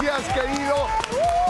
[0.00, 0.86] gracias, querido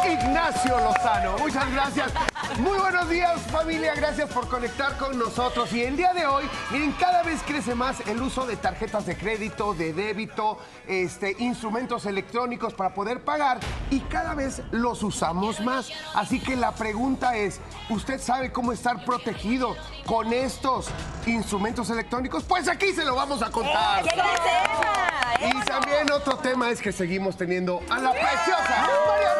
[0.06, 1.38] Ignacio Lozano.
[1.38, 2.12] Muchas gracias.
[2.58, 3.94] Muy buenos días, familia.
[3.94, 5.72] Gracias por conectar con nosotros.
[5.72, 9.16] Y el día de hoy, miren, cada vez crece más el uso de tarjetas de
[9.16, 13.60] crédito, de débito, este, instrumentos electrónicos para poder pagar
[13.90, 15.90] y cada vez los usamos más.
[16.14, 17.60] Así que la pregunta es,
[17.90, 19.76] ¿usted sabe cómo estar protegido
[20.06, 20.88] con estos
[21.26, 22.44] instrumentos electrónicos?
[22.44, 24.04] Pues aquí se lo vamos a contar.
[24.04, 25.07] ¡Qué!
[25.40, 29.38] Y también otro tema es que seguimos teniendo a la preciosa Mariana.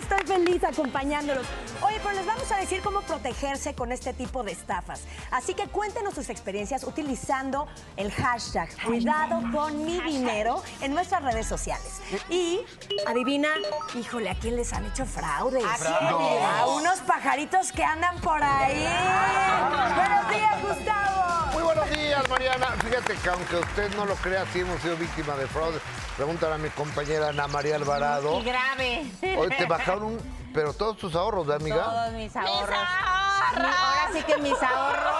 [0.00, 1.46] Estoy feliz acompañándolos.
[1.98, 5.02] Oye, pero les vamos a decir cómo protegerse con este tipo de estafas.
[5.32, 7.66] Así que cuéntenos sus experiencias utilizando
[7.96, 12.00] el hashtag Cuidado con mi dinero en nuestras redes sociales.
[12.30, 12.60] Y
[13.06, 13.48] adivina,
[13.94, 15.64] híjole, ¿a quién les han hecho fraudes?
[15.64, 18.86] A unos pajaritos que andan por ahí.
[19.96, 21.52] Buenos días, Gustavo.
[21.52, 22.66] Muy buenos días, Mariana.
[22.84, 25.80] Fíjate que aunque usted no lo crea, sí hemos sido víctima de fraude.
[26.16, 28.40] Pregúntale a mi compañera Ana María Alvarado.
[28.40, 29.10] Y grave.
[29.36, 30.38] Hoy te bajaron un...
[30.54, 31.84] Pero todos tus ahorros, ¿verdad, amiga?
[31.84, 32.68] Todos mis ahorros.
[32.70, 35.14] Mi- Ahora sí que mis ahorros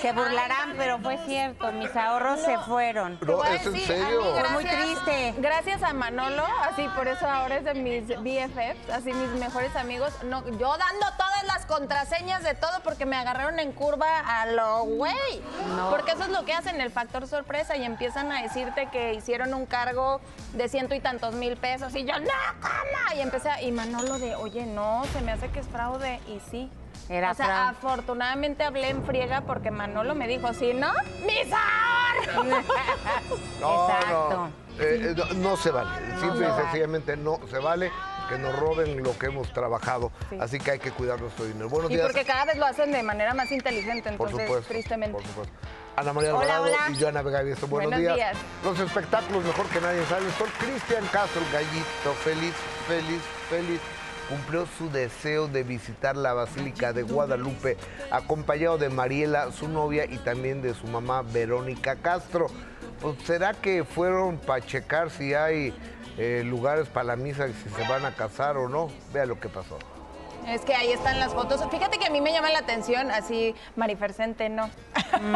[0.00, 3.18] se burlarán, pero fue cierto, mis ahorros se fueron.
[3.26, 4.34] No, ¿es en serio?
[4.34, 5.34] mí muy triste.
[5.38, 10.12] Gracias a Manolo, así por eso ahora es de mis BFFs, así mis mejores amigos.
[10.24, 14.84] No, yo dando todas las contraseñas de todo porque me agarraron en curva a lo
[14.84, 15.42] güey.
[15.76, 15.90] No.
[15.90, 19.54] Porque eso es lo que hacen el factor sorpresa y empiezan a decirte que hicieron
[19.54, 20.20] un cargo
[20.54, 23.16] de ciento y tantos mil pesos y yo, no, ¿cómo?
[23.16, 26.40] Y empecé a, y Manolo de, oye, no, se me hace que es fraude y
[26.50, 26.70] sí.
[27.08, 30.92] Era o sea, afortunadamente hablé en friega porque Manolo me dijo, si no,
[31.24, 32.64] mis ahorros.
[33.60, 34.30] No, Exacto.
[34.30, 34.46] no.
[34.78, 35.90] Eh, eh, no, no se vale.
[36.20, 36.62] Simple no y vale.
[36.64, 37.90] sencillamente no se vale
[38.28, 40.12] que nos roben lo que hemos trabajado.
[40.38, 41.68] Así que hay que cuidar nuestro dinero.
[41.70, 42.06] Buenos Y días.
[42.06, 44.68] porque cada vez lo hacen de manera más inteligente, Por entonces, supuesto.
[44.68, 45.12] tristemente.
[45.16, 45.54] Por supuesto.
[45.96, 46.90] Ana María Hola, Alvarado hola.
[46.96, 47.40] y Joana Vega.
[47.42, 48.36] Buenos, Buenos días.
[48.62, 52.54] Los espectáculos mejor que nadie sabe son Cristian Castro, el gallito, feliz,
[52.86, 53.80] feliz, feliz.
[54.28, 57.78] Cumplió su deseo de visitar la Basílica de Guadalupe,
[58.10, 62.48] acompañado de Mariela, su novia, y también de su mamá Verónica Castro.
[63.00, 65.72] Pues, ¿Será que fueron para checar si hay
[66.18, 68.88] eh, lugares para la misa, si se van a casar o no?
[69.14, 69.78] Vea lo que pasó.
[70.46, 71.60] Es que ahí están las fotos.
[71.70, 74.68] Fíjate que a mí me llama la atención, así Marifercente no.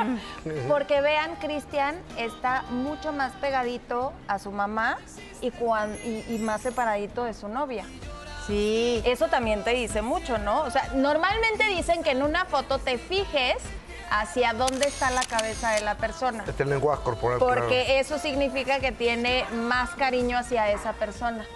[0.68, 4.98] Porque vean, Cristian está mucho más pegadito a su mamá
[5.40, 7.84] y, cuan- y- y más separadito de su novia.
[8.46, 9.02] Sí.
[9.04, 10.62] Eso también te dice mucho, ¿no?
[10.62, 13.56] O sea, normalmente dicen que en una foto te fijes
[14.10, 16.44] hacia dónde está la cabeza de la persona.
[16.46, 17.38] Este lenguaje corporal.
[17.38, 17.54] claro.
[17.54, 21.46] Porque eso significa que tiene más cariño hacia esa persona.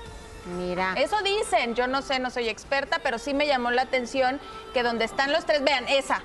[0.56, 0.94] Mira.
[0.96, 4.40] Eso dicen, yo no sé, no soy experta, pero sí me llamó la atención
[4.72, 6.22] que donde están los tres, vean, esa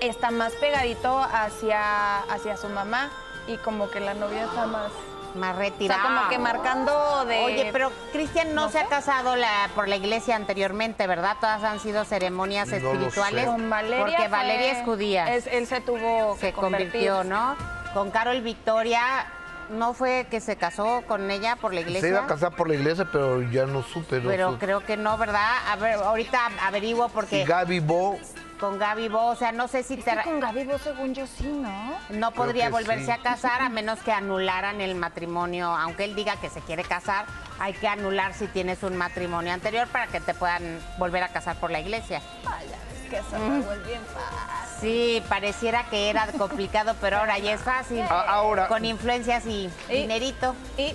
[0.00, 3.10] está más pegadito hacia, hacia su mamá
[3.48, 4.92] y como que la novia está más...
[5.36, 6.02] Más O sea, retirado.
[6.02, 7.44] como que marcando de...
[7.44, 11.36] Oye, pero Cristian no, no se ha casado la- por la iglesia anteriormente, ¿verdad?
[11.40, 13.46] Todas han sido ceremonias No espirituales.
[13.46, 15.34] Con Valeria Porque fue- Valeria es judía.
[15.34, 17.30] es- él se tuvo que se convirtió, convertir.
[17.32, 17.56] ¿no?
[17.94, 19.26] Con Carol Victoria,
[19.70, 22.00] ¿no fue que se casó con ella por la iglesia?
[22.02, 24.20] Se iba a casar por la iglesia, pero ya no supe.
[24.20, 24.64] no Pero supe.
[24.66, 25.50] creo que no, ¿verdad?
[25.68, 28.18] A ver, ahorita averiguo Y porque Gaby Bo,
[28.58, 31.14] con Gaby Bo, o sea, no sé si Es te- que con Gaby vos, según
[31.14, 31.96] yo, sí, ¿no?
[32.10, 33.10] no podría volverse sí.
[33.10, 35.66] a casar a menos que anularan el matrimonio.
[35.74, 37.26] Aunque él diga que se quiere casar,
[37.58, 41.56] hay que anular si tienes un matrimonio anterior para que te puedan volver a casar
[41.56, 42.20] por la iglesia.
[42.46, 43.36] Ay, ves que eso
[43.72, 44.80] es bien fácil.
[44.80, 48.02] Sí, pareciera que era complicado, pero ahora ya es fácil.
[48.08, 50.54] Ahora- Con influencias y Y- dinerito.
[50.76, 50.94] Y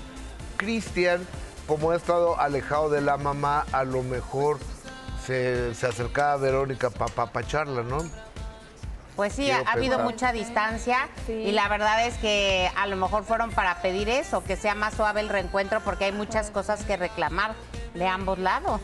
[0.58, 1.26] Cristian,
[1.68, 4.60] como ha estado alejado de la mamá, a lo mejor
[5.26, 8.00] se, se acercaba a Verónica para papacharla, ¿no?
[9.16, 10.06] Pues sí, Quiero ha habido pensar.
[10.14, 11.34] mucha distancia Sí.
[11.34, 14.94] y la verdad es que a lo mejor fueron para pedir eso, que sea más
[14.96, 17.54] suave el reencuentro porque hay muchas cosas que reclamar
[17.94, 18.80] de ambos lados,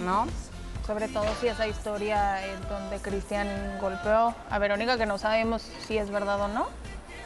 [0.00, 0.26] ¿no?
[0.86, 3.46] Sobre todo si esa historia en donde Cristian
[3.80, 6.66] golpeó a Verónica, que no sabemos si es verdad o no.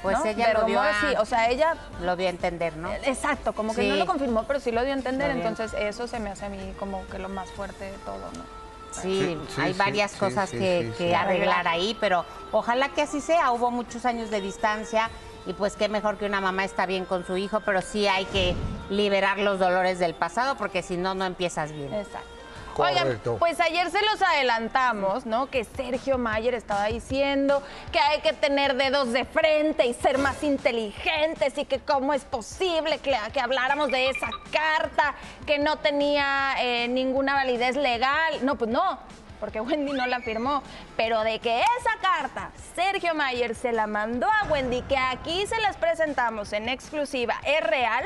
[0.02, 0.24] Pues ¿no?
[0.26, 2.92] ella De lo dio rumores, a- sí, o sea, ella, Lo dio a entender, ¿no?
[2.92, 3.88] exacto, como que Sí.
[3.88, 6.48] no lo confirmó, pero sí lo dio a entender, entonces eso se me hace a
[6.48, 8.62] mí como que lo más fuerte de todo, ¿no?
[8.90, 11.14] Sí, Sí, hay sí, varias sí, cosas sí, que, sí, que sí.
[11.14, 13.50] arreglar ahí, pero ojalá que así sea.
[13.52, 15.08] Hubo muchos años de distancia
[15.46, 18.26] y pues qué mejor que una mamá está bien con su hijo, pero sí hay
[18.26, 18.54] que
[18.90, 21.90] liberar los dolores del pasado porque si no, no empiezas bien.
[21.94, 22.28] Exacto.
[22.74, 23.32] Correcto.
[23.34, 25.50] Oigan, pues ayer se los adelantamos, ¿no?
[25.50, 30.42] Que Sergio Mayer estaba diciendo que hay que tener dedos de frente y ser más
[30.42, 35.14] inteligentes y que cómo es posible que, que habláramos de esa carta
[35.46, 38.38] que no tenía eh, ninguna validez legal.
[38.42, 38.98] No, pues no,
[39.40, 40.62] porque Wendy no la firmó.
[40.96, 45.60] Pero de que esa carta Sergio Mayer se la mandó a Wendy, que aquí se
[45.60, 48.04] las presentamos en exclusiva, es real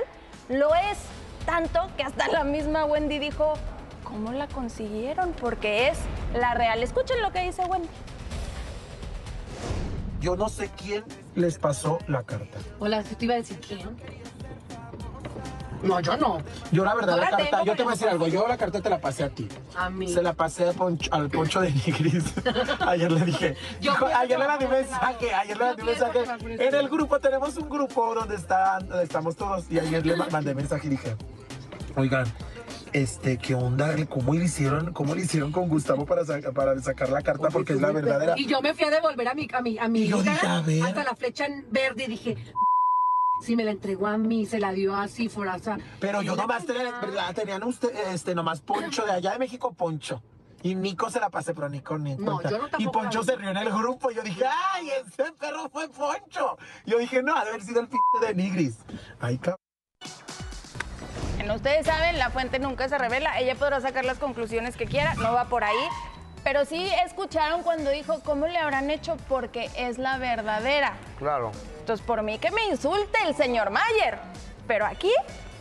[0.48, 0.98] Lo es
[1.44, 3.54] tanto que hasta la misma Wendy dijo,
[4.06, 5.32] ¿cómo la consiguieron?
[5.32, 5.98] Porque es
[6.34, 6.82] la real.
[6.82, 7.88] Escuchen lo que dice Wendy.
[10.20, 11.04] Yo no sé quién
[11.34, 12.58] les pasó la carta.
[12.78, 13.80] Hola, te iba a decir quién.
[15.82, 16.38] No, yo no.
[16.72, 18.26] Yo la verdad, la carta, yo te voy a decir algo.
[18.26, 19.46] Yo la carta te la pasé a ti.
[19.76, 20.08] A mí.
[20.08, 22.24] Se la pasé a Poncho- al poncho de Nigris.
[22.86, 23.56] ayer le dije.
[23.80, 25.34] Yo ayer le mandé un mensaje.
[25.34, 26.24] Ayer le mandé un mensaje.
[26.66, 29.70] En el grupo tenemos un grupo donde, están, donde estamos todos.
[29.70, 31.14] Y ayer le ma- mandé mensaje y dije,
[31.94, 32.26] oigan.
[32.96, 33.94] Este, ¿qué onda?
[34.08, 37.50] ¿Cómo le hicieron, cómo le hicieron con Gustavo para, para sacar la carta?
[37.50, 38.32] Porque es la verdadera.
[38.38, 40.62] Y yo me fui a devolver a mi, a mi, a mi hija dije, a
[40.62, 40.82] ver.
[40.82, 42.38] hasta la flecha en verde y dije,
[43.42, 45.76] si me la entregó a mí, se la dio así, Foraza.
[46.00, 47.34] Pero yo nomás tenía, ¿verdad?
[47.34, 50.22] tenían usted, este, nomás Poncho de allá de México, Poncho.
[50.62, 53.36] Y Nico se la pasé, pero Nico ni No, yo no Y Poncho la se
[53.36, 54.10] rió en el grupo.
[54.10, 56.56] Y yo dije, ¡ay, ese perro fue Poncho!
[56.86, 57.96] Yo dije, no, ha de haber sido el p
[58.26, 58.78] de Nigris.
[59.20, 59.60] Ay, cabrón.
[61.46, 63.38] Bueno, ustedes saben, la fuente nunca se revela.
[63.38, 65.88] Ella podrá sacar las conclusiones que quiera, no va por ahí.
[66.42, 69.16] Pero sí escucharon cuando dijo, ¿cómo le habrán hecho?
[69.28, 70.94] Porque es la verdadera.
[71.20, 71.52] Claro.
[71.78, 74.18] Entonces, por mí que me insulte el señor Mayer.
[74.66, 75.12] Pero aquí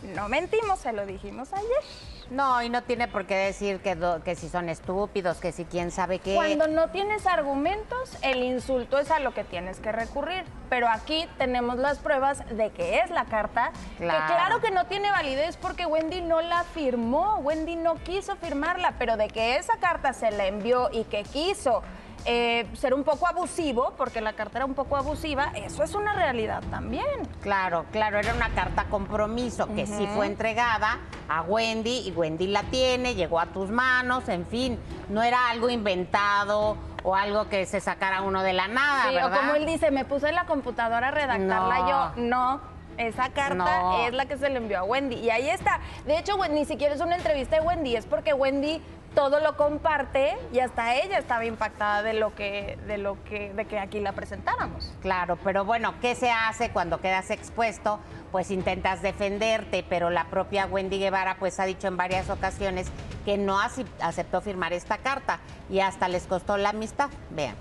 [0.02, 1.84] no mentimos, se lo dijimos ayer.
[2.30, 5.64] No, y no tiene por qué decir que, do- que si son estúpidos, que si
[5.64, 6.34] quién sabe qué.
[6.34, 10.44] Cuando no tienes argumentos, el insulto es a lo que tienes que recurrir.
[10.68, 14.26] Pero aquí tenemos las pruebas de que es la carta, Claro.
[14.26, 18.94] que claro que no tiene validez porque Wendy no la firmó, Wendy no quiso firmarla,
[18.98, 21.82] pero de que esa carta se la envió y que quiso
[22.26, 26.12] eh, ser un poco abusivo, porque la carta era un poco abusiva, eso es una
[26.12, 27.06] realidad también.
[27.40, 32.64] Claro, claro, era una carta compromiso que sí fue entregada a Wendy y Wendy la
[32.64, 34.78] tiene, llegó a tus manos, en fin,
[35.08, 39.54] no era algo inventado o algo que se sacara uno de la nada, Sí, como
[39.54, 41.88] él dice, me puse en la computadora a redactarla No.
[41.88, 42.22] yo.
[42.22, 42.76] No.
[42.98, 44.06] Esa carta No.
[44.06, 45.16] es la que se le envió a Wendy.
[45.16, 45.80] Y ahí está.
[46.06, 48.80] De hecho, ni siquiera es una entrevista de Wendy, es porque Wendy
[49.16, 53.64] todo lo comparte y hasta ella estaba impactada de lo que, de lo que, de
[53.64, 54.92] que aquí la presentáramos.
[55.00, 57.98] Claro, pero bueno, ¿qué se hace cuando quedas expuesto?
[58.30, 62.88] Pues intentas defenderte, pero la propia Wendy Guevara pues ha dicho en varias ocasiones
[63.24, 65.40] que no aceptó firmar esta carta
[65.70, 67.08] y hasta les costó la amistad.
[67.30, 67.56] Vean.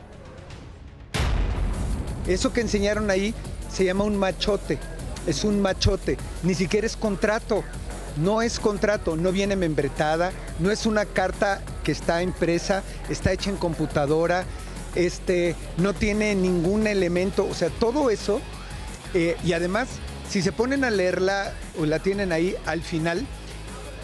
[2.28, 3.34] Eso que enseñaron ahí
[3.70, 4.78] se llama un machote.
[5.26, 6.18] Es un machote.
[6.44, 7.64] Ni siquiera es contrato.
[8.18, 13.50] No es contrato, no viene membretada, no es una carta que está impresa, está hecha
[13.50, 14.46] en computadora,
[14.96, 18.42] este, no tiene ningún elemento, o sea, todo eso.
[19.14, 19.88] eh, y además,
[20.30, 23.26] si se ponen a leerla o la tienen ahí al final,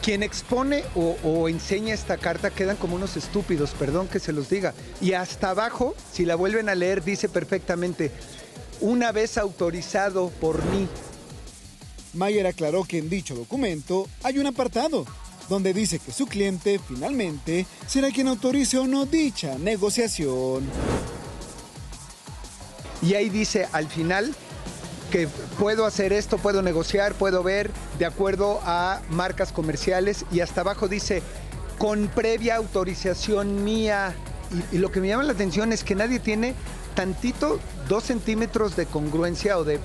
[0.02, 4.50] quien expone o, o enseña esta carta quedan como unos estúpidos, perdón que se los
[4.50, 4.74] diga.
[5.00, 8.12] Y hasta abajo, si la vuelven a leer, dice perfectamente,
[8.82, 10.88] una vez autorizado por mí.
[12.14, 15.06] Mayer aclaró que en dicho documento hay un apartado
[15.50, 20.64] donde dice que su cliente finalmente será quien autorice o no dicha negociación.
[23.02, 24.34] Y ahí dice al final
[25.12, 25.28] que
[25.60, 30.88] puedo hacer esto, puedo negociar, puedo ver de acuerdo a marcas comerciales y hasta abajo
[30.88, 31.22] dice
[31.78, 34.16] con previa autorización mía.
[34.72, 36.54] Y, y lo que me llama la atención es que nadie tiene
[36.96, 37.60] tantito
[37.90, 39.80] dos centímetros de congruencia o de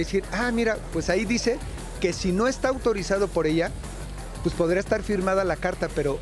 [0.00, 1.58] decir, ah, mira, pues ahí dice
[2.00, 3.70] que si no está autorizado por ella,
[4.42, 6.18] pues podría estar firmada la carta, pero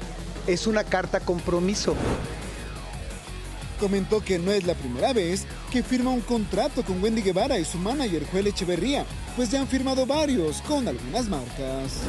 [0.47, 1.97] es una carta compromiso.
[3.81, 7.65] Comentó que no es la primera vez que firma un contrato con Wendy Guevara y
[7.65, 12.03] su manager Joel Echeverría, pues ya han firmado varios con algunas marcas.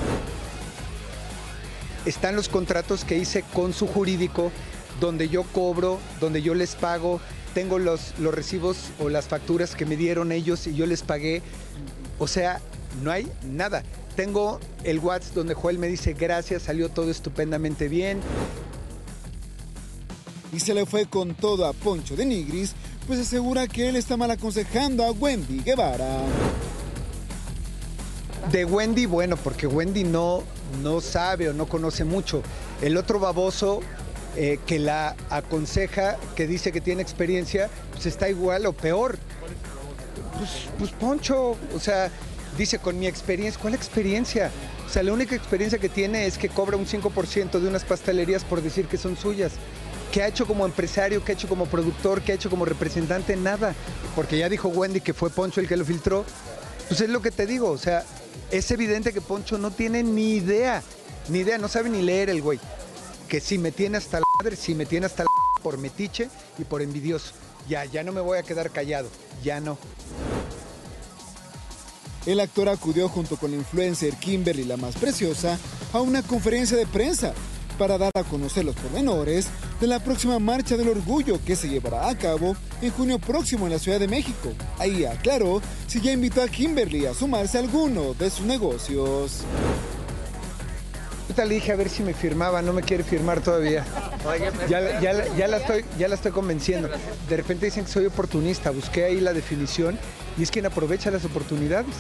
[2.06, 4.52] están los contratos que hice con su jurídico,
[5.00, 7.22] donde yo cobro, donde yo les pago,
[7.54, 11.42] tengo los, los recibos o las facturas que me dieron ellos y yo les pagué.
[12.20, 12.62] O sea,
[13.02, 13.84] no hay nada.
[14.16, 18.20] Tengo el WhatsApp donde Joel me dice gracias, salió todo estupendamente bien.
[20.52, 22.74] Y se le fue con todo a Poncho de Nigris,
[23.08, 26.22] pues asegura que él está mal aconsejando a Wendy Guevara.
[28.52, 30.44] De Wendy, bueno, porque Wendy no,
[30.84, 32.44] no sabe o no conoce mucho.
[32.82, 33.80] El otro baboso
[34.36, 39.18] eh, que la aconseja, que dice que tiene experiencia, pues está igual o peor.
[40.38, 42.10] Pues, pues Poncho, o sea,
[42.58, 44.52] dice con mi experiencia, ¿cuál experiencia?
[44.86, 48.44] O sea, la única experiencia que tiene es que cobra un 5% de unas pastelerías
[48.44, 49.54] por decir que son suyas.
[50.12, 51.24] ¿Qué ha hecho como empresario?
[51.24, 52.22] ¿Qué ha hecho como productor?
[52.22, 53.36] ¿Qué ha hecho como representante?
[53.36, 53.74] Nada.
[54.16, 56.26] Porque ya dijo Wendy que fue Poncho el que lo filtró.
[56.88, 58.04] Pues es lo que te digo, o sea,
[58.52, 60.84] es evidente que Poncho no tiene ni idea,
[61.30, 62.60] ni idea, no sabe ni leer el güey.
[63.28, 65.30] Que si me tiene hasta madre, si me tiene hasta la
[65.64, 67.34] por metiche y por envidioso.
[67.68, 69.10] Ya, ya no me voy a quedar callado,
[69.42, 69.78] ya no.
[72.26, 75.58] el actor acudió junto con la influencer Kimberly la más preciosa
[75.92, 77.34] a una conferencia de prensa
[77.78, 79.48] para dar a conocer los pormenores
[79.82, 83.74] de la próxima Marcha del Orgullo que se llevará a cabo en junio próximo en
[83.74, 84.54] la Ciudad de México.
[84.78, 89.44] Ahí aclaró si ya invitó a Kimberly a sumarse a alguno de sus negocios.
[91.34, 93.84] Ahorita le dije a ver si me firmaba, no me quiere firmar todavía.
[94.70, 96.88] Ya, la- ya ya la estoy, ya la estoy convenciendo.
[97.28, 99.98] De repente dicen que soy oportunista, busqué ahí la definición
[100.38, 101.96] y es quien aprovecha las oportunidades.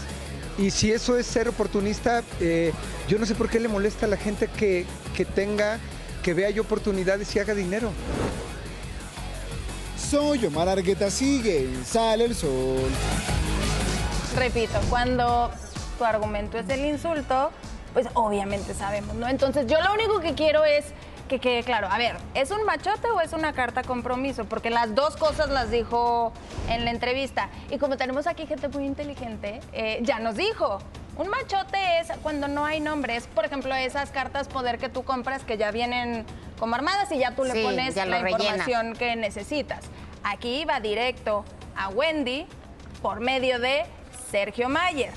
[0.59, 2.73] Y si eso es ser oportunista, eh,
[3.07, 4.85] yo no sé por qué le molesta a la gente que,
[5.17, 5.79] que tenga,
[6.21, 7.91] que vea yo oportunidades y haga dinero.
[10.11, 12.87] Soy Omar Argueta, sigue Sale el Sol.
[14.37, 15.49] Repito, cuando
[15.97, 17.49] tu argumento es el insulto,
[17.93, 19.27] pues obviamente sabemos, ¿no?
[19.27, 20.85] Entonces yo lo único que quiero es
[21.29, 24.45] que quede claro, a ver, ¿es un machote o es una carta compromiso?
[24.45, 26.33] Porque las dos cosas las dijo
[26.69, 27.49] en la entrevista.
[27.71, 30.79] Y como tenemos aquí gente muy inteligente, eh, ya nos dijo.
[31.15, 35.43] Un machote es cuando no hay nombres, por ejemplo, esas cartas poder que tú compras
[35.43, 36.25] que ya vienen
[36.59, 38.31] como armadas y ya tú le Sí, pones la rellenas.
[38.31, 39.85] información que necesitas.
[40.23, 41.45] Aquí va directo
[41.75, 42.47] a Wendy
[43.01, 43.83] por medio de
[44.31, 45.13] Sergio Mayer.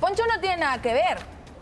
[0.00, 1.18] Poncho no tiene nada que ver.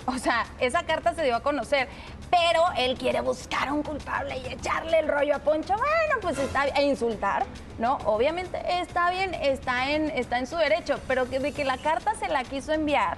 [0.07, 1.89] O sea, esa carta se dio a conocer.
[2.31, 5.75] Pero él quiere buscar a un culpable y echarle el rollo a Poncho.
[5.77, 6.77] Bueno, pues está bien.
[6.77, 7.45] E insultar,
[7.79, 7.99] ¿no?
[8.05, 10.99] Obviamente está bien, está en, está en su derecho.
[11.07, 13.17] Pero que de que la carta se la quiso enviar,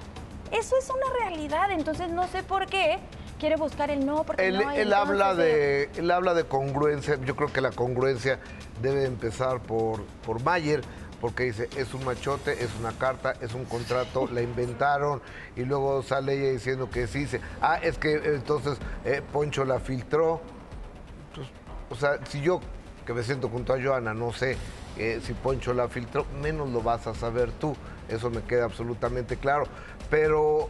[0.51, 1.71] eso es una realidad.
[1.71, 2.99] Entonces no sé por qué
[3.39, 4.75] quiere buscar el no, porque Él, no.
[4.75, 7.17] y él habla entonces, eh, de, él habla de congruencia.
[7.25, 8.39] Yo creo que la congruencia
[8.81, 10.81] debe empezar por, por Mayer,
[11.19, 15.21] porque dice, es un machote, es una carta, es un contrato, la inventaron,
[15.55, 19.79] y luego sale ella diciendo que sí, dice, ah, es que entonces eh, Poncho la
[19.79, 20.41] filtró.
[21.29, 21.53] Entonces,
[21.89, 22.61] o sea, si yo,
[23.05, 24.57] que me siento junto a Joana, no sé
[24.97, 27.75] eh, si Poncho la filtró, menos lo vas a saber tú.
[28.09, 29.65] Eso me queda absolutamente claro.
[30.09, 30.69] Pero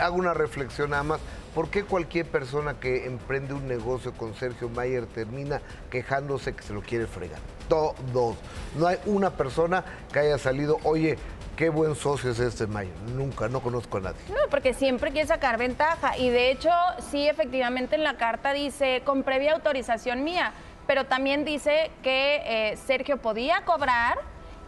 [0.00, 1.20] hago una reflexión nada más.
[1.58, 5.60] ¿Por qué cualquier persona que emprende un negocio con Sergio Mayer termina
[5.90, 7.40] quejándose que se lo quiere fregar?
[7.68, 8.36] Todos.
[8.76, 11.18] No hay una persona que haya salido, oye,
[11.56, 12.94] qué buen socio es este Mayer.
[13.12, 14.20] Nunca, no conozco a nadie.
[14.28, 16.16] No, porque siempre quiere sacar ventaja.
[16.16, 16.70] Y de hecho,
[17.10, 20.52] sí, efectivamente en la carta dice con previa autorización mía,
[20.86, 24.18] pero también dice que eh, Sergio podía cobrar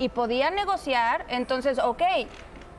[0.01, 1.25] y podía negociar.
[1.29, 2.03] Entonces, ok,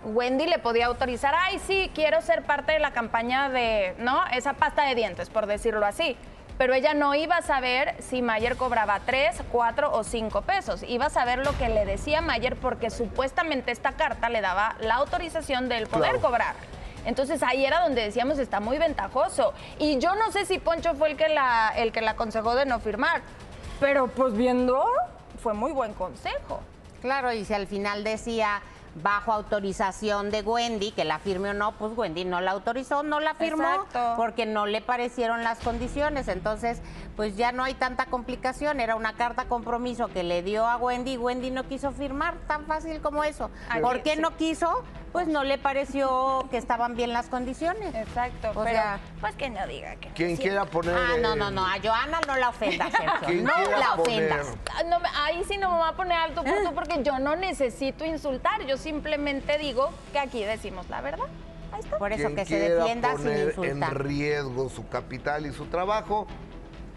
[0.03, 4.21] Wendy le podía autorizar, ay, sí, quiero ser parte de la campaña de, ¿no?
[4.33, 6.17] Esa pasta de dientes, por decirlo así.
[6.57, 10.83] Pero ella no iba a saber si Mayer cobraba tres, cuatro o cinco pesos.
[10.83, 14.95] Iba a saber lo que le decía Mayer porque supuestamente esta carta le daba la
[14.95, 16.21] autorización del poder Claro.
[16.21, 16.55] cobrar.
[17.05, 19.53] Entonces ahí era donde decíamos está muy ventajoso.
[19.79, 22.65] Y yo no sé si Poncho fue el que la, el que la aconsejó de
[22.67, 23.21] no firmar.
[23.79, 24.85] Pero pues viendo,
[25.41, 26.61] fue muy buen consejo.
[27.01, 28.61] Claro, y si al final decía
[28.95, 33.19] bajo autorización de Wendy, que la firme o no, pues Wendy no la autorizó, no
[33.19, 34.13] la firmó, Exacto.
[34.17, 36.27] porque no le parecieron las condiciones.
[36.27, 36.81] Entonces,
[37.15, 38.79] pues ya no hay tanta complicación.
[38.79, 42.65] Era una carta compromiso que le dio a Wendy y Wendy no quiso firmar, tan
[42.65, 43.49] fácil como eso.
[43.81, 44.21] ¿Por qué sí.
[44.21, 44.83] no quiso?
[45.11, 47.93] Pues no le pareció que estaban bien las condiciones.
[47.93, 48.51] Exacto.
[48.51, 50.07] O pero sea- pues que no diga que.
[50.09, 50.95] no Quien quiera poner...
[50.95, 53.27] Ah, no, eh, no, no, a Joana no la ofendas, Sergio.
[53.27, 54.47] Quien No la ofendas.
[54.73, 57.19] Ah, no me- ahí sí no me va a poner alto por tú porque yo
[57.19, 58.65] no necesito insultar.
[58.65, 61.25] Yo simplemente digo que aquí decimos la verdad.
[61.73, 61.97] Ahí está.
[61.97, 64.03] Por eso Quien que se defienda sin poner en insultar.
[64.05, 66.25] riesgo su capital y su trabajo,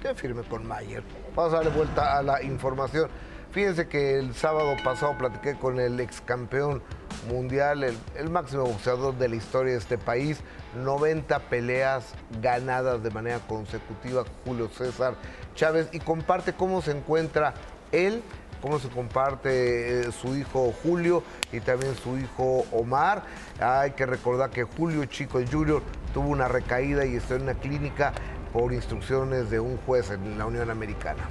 [0.01, 1.03] que firme con Mayer.
[1.35, 3.11] Vamos a darle vuelta a la información.
[3.55, 6.83] Fíjense que el sábado pasado platiqué con el ex campeón
[7.29, 10.41] mundial, el, máximo boxeador de la historia de este país,
[10.83, 12.05] 90 peleas
[12.43, 15.15] ganadas de manera consecutiva, Julio César
[15.55, 17.55] Chávez, y comparte cómo se encuentra
[17.93, 18.25] él
[18.61, 23.23] cómo se comparte eh, su hijo Julio y también su hijo Omar.
[23.61, 25.83] Hay que recordar que Julio Chico Jr.
[26.15, 28.15] tuvo una recaída y está en una clínica
[28.55, 31.29] por instrucciones de un juez en la Unión Americana.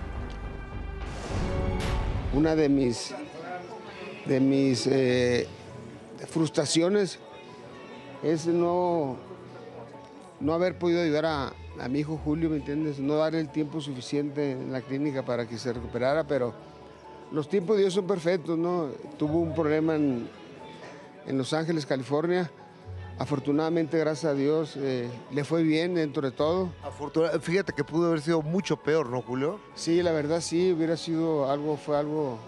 [2.33, 3.13] Una de mis,
[4.25, 5.47] de mis eh,
[6.29, 7.19] frustraciones
[8.23, 9.17] es no,
[10.39, 12.99] no haber podido ayudar a, a mi hijo Julio, ¿me entiendes?
[12.99, 16.53] No darle el tiempo suficiente en la clínica para que se recuperara, pero
[17.31, 18.89] los tiempos de Dios son perfectos, ¿no?
[19.17, 20.27] Tuvo un problema en,
[21.27, 22.49] en Los Ángeles, California.
[23.19, 26.69] Afortunadamente, gracias a Dios, eh, le fue bien dentro de todo.
[26.83, 29.59] Afortuna- Fíjate que pudo haber sido mucho peor, ¿no, Julio?
[29.75, 32.39] Sí, la verdad sí, hubiera sido algo, fue algo,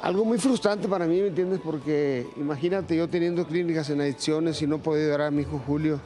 [0.00, 1.60] algo muy frustrante para mí, ¿me entiendes?
[1.62, 6.00] Porque imagínate yo teniendo clínicas en adicciones y no poder ayudar a mi hijo Julio,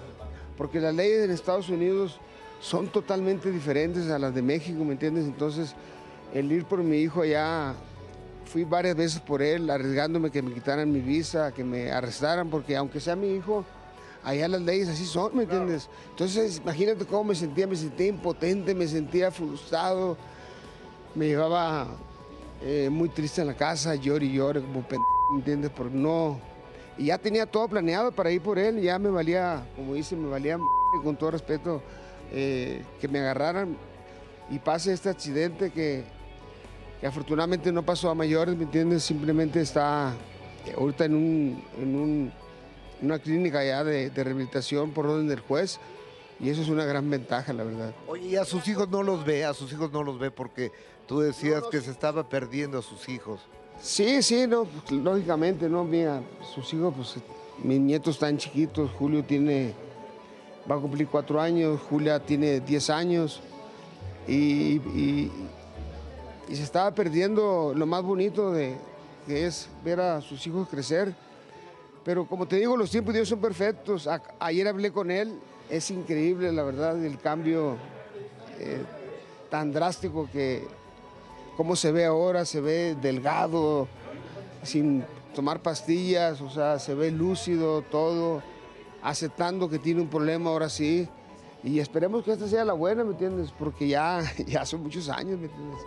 [0.56, 2.18] porque las leyes en Estados Unidos
[2.60, 5.26] son totalmente diferentes a las de México, ¿me entiendes?
[5.26, 5.74] Entonces,
[6.32, 7.74] el ir por mi hijo allá
[8.44, 12.76] fui varias veces por él, arriesgándome que me quitaran mi visa, que me arrestaran, porque
[12.76, 13.64] aunque sea mi hijo,
[14.24, 15.88] allá las leyes así son, ¿me entiendes?
[16.10, 20.16] Entonces, imagínate cómo me sentía, me sentía impotente, me sentía frustrado,
[21.14, 21.88] me llevaba
[22.62, 25.70] eh, muy triste en la casa, llore y llore como pendejo, ¿me entiendes?
[25.70, 26.38] Por no...
[26.98, 30.28] Y ya tenía todo planeado para ir por él, ya me valía, como dice, me
[30.28, 30.58] valía
[31.02, 31.82] con todo respeto
[32.30, 33.78] eh, que me agarraran
[34.50, 36.04] y pase este accidente que,
[37.02, 39.02] que afortunadamente no pasó a mayores, ¿me entiendes?
[39.02, 40.14] Simplemente está
[40.64, 42.32] eh, ahorita en, un, en un-
[43.02, 45.80] una clínica ya de, de rehabilitación por orden del juez
[46.38, 47.92] y eso es una gran ventaja, la verdad.
[48.06, 50.70] Oye, y a sus hijos no los ve, a sus hijos no los ve porque
[51.08, 53.40] tú decías que se estaba perdiendo a sus hijos.
[53.80, 56.22] Sí, sí, no, pues, lógicamente, no, mira,
[56.54, 57.14] sus hijos, pues
[57.64, 59.74] mis nietos están chiquitos, Julio tiene,
[60.70, 63.40] va a cumplir cuatro años, Julia tiene diez años
[64.28, 65.32] y, y-
[66.52, 68.76] y se estaba perdiendo lo más bonito de,
[69.26, 71.14] que es ver a sus hijos crecer.
[72.04, 74.06] Pero como te digo, los tiempos de Dios son perfectos.
[74.38, 75.40] Ayer hablé con él,
[75.70, 77.78] es increíble, la verdad, el cambio
[78.58, 78.82] eh,
[79.48, 80.66] tan drástico que,
[81.56, 83.88] cómo se ve ahora, se ve delgado,
[84.62, 88.42] sin tomar pastillas, o sea, se ve lúcido todo,
[89.02, 91.08] aceptando que tiene un problema ahora sí.
[91.64, 93.54] Y esperemos que esta sea la buena, ¿me entiendes?
[93.58, 95.80] Porque ya, ya son muchos años, ¿me entiendes?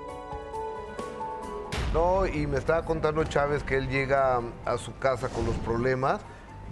[1.96, 6.20] No, y me estaba contando Chávez que él llega a su casa con los problemas,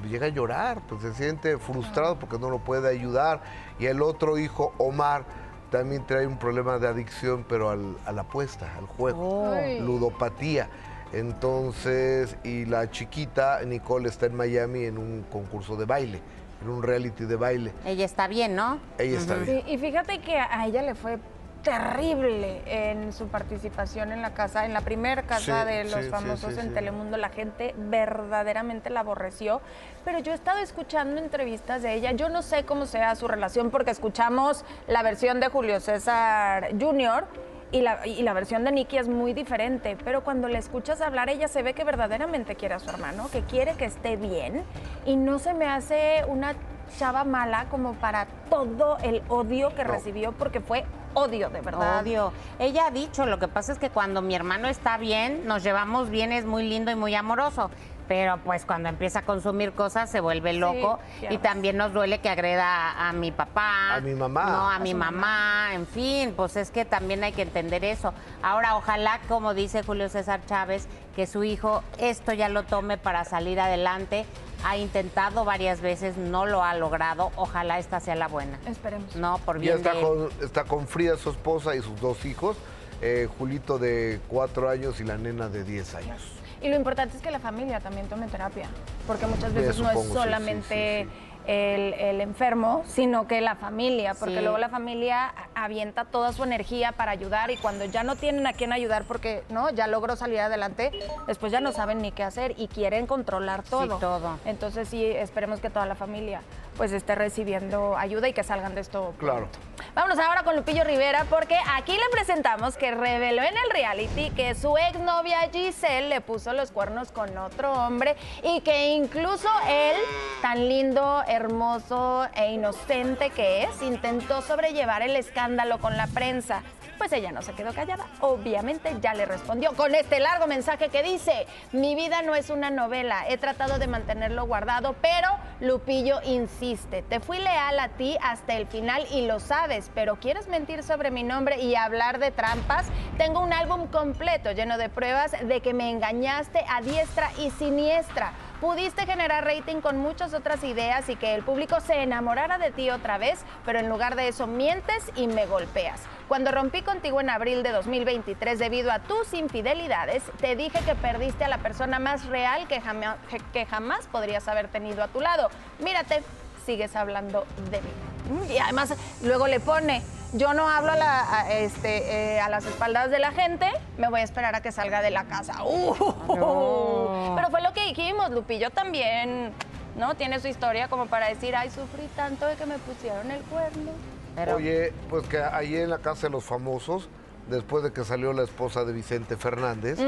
[0.09, 3.41] llega a llorar, pues se siente frustrado porque no lo puede ayudar.
[3.79, 5.23] Y el otro hijo, Omar,
[5.71, 9.79] también trae un problema de adicción, pero al- a la apuesta, al juego, Ay.
[9.79, 10.67] ludopatía.
[11.13, 16.19] Entonces, y la chiquita, Nicole, está en Miami en un concurso de baile,
[16.61, 17.71] en un reality de baile.
[17.85, 18.77] Ella está bien, ¿no?
[18.97, 19.63] Ella está bien.
[19.65, 21.17] Sí, y fíjate que a ella le fue
[21.63, 26.09] terrible en su participación en la casa, en la primera casa Sí, de los sí,
[26.09, 26.73] famosos sí, en.
[26.73, 27.17] Telemundo.
[27.17, 29.61] La gente verdaderamente la aborreció.
[30.05, 32.11] Pero yo he estado escuchando entrevistas de ella.
[32.11, 37.25] Yo no sé cómo sea su relación porque escuchamos la versión de Julio César Jr.
[37.73, 41.29] Y la, y la versión de Nicky es muy diferente, pero cuando le escuchas hablar,
[41.29, 44.63] ella se ve que verdaderamente quiere a su hermano, que quiere que esté bien,
[45.07, 46.53] y no se me hace una
[46.99, 49.91] chava mala como para todo el odio que No.
[49.91, 52.03] recibió, porque fue odio, de verdad.
[52.03, 52.31] Odio.
[52.59, 56.11] Ella ha dicho, lo que pasa es que cuando mi hermano está bien, nos llevamos
[56.11, 57.71] bien, es muy lindo y muy amoroso.
[58.07, 62.29] Pero pues cuando empieza a consumir cosas se vuelve loco y también nos duele que
[62.29, 63.95] agreda a mi papá.
[63.95, 64.45] A mi mamá.
[64.45, 68.13] No, a, A mi mamá, en fin, pues es que también hay que entender eso.
[68.41, 73.23] Ahora, ojalá, como dice Julio César Chávez, que su hijo esto ya lo tome para
[73.25, 74.25] salir adelante.
[74.65, 77.31] Ha intentado varias veces, no lo ha logrado.
[77.35, 78.59] Ojalá esta sea la buena.
[78.65, 79.15] Esperemos.
[79.15, 80.05] No, por Ya bien está de él.
[80.05, 82.55] con, está con Frida, su esposa, y sus dos hijos,
[83.01, 86.21] eh, Julito de cuatro años y la nena de 10 años.
[86.63, 88.67] Y lo importante es que la familia también tome terapia,
[89.05, 93.41] porque muchas Sí, veces no es sí, solamente sí, sí, El, el enfermo, sino que
[93.41, 94.41] la familia, porque Sí.
[94.41, 98.53] luego la familia avienta toda su energía para ayudar y cuando ya no tienen a
[98.53, 100.91] quién ayudar porque no ya logró salir adelante,
[101.27, 103.97] después ya no saben ni qué hacer y quieren controlar todo.
[103.97, 104.37] todo.
[104.45, 106.39] Entonces sí, esperemos que toda la familia
[106.77, 109.49] pues esté recibiendo ayuda y que salgan de esto Claro.
[109.95, 114.55] Vámonos ahora con Lupillo Rivera porque aquí le presentamos que reveló en el reality que
[114.55, 119.95] su exnovia Giselle le puso los cuernos con otro hombre y que incluso él,
[120.41, 126.63] tan lindo, hermoso e inocente que es, intentó sobrellevar el escándalo con la prensa.
[126.97, 131.03] Pues ella no se quedó callada, obviamente ya le respondió con este largo mensaje que
[131.03, 135.27] dice, mi vida no es una novela, he tratado de mantenerlo guardado, pero
[135.59, 140.47] Lupillo insiste, te fui leal a ti hasta el final y lo sabes, pero quieres
[140.47, 142.85] mentir sobre mi nombre y hablar de trampas,
[143.17, 148.33] tengo un álbum completo lleno de pruebas de que me engañaste a diestra y siniestra.
[148.63, 152.89] Pudiste generar rating con muchas otras ideas y que el público se enamorara de ti
[152.91, 155.99] otra vez, pero en lugar de eso mientes y me golpeas.
[156.29, 161.43] Cuando rompí contigo en abril de 2023 debido a tus infidelidades, te dije que perdiste
[161.43, 165.49] a la persona más real que jamás, podrías haber tenido a tu lado.
[165.79, 166.23] Mírate,
[166.65, 168.53] sigues hablando de mí.
[168.53, 170.01] Y además luego le pone,
[170.33, 174.09] yo no hablo a, la- a, este, eh, a las espaldas de la gente, me
[174.09, 175.63] voy a esperar a que salga de la casa.
[175.63, 177.35] ¡Uh!
[177.35, 179.51] Pero fue lo que dijimos, Lupillo también,
[179.97, 180.15] ¿no?
[180.15, 183.91] Tiene su historia como para decir, ay, sufrí tanto de que me pusieron el cuerno.
[184.35, 187.09] Pero- Oye, pues que ayer en la casa de los famosos,
[187.49, 189.99] después de que salió la esposa de Vicente Fernández,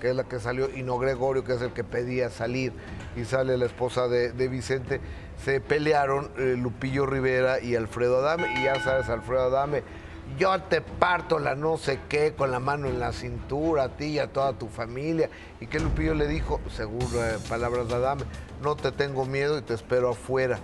[0.00, 2.72] que es la que salió, y no Gregorio, que es el que pedía salir,
[3.16, 5.00] y sale la esposa de, de Vicente,
[5.44, 9.82] se pelearon eh, Lupillo Rivera y Alfredo Adame, y ya sabes, Alfredo Adame
[10.38, 14.06] yo te parto la no sé qué con la mano en la cintura a ti
[14.06, 15.28] y a toda tu familia.
[15.60, 18.22] Y que Lupillo le dijo, seguro eh, palabras de Adame,
[18.62, 20.58] no te tengo miedo y te espero afuera.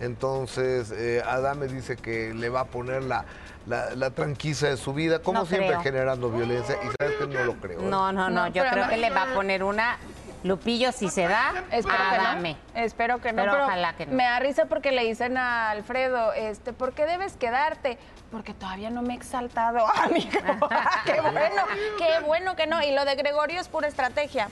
[0.00, 3.24] Entonces, eh, Adame dice que le va a poner la,
[3.66, 5.82] la, la tranquiza de su vida, como No siempre creo.
[5.82, 6.76] generando violencia.
[6.82, 7.80] Y sabes que no lo creo.
[7.80, 7.84] ¿eh?
[7.88, 9.96] No, no, no, No, yo creo que le va a poner una
[10.44, 12.56] Lupillo si se da, Espero que no.
[12.74, 13.42] Espero que no.
[13.42, 14.12] Pero ojalá que no.
[14.12, 17.98] Me da risa porque le dicen a Alfredo, este, ¿por qué debes quedarte?
[18.30, 20.28] Porque todavía no me he exaltado, amigo.
[21.06, 21.62] qué bueno,
[21.98, 22.82] qué bueno que no.
[22.82, 24.48] Y lo de Gregorio es pura estrategia.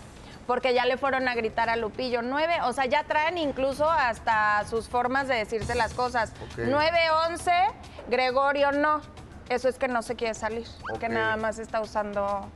[0.46, 2.22] Porque ya le fueron a gritar a Lupillo.
[2.22, 6.32] Nueve, o sea, ya traen incluso hasta sus formas de decirse las cosas.
[6.52, 6.64] Ok.
[6.64, 7.52] 9-11,
[8.08, 9.02] Gregorio no.
[9.50, 10.66] Eso es que no se quiere salir.
[10.98, 11.12] Que Ok.
[11.12, 12.48] nada más está usando.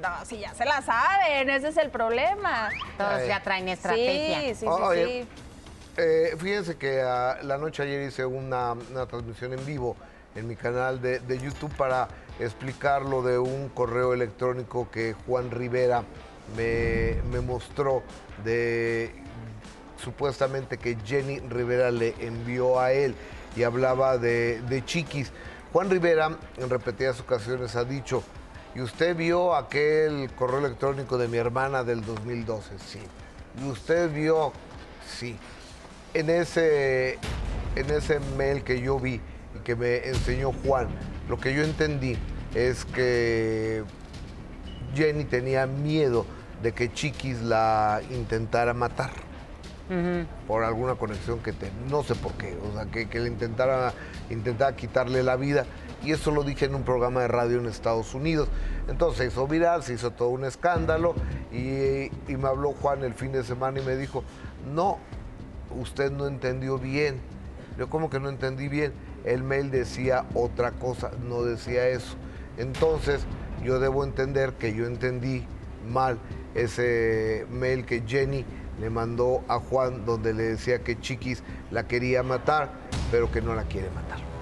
[0.00, 2.70] No, sí, ya se la saben, ese es el problema.
[2.96, 4.40] Todos ya traen estrategia.
[4.40, 5.28] Sí, sí, sí, Oye, sí.
[5.96, 9.96] Eh, fíjense que ah, la noche ayer hice una, una transmisión en vivo
[10.34, 12.08] en mi canal de, de YouTube para
[12.40, 16.02] explicar lo de un correo electrónico que Juan Rivera
[16.56, 18.02] me, me mostró
[18.42, 19.14] de
[20.02, 23.14] supuestamente que Jenny Rivera le envió a él
[23.56, 25.30] y hablaba de, de chiquis.
[25.72, 28.22] Juan Rivera en repetidas ocasiones ha dicho,
[28.74, 32.78] ¿y usted vio aquel correo electrónico de mi hermana del 2012?
[32.78, 33.00] Sí.
[33.62, 34.52] ¿Y usted vio?
[35.06, 35.36] Sí.
[36.12, 37.18] En ese,
[37.76, 39.20] en ese mail que yo vi
[39.54, 40.88] y que me enseñó Juan,
[41.28, 42.16] lo que yo entendí
[42.54, 43.84] es que
[44.94, 46.26] Jenny tenía miedo
[46.62, 49.10] de que Chiquis la intentara matar
[50.46, 53.92] por alguna conexión que te, no sé por qué, o sea, que, que le intentara,
[54.30, 55.66] intentara quitarle la vida.
[56.04, 58.48] Y eso lo dije en un programa de radio en Estados Unidos.
[58.88, 61.14] Entonces se hizo viral, se hizo todo un escándalo
[61.50, 64.22] y, y me habló Juan el fin de semana y me dijo,
[64.74, 64.98] no,
[65.80, 67.20] usted no entendió bien.
[67.78, 68.92] Yo como que no entendí bien.
[69.24, 72.16] El mail decía otra cosa, no decía eso.
[72.58, 73.24] Entonces
[73.64, 75.44] yo debo entender que yo entendí
[75.88, 76.18] mal
[76.54, 78.44] ese mail que Jenny
[78.80, 82.70] le mandó a Juan donde le decía que Chiquis la quería matar,
[83.10, 84.33] pero que no la quiere matar.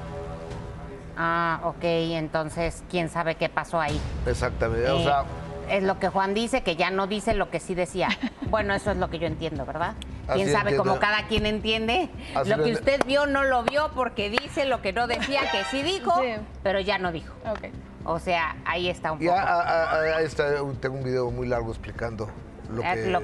[1.16, 4.00] Ah, ok, entonces, ¿quién sabe qué pasó ahí?
[4.26, 4.88] Exactamente.
[4.90, 5.24] O Eh, sea,
[5.68, 8.08] es lo que Juan dice, que ya no dice lo que sí decía.
[8.52, 9.94] Bueno, eso es lo que yo entiendo, ¿verdad?
[10.28, 10.82] Así ¿Quién sabe entiendo.
[10.84, 12.10] cómo cada quien entiende?
[12.34, 15.40] Así lo que ent- usted vio no lo vio porque dice lo que no decía,
[15.50, 16.34] que sí dijo, Sí.
[16.62, 17.32] pero ya no dijo.
[17.50, 17.68] Ok.
[18.04, 19.32] O sea, ahí está un poco.
[19.32, 20.48] a- a- a- ahí está,
[20.80, 22.28] tengo un video muy largo explicando
[22.72, 23.20] lo que, lo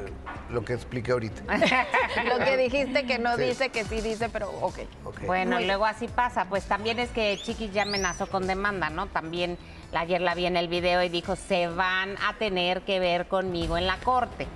[0.51, 1.43] lo que- expliqué ahorita.
[2.25, 3.43] Lo que dijiste que no Sí.
[3.43, 4.79] dice, que sí dice, pero ok.
[5.05, 5.21] Ok.
[5.27, 6.47] Bueno, Muy luego así pasa.
[6.47, 9.07] Pues también es que Chiquis ya amenazó con demanda, ¿no?
[9.09, 9.59] También
[9.95, 13.77] ayer la vi en el video y dijo, se van a tener que ver conmigo
[13.77, 14.47] en la corte.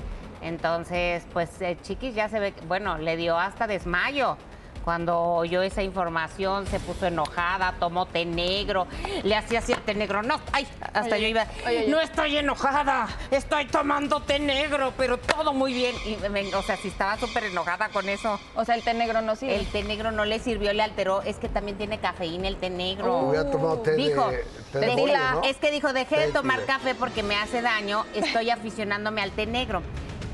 [0.40, 4.36] Entonces, pues eh, Chiquis ya se ve, bueno, le dio hasta desmayo.
[4.84, 8.86] Cuando oyó esa información, se puso enojada, tomó té negro,
[9.22, 10.22] le hacía así el té negro.
[10.22, 11.46] No, ay, hasta Oye, yo iba.
[11.66, 11.88] oye, oye.
[11.88, 15.94] No estoy enojada, estoy tomando té negro, pero todo muy bien.
[16.04, 18.40] Y, me- o sea, si estaba súper enojada con eso.
[18.56, 19.54] O sea, el té negro no sirve.
[19.56, 21.22] El té negro no le sirvió, le alteró.
[21.22, 23.18] Es que también tiene cafeína el té negro.
[23.18, 24.30] Hubiera tomado té de- dijo,
[24.72, 25.42] té de de- bollo, ¿no?
[25.44, 29.30] es que dijo, dejé Té de tomar café porque me hace daño, estoy aficionándome al
[29.30, 29.82] té negro.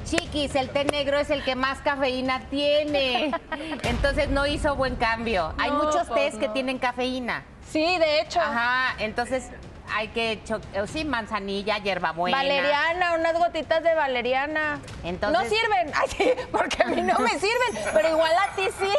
[0.08, 3.30] Chiquis, el té negro es el que más cafeína tiene.
[3.82, 5.52] Entonces no hizo buen cambio.
[5.58, 7.44] Hay muchos pues tés que tienen cafeína.
[7.70, 8.40] Sí, de hecho.
[8.40, 9.50] Ajá, entonces
[9.94, 12.36] hay que, eh, sí, manzanilla, hierbabuena.
[12.36, 14.80] Valeriana, unas gotitas de valeriana.
[15.04, 15.92] Entonces- No sirven.
[15.94, 18.90] Ay, sí, porque a mí no me sirven, pero igual a ti sí.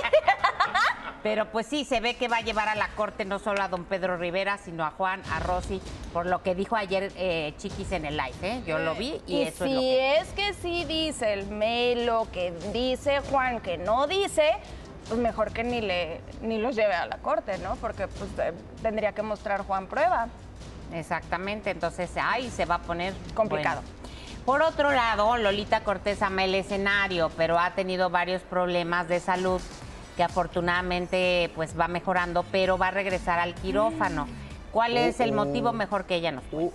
[1.21, 3.67] Pero pues sí, se ve que va a llevar a la corte no solo a
[3.67, 5.81] don Pedro Rivera, sino a Juan, a Rosy,
[6.13, 8.61] por lo que dijo ayer eh, Chiquis en el live, ¿eh?
[8.65, 10.17] Yo lo vi y, Y eso si es lo que...
[10.17, 14.49] es que sí dice el mail lo que dice Juan que no dice,
[15.09, 17.75] pues mejor que ni le ni los lleve a la corte, ¿no?
[17.75, 20.29] Porque pues eh, tendría que mostrar Juan prueba.
[20.93, 23.81] Exactamente, entonces ahí se va a poner Complicado.
[23.81, 23.99] bueno.
[24.45, 29.61] Por otro lado, Lolita Cortés ama el escenario, pero ha tenido varios problemas de salud
[30.17, 34.27] que afortunadamente pues va mejorando, pero va a regresar al quirófano.
[34.71, 36.71] ¿Cuál es el motivo mejor que ella nos Uh,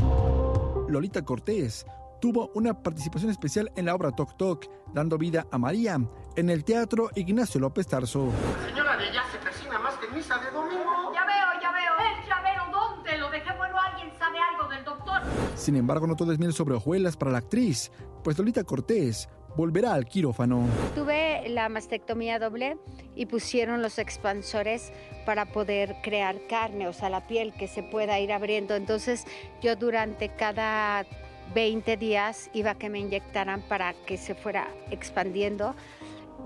[0.00, 0.86] uh.
[0.88, 1.86] Lolita Cortés
[2.20, 6.00] tuvo una participación especial en la obra Toc Toc, dando vida a María,
[6.36, 8.32] en el Teatro Ignacio López Tarso.
[8.66, 11.07] Señora de ya se persina más que en misa de domingo.
[15.68, 17.92] Sin embargo, no todo es miel sobre hojuelas para la actriz,
[18.24, 20.64] pues Lolita Cortés volverá al quirófano.
[20.94, 22.78] Tuve la mastectomía doble
[23.14, 24.90] y pusieron los expansores
[25.26, 28.76] para poder crear carne, o sea, la piel que se pueda ir abriendo.
[28.76, 29.26] Entonces
[29.60, 31.04] yo durante cada
[31.54, 35.74] 20 días iba a que me inyectaran para que se fuera expandiendo.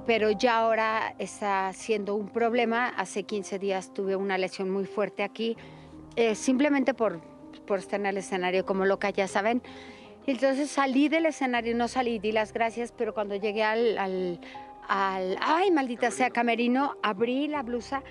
[0.04, 2.88] pero ya ahora está siendo un problema.
[2.88, 5.56] Hace 15 días tuve una lesión muy fuerte aquí,
[6.16, 7.20] eh, simplemente por,
[7.66, 9.62] por estar en el escenario como loca, ya saben.
[10.26, 14.40] Y entonces salí del escenario, no salí, di las gracias, pero cuando llegué al, al,
[14.88, 18.02] al- ay, maldita sea, camerino, abrí la blusa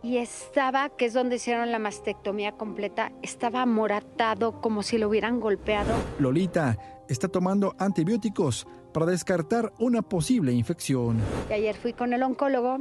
[0.00, 5.40] y estaba, que es donde hicieron la mastectomía completa, estaba moratado como si lo hubieran
[5.40, 5.92] golpeado.
[6.20, 11.18] Lolita está tomando antibióticos para descartar una posible infección.
[11.50, 12.78] Y ayer fui con el oncólogo.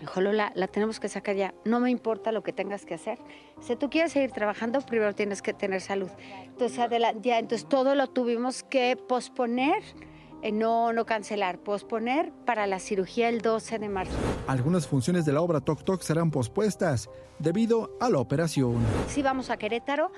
[0.00, 1.54] Dijo, Lola, la tenemos que sacar ya.
[1.64, 3.18] No me importa lo que tengas que hacer.
[3.60, 6.10] Si tú quieres seguir trabajando, primero tienes que tener salud.
[6.44, 6.78] Entonces,
[7.22, 9.82] ya, entonces todo lo tuvimos que posponer,
[10.42, 14.16] eh, no, no cancelar, posponer para la cirugía el 12 de marzo.
[14.46, 18.76] Algunas funciones de la obra Tok Tok serán pospuestas debido a la operación.
[19.08, 20.10] Sí vamos a Querétaro,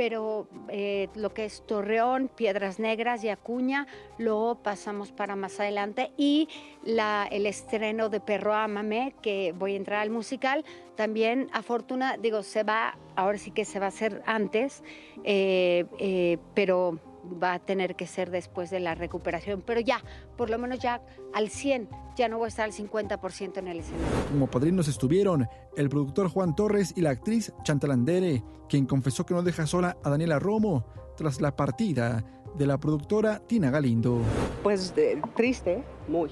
[0.00, 3.86] pero eh, lo que es Torreón, Piedras Negras y Acuña
[4.16, 6.10] lo pasamos para más adelante.
[6.16, 6.48] Y
[6.86, 10.64] el estreno de Perro Ámame, que voy a entrar al musical,
[10.96, 14.82] también a fortuna, digo, se va, ahora sí que se va a hacer antes,
[15.22, 16.98] eh, eh, pero
[17.42, 19.62] va a tener que ser después de la recuperación.
[19.64, 20.02] Pero ya,
[20.36, 23.80] por lo menos ya al 100, ya no voy a estar al 50% en el
[23.80, 24.06] escenario.
[24.30, 29.34] Como padrinos estuvieron el productor Juan Torres y la actriz Chantal Andere, quien confesó que
[29.34, 30.84] no deja sola a Daniela Romo
[31.16, 32.24] tras la partida
[32.56, 34.20] de la productora Tina Galindo.
[34.62, 36.30] Pues eh, triste, muy,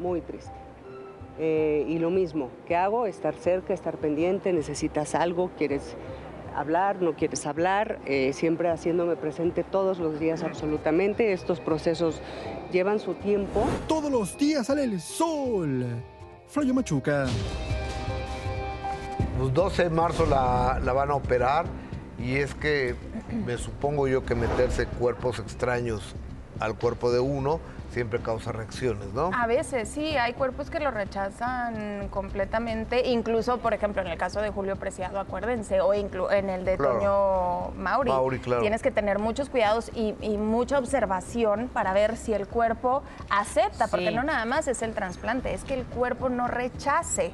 [0.00, 0.52] muy triste.
[1.38, 3.06] Eh, y lo mismo, ¿qué hago?
[3.06, 5.96] Estar cerca, estar pendiente, necesitas algo, quieres
[6.56, 11.32] hablar, no quieres hablar, eh, siempre haciéndome presente todos los días absolutamente.
[11.32, 12.20] Estos procesos
[12.70, 13.66] llevan su tiempo.
[13.86, 15.84] Todos los días sale el sol.
[16.46, 17.26] Flavio Machuca.
[19.38, 21.66] Pues 12 de marzo la, la van a operar
[22.18, 22.94] y es que
[23.44, 26.14] me supongo yo que meterse cuerpos extraños
[26.60, 27.60] al cuerpo de uno
[27.92, 29.30] siempre causa reacciones, ¿no?
[29.38, 34.40] A veces sí, hay cuerpos que lo rechazan completamente, incluso por ejemplo en el caso
[34.40, 36.94] de Julio Preciado, acuérdense, o inclu- en el de Claro.
[36.98, 38.10] Toño Mauri.
[38.10, 38.62] Mauri, claro.
[38.62, 43.88] Tienes que tener muchos cuidados y, y mucha observación para ver si el cuerpo acepta,
[43.88, 47.32] porque no nada más es el trasplante, es que el cuerpo no rechace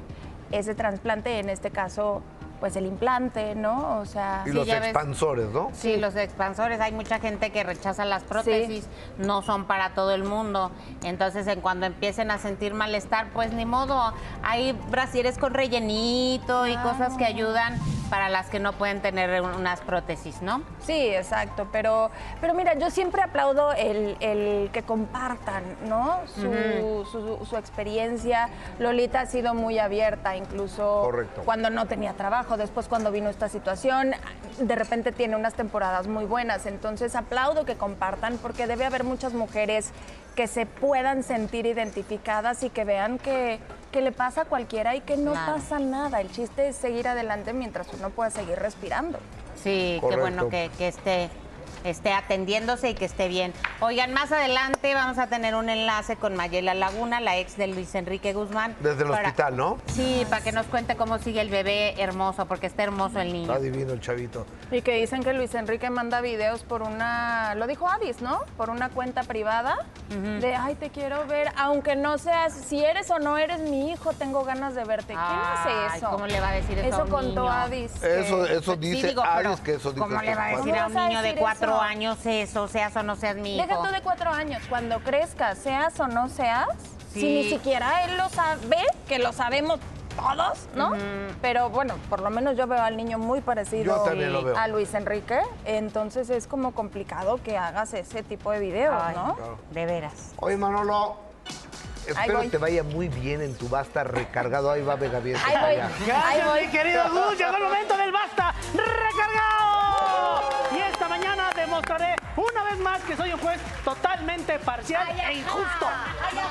[0.51, 2.21] ese trasplante, en este caso
[2.59, 3.99] pues el implante, ¿no?
[3.99, 5.69] O sea, Y los expansores, ¿no?
[5.73, 6.79] Sí, los expansores.
[6.81, 10.71] Hay mucha gente que rechaza las prótesis, no son para todo el mundo.
[11.03, 14.13] Entonces, en cuando empiecen a sentir malestar, pues ni modo.
[14.43, 17.77] Hay brasieres con rellenito y cosas que ayudan
[18.09, 20.63] para las que no pueden tener unas prótesis, ¿no?
[20.79, 22.09] Sí, exacto, pero,
[22.41, 26.17] pero mira, yo siempre aplaudo el, el que compartan, ¿no?
[26.25, 28.49] Su, su- su experiencia.
[28.79, 31.43] Lolita ha sido muy abierta, incluso Correcto.
[31.45, 34.11] cuando no tenía trabajo, después cuando vino esta situación,
[34.59, 39.33] de repente tiene unas temporadas muy buenas, entonces aplaudo que compartan porque debe haber muchas
[39.33, 39.91] mujeres
[40.35, 43.59] que se puedan sentir identificadas y que vean que,
[43.91, 45.53] que le pasa a cualquiera y que no Claro.
[45.55, 46.21] pasa nada.
[46.21, 49.19] El chiste es seguir adelante mientras uno pueda seguir respirando.
[49.61, 51.29] Sí, qué bueno que, que esté,
[51.83, 53.53] esté atendiéndose y que esté bien.
[53.81, 57.93] Oigan, más adelante vamos a tener un enlace con Mayela Laguna, la ex de Luis
[57.95, 58.75] Enrique Guzmán.
[58.79, 59.77] Desde el para- hospital, ¿no?
[59.87, 63.51] Sí, para que nos cuente cómo sigue el bebé hermoso, porque está hermoso el niño.
[63.51, 64.45] Está divino el chavito.
[64.71, 68.39] Y que dicen que Luis Enrique manda videos por una, lo dijo Adis, ¿no?
[68.57, 69.77] Por una cuenta privada
[70.41, 74.13] de, ay, te quiero ver, aunque no seas, si eres o no eres mi hijo,
[74.13, 75.13] tengo ganas de verte.
[75.13, 76.09] ¿Quién hace eso?
[76.11, 77.51] ¿cómo le va a decir eso a un contó niño?
[77.51, 77.91] Adis.
[77.93, 80.47] que- Eso, eso Sí, dice digo, pero Aries, que eso dice ¿Cómo le va a
[80.57, 83.15] decir a un ¿Cómo vas a niño de decir cuatro años eso, seas o no
[83.15, 83.67] seas mi hijo?
[83.67, 86.67] Deja tú de cuatro años, cuando crezcas, seas o no seas,
[87.13, 88.77] si ni siquiera él lo sabe,
[89.07, 89.79] que lo sabemos
[90.15, 90.91] todos, ¿no?
[91.41, 94.57] Pero bueno, por lo menos yo veo al niño muy parecido Yo también lo veo.
[94.57, 99.37] a Luis Enrique, entonces es como complicado que hagas ese tipo de videos, Ay, ¿no?
[99.71, 100.33] De veras.
[100.37, 101.17] Oye, Manolo,
[102.07, 102.49] espero voy.
[102.49, 104.71] te vaya muy bien en tu basta recargado.
[104.71, 105.37] Ahí va Vega Bien.
[105.45, 106.05] Ahí voy.
[106.05, 107.37] Gracias, mi querido Gus.
[107.37, 110.49] Llegó el momento del basta recargado.
[110.75, 115.87] Y esta mañana demostraré una vez más que soy un juez totalmente parcial e injusto.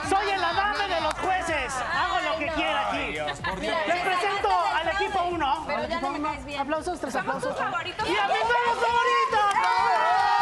[0.08, 1.74] Soy el adame de los jueces.
[1.74, 3.12] Hago lo que quiera aquí.
[3.12, 5.64] Les presento al equipo 1.
[5.66, 6.60] Pero ya no me caes bien.
[6.60, 7.56] Aplausos, tres aplausos.
[7.56, 10.37] Y a mis nuevos favoritos.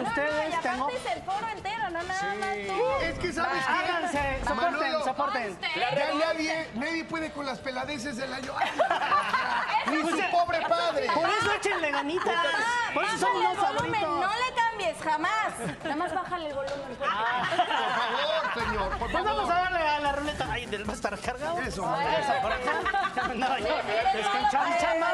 [0.00, 0.60] Mucho ustedes.
[0.60, 0.88] Tengo.
[0.90, 3.04] el foro entero, no nada más tú.
[3.04, 3.72] Es que sabes qué?
[3.72, 5.58] Háganse, soporten, Manolo, soporten.
[5.76, 8.52] Ya nadie, nadie puede con las peladeces del año.
[9.86, 11.06] Ni su pobre padre.
[11.14, 12.34] Por eso échenle ganitas.
[12.94, 14.00] Por eso son los favoritos.
[14.00, 15.52] no le cambies, jamás.
[15.82, 16.96] Nada más bájale el volumen.
[16.98, 19.24] Por favor, señor, por Pues favor.
[19.36, 20.46] vamos a darle a la ruleta.
[20.50, 21.58] Ay, del va a estar cargado.
[21.60, 23.30] Eso, Eso, por acá.
[23.34, 23.76] No, yo,
[24.14, 25.06] descansando.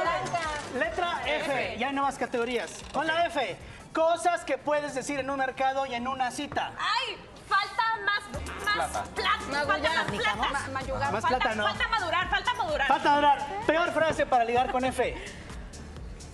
[0.79, 1.77] Letra F.
[1.79, 2.71] Ya hay nuevas categorías.
[2.93, 3.57] Con la F.
[3.97, 6.73] Cosas que puedes decir en un mercado y en una cita.
[6.79, 7.17] ¡Ay!
[7.49, 8.23] Falta más,
[8.63, 9.05] más Plata.
[9.15, 9.31] plata.
[9.51, 10.37] Más Falta más plata.
[10.53, 11.63] Más- Mayugar, más falta, plata, ¿no?
[11.67, 12.87] falta madurar, falta madurar.
[12.89, 13.39] Falta durar.
[13.67, 15.17] Peor frase para ligar con F.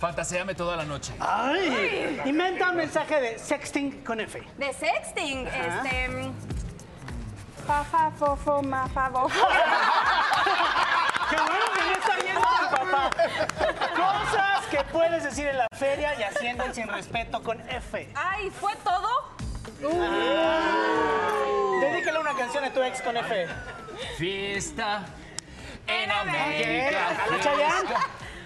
[0.01, 1.15] Fantaseame toda la noche.
[1.21, 2.21] Ay.
[2.25, 4.43] Inventa un mensaje de sexting con F.
[4.59, 5.83] De sexting, Ajá.
[5.85, 6.09] este.
[6.09, 6.33] mm,
[7.65, 9.29] Fa, fa, fo, fo, ma, fa, bo.
[11.33, 13.11] ¡Qué bueno que no está viendo tu papá!
[13.97, 18.11] Cosas que puedes decir en la feria y haciendo el sin respeto con F.
[18.15, 19.09] Ay, ¿fue todo?
[21.81, 23.49] Dedícale una canción a tu ex con F.
[24.19, 25.07] Fiesta
[25.87, 27.09] en América.
[27.09, 27.89] a la Chayanne.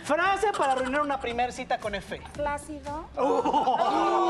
[0.05, 2.21] Frase para arruinar una primer cita con F.
[2.35, 3.09] Plácido.
[3.17, 4.29] Uh.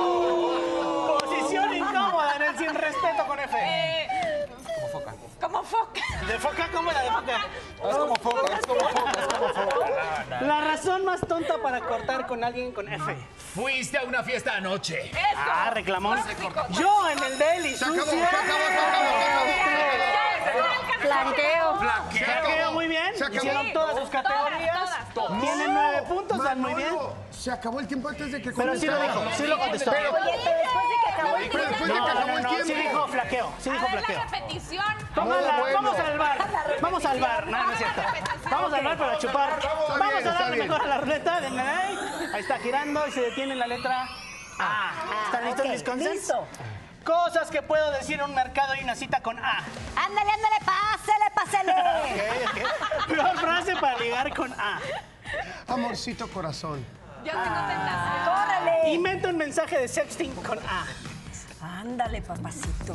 [1.20, 3.54] Posición incómoda en el sin respeto con F.
[3.60, 4.05] Eh.
[5.46, 6.00] Como foca.
[6.26, 6.68] ¿De foca?
[6.72, 7.46] ¿Cómo la de foca?
[7.88, 10.40] Es como foca, es como foca, es como foca.
[10.40, 13.16] La razón más tonta para cortar con alguien con F.
[13.54, 15.10] Fuiste a una fiesta anoche.
[15.36, 16.18] Ah, reclamón.
[16.70, 18.18] Yo en el Daily Se acabó, sucio.
[18.18, 20.85] se acabó, se acabó, se acabó.
[21.06, 21.76] Flanqueo.
[21.78, 22.24] Flanqueo.
[22.26, 23.16] Flanqueo, muy bien.
[23.16, 23.36] Se acabó.
[23.38, 24.90] Hicieron todas sus Todas, categorías.
[25.14, 26.96] todas, Tienen nueve puntos, dan muy bien.
[27.30, 29.90] Se acabó el tiempo antes de que Pero sí lo dijo, sí lo contestó.
[29.92, 31.68] Pero- Oye, pero después de que acabó el Pero tiempo.
[31.68, 34.18] después de que No, acabó no, el no, sí dijo flaqueo, sí dijo flaqueo.
[34.18, 34.84] la repetición.
[35.14, 35.82] Tómala, bueno.
[35.82, 36.38] vamos al bar.
[36.80, 37.46] Vamos al bar.
[37.46, 38.02] No, no es cierto.
[38.50, 39.50] Vamos al bar para chupar.
[39.98, 41.40] Vamos a darle mejor a la ruleta.
[41.40, 41.98] Denle ahí.
[42.34, 44.08] Ahí está girando y se detiene en la letra
[44.58, 44.92] A.
[45.26, 46.14] ¿Están listos ok, mis consens?
[46.14, 46.46] listo.
[47.06, 49.58] Cosas que puedo decir en un mercado y una cita con A.
[49.94, 51.72] Ándale, ándale, pásele, pásele.
[51.72, 53.06] Ok, ok.
[53.06, 54.80] Peor frase para ligar con A.
[55.68, 56.84] Amorcito corazón.
[57.24, 58.24] Yo tengo tentación.
[58.24, 58.90] Córrele.
[58.92, 60.84] Inventa un mensaje de sexting con A.
[61.80, 62.94] Ándale, papacito.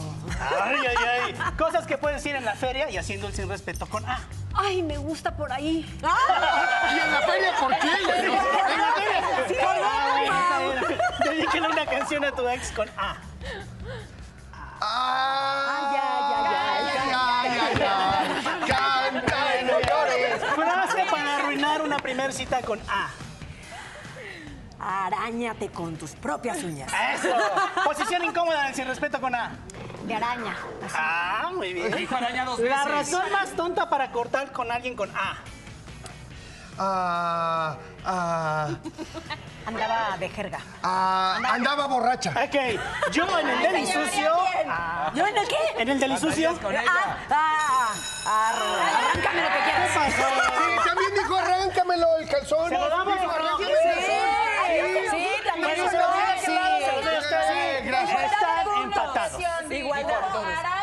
[0.62, 1.52] Ay, ay, ay.
[1.58, 4.20] Cosas que puedes decir en la feria y haciendo el sin respeto con A.
[4.54, 5.86] Ay, me gusta por ahí.
[6.02, 7.88] ¿Y en la feria por qué?
[7.88, 9.48] En la feria.
[9.48, 9.56] Sí,
[10.34, 10.60] Ah.
[11.24, 13.16] Dedícale una canción a tu ex con A.
[14.82, 18.68] Ay, ay, ay, ay, ay, ay.
[18.68, 20.44] Canta y no llores.
[20.56, 23.10] Frase para arruinar una primer cita con A.
[24.80, 26.92] Arañate con tus propias uñas.
[27.14, 27.30] Eso.
[27.86, 29.52] Posición incómoda en el sin respeto con A.
[30.08, 30.58] De araña.
[30.96, 31.92] Ah, muy bien.
[31.96, 32.92] Dijo araña dos La veces.
[33.14, 35.38] razón más tonta para cortar con alguien con A.
[36.84, 38.68] Ah, ah,
[39.68, 40.60] Andaba de jerga.
[40.82, 42.32] ah, andaba borracha.
[42.32, 42.56] Ok,
[43.12, 44.34] yo en el deli sucio.
[44.68, 45.12] Ah.
[45.14, 45.58] ¿Yo en el qué?
[45.78, 46.58] En el deli sucio.
[46.60, 46.92] con Ah, ella.
[47.30, 47.94] ah,
[48.26, 48.54] ah,
[48.98, 49.90] arráncame lo que ¿Qué quieras.
[49.94, 50.28] pasó?
[50.58, 52.70] Sí, también dijo arráncamelo el calzón.
[52.70, 53.32] ¿Se lo damos Dijo, no?
[53.32, 54.06] arráncamelo el calzón.
[54.82, 56.46] Sí, sí, también los doy a sí.
[57.52, 58.32] Sí, gracias.
[58.32, 59.42] Están empatados.
[59.70, 60.06] Igual.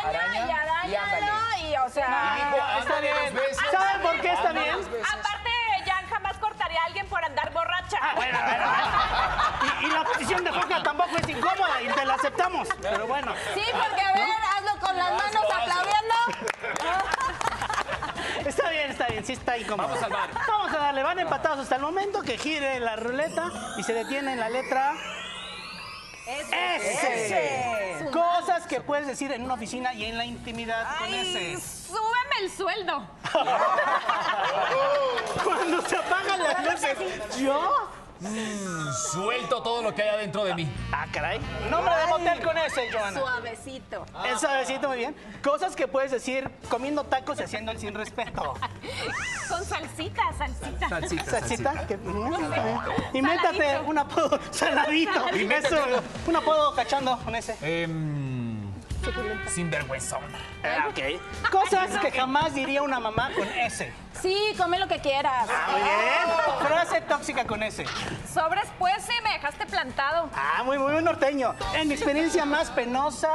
[0.06, 1.32] Araña y arañalo
[1.68, 2.36] y, o sea...
[2.36, 3.14] dijo, Está bien.
[3.72, 4.77] ¿Saben por qué está bien?
[8.16, 8.88] Bueno, bueno, bueno.
[9.80, 12.68] Y, y la posición de foca tampoco es incómoda y te la aceptamos.
[12.80, 13.32] Pero bueno.
[13.54, 16.14] Sí, porque a ver, hazlo con las manos aplaudiendo.
[18.44, 19.88] Está bien, está bien, sí está incómodo.
[19.88, 20.30] Vamos bar.
[20.46, 24.32] Vamos a darle, van empatados hasta el momento que gire la ruleta y se detiene
[24.32, 24.94] en la letra
[26.26, 27.26] S.
[27.26, 28.10] Ese.
[28.10, 31.86] Cosas que puedes decir en una oficina y en la intimidad con Ay, S.
[31.88, 33.02] súbeme el sueldo.
[35.44, 36.98] Cuando se apagan las luces,
[37.38, 37.87] ¿yo?
[39.12, 40.68] Suelto todo lo que hay adentro de mí.
[40.92, 41.38] Ah, caray.
[41.70, 43.20] Nombre de motel con S, Joana.
[43.20, 44.06] Suavecito.
[44.24, 45.16] El suavecito, muy bien.
[45.42, 48.54] Cosas que puedes decir comiendo tacos y haciendo el sin respeto.
[49.48, 50.88] Con salsita, salsita.
[50.88, 51.86] Salsita, ¿Salsita?
[51.86, 51.98] ¿Qué?
[53.14, 55.26] Invéntate un apodo saladito.
[55.30, 55.76] Eso,
[56.26, 57.56] un apodo cachando con ese.
[59.16, 60.20] Em, sinvergüenzón.
[60.64, 61.20] Ah, ok.
[61.50, 63.92] Cosas que jamás diría una mamá con S.
[64.20, 65.48] Sí, come lo que quieras.
[65.50, 66.68] Ah, muy bien.
[66.68, 67.84] Frase tóxica con S.
[68.32, 70.28] Sobres, pues, sí, me dejaste plantado.
[70.34, 71.54] Ah, muy, muy norteño.
[71.74, 73.30] En mi experiencia más penosa,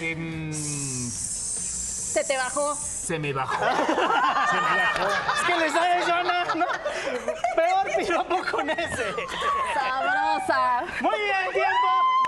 [0.00, 2.74] Em, Se te bajó.
[2.74, 3.64] se me bajó.
[3.64, 5.08] Se me bajó.
[5.34, 6.66] es que les da Jonah, ¿no?
[7.56, 9.14] Peor piropo con S.
[9.74, 10.84] Sabrosa.
[11.00, 12.21] Muy bien, tiempo.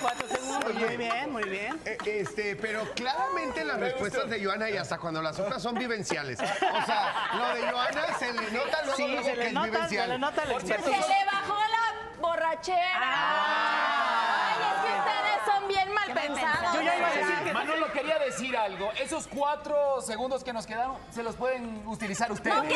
[0.00, 0.74] Cuatro segundos.
[0.74, 1.80] Muy bien, muy bien.
[1.84, 6.38] Eh, Este, pero claramente las respuestas de Joana y hasta cuando las otras son vivenciales.
[6.40, 9.52] O sea, lo de Joana se le nota luego, Sí, luego se que le es
[9.52, 10.08] nota, se vivencial.
[10.10, 13.00] le nota el Se le bajó la borrachera.
[13.02, 16.74] Ay, es que ustedes son bien mal pensados.
[16.74, 18.92] Yo ya iba a decir que Manolo quería decir algo.
[18.92, 22.56] Esos cuatro segundos que nos quedaron, se los pueden utilizar ustedes.
[22.56, 22.74] Eso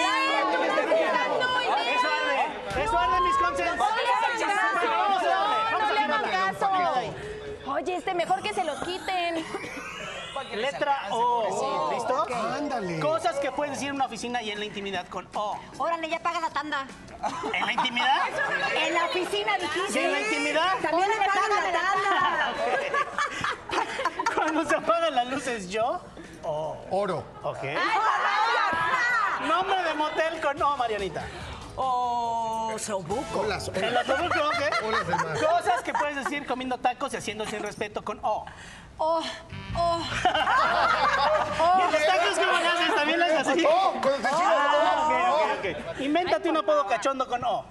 [2.09, 3.89] arde, eso arde mis consensos.
[4.81, 5.68] Le vamos a darle,
[6.09, 6.71] caso.
[7.67, 9.45] Oye, este, mejor que se los quiten.
[10.55, 11.91] Letra O.
[11.93, 12.27] ¿Listo?
[12.35, 13.01] Ándale.
[13.01, 15.59] Cosas que puedes decir en una oficina y en la intimidad con O.
[15.79, 16.87] Órale, ya paga la tanda.
[17.53, 18.21] ¿En la intimidad?
[18.77, 20.01] En la oficina dijiste.
[20.01, 20.79] ¿Y en la intimidad?
[20.81, 22.53] También le pagan la tanda.
[24.35, 26.01] Cuando se apagan las luces, yo.
[26.45, 26.77] O.
[26.91, 27.25] Oro.
[27.43, 27.65] Ok.
[29.47, 31.25] Nombre de motel con O, Marianita.
[31.81, 33.41] O Sobuco.
[33.41, 34.63] Hola, En la Sobuco, ok.
[34.85, 35.35] Hola, Selma.
[35.35, 38.45] Cosas que puedes decir comiendo tacos y haciendo sin respeto con O.
[38.99, 39.23] Oh,
[39.77, 40.01] oh.
[41.79, 42.95] ¿Y en los tacos cómo le haces?
[42.97, 43.65] ¿También le haces así?
[43.69, 46.01] Oh, te chivas, Ah, oh, ok, ok, ok.
[46.01, 47.65] Invéntate un apodo cachondo con O.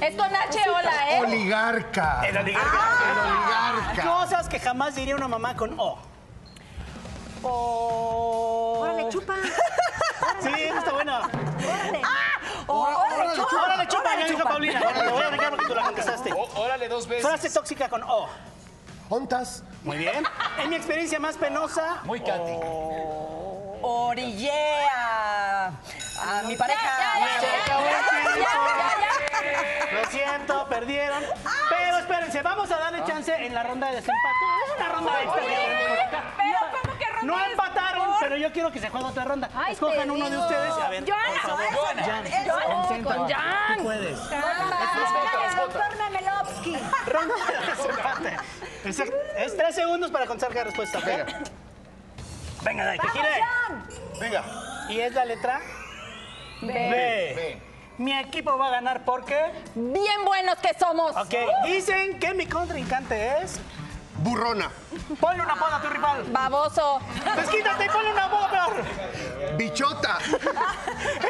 [0.00, 1.20] Es con H, hola, ¿eh?
[1.20, 2.20] Oligarca.
[2.28, 2.78] El oligarca.
[3.10, 4.02] El oligarca.
[4.02, 5.98] Cosas que jamás diría una mamá con O.
[7.42, 8.78] O.
[8.80, 9.34] Órale, chupa.
[10.40, 11.18] Sí, esa está buena.
[11.18, 12.02] Órale.
[12.66, 13.62] Órale, chupa.
[13.64, 14.39] Órale, chupa, ya Órale, dijo chupa.
[14.50, 14.80] Paulina.
[14.80, 16.32] Te voy a porque tú la contestaste.
[16.32, 17.26] Ó- Órale dos veces.
[17.26, 18.28] Frase tóxica con O.
[19.08, 19.62] ¿Ontas?
[19.82, 20.24] Muy bien.
[20.58, 22.00] En mi experiencia más penosa.
[22.04, 22.52] Muy Katy.
[23.82, 26.90] Orillé a, a mi pareja.
[29.92, 31.22] Lo siento, perdieron.
[31.70, 34.44] Pero espérense, vamos a darle chance en la ronda de desempate.
[34.66, 35.42] Es una ronda extra.
[35.42, 36.89] Pero, ¿cómo que ronda
[37.22, 38.20] No empataron, por?
[38.20, 39.50] pero yo quiero que se juegue otra ronda.
[39.54, 40.72] Ay, Escojan uno de ustedes.
[40.72, 41.96] A ver, Joana, por favor.
[41.96, 42.24] Jan,
[42.70, 43.02] concéntrate.
[43.02, 43.76] con Jan.
[43.76, 44.18] Tú puedes.
[44.32, 46.76] Ah, doctor Memelovsky.
[47.06, 48.36] Ronda de desempate.
[48.84, 48.98] Es,
[49.46, 51.00] es tres segundos para contestar cada respuesta.
[51.00, 51.26] Venga.
[52.62, 53.40] Venga, dale, que gire.
[54.20, 54.44] Venga.
[54.88, 55.60] ¿Y es la letra?
[56.62, 57.60] B.
[57.98, 59.38] Mi equipo va a ganar porque.
[59.74, 61.14] Bien buenos que somos.
[61.16, 61.34] Ok,
[61.66, 63.60] dicen que mi contrincante es.
[64.20, 64.70] Burrona.
[65.18, 66.24] Ponle una poda a tu rival.
[66.30, 67.00] Baboso.
[67.34, 68.66] Pues quítate y ponle una poda.
[69.56, 70.18] Bichota.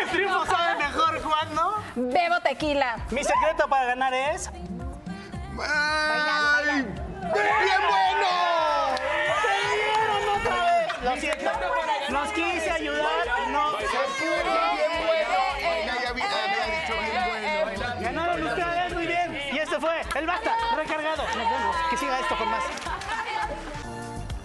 [0.00, 1.82] El triunfo sabe mejor cuando.
[1.94, 2.96] Bebo tequila.
[3.10, 4.50] Mi secreto para ganar es.
[5.62, 6.82] ¡Ay!
[6.82, 8.30] ¡Bien bueno!
[9.42, 11.02] ¡Te dieron otra vez!
[11.02, 11.50] Lo siento.
[12.08, 13.76] Los quise ayudar y no.
[13.78, 13.90] Bien
[15.06, 15.40] bueno.
[15.86, 18.00] Ya, ya había, había dicho bien bueno.
[18.00, 19.28] Ganaron ustedes muy bien.
[19.52, 21.22] Y este fue el Basta recargado.
[21.22, 21.76] Nos vemos.
[22.00, 22.64] Siga esto con más.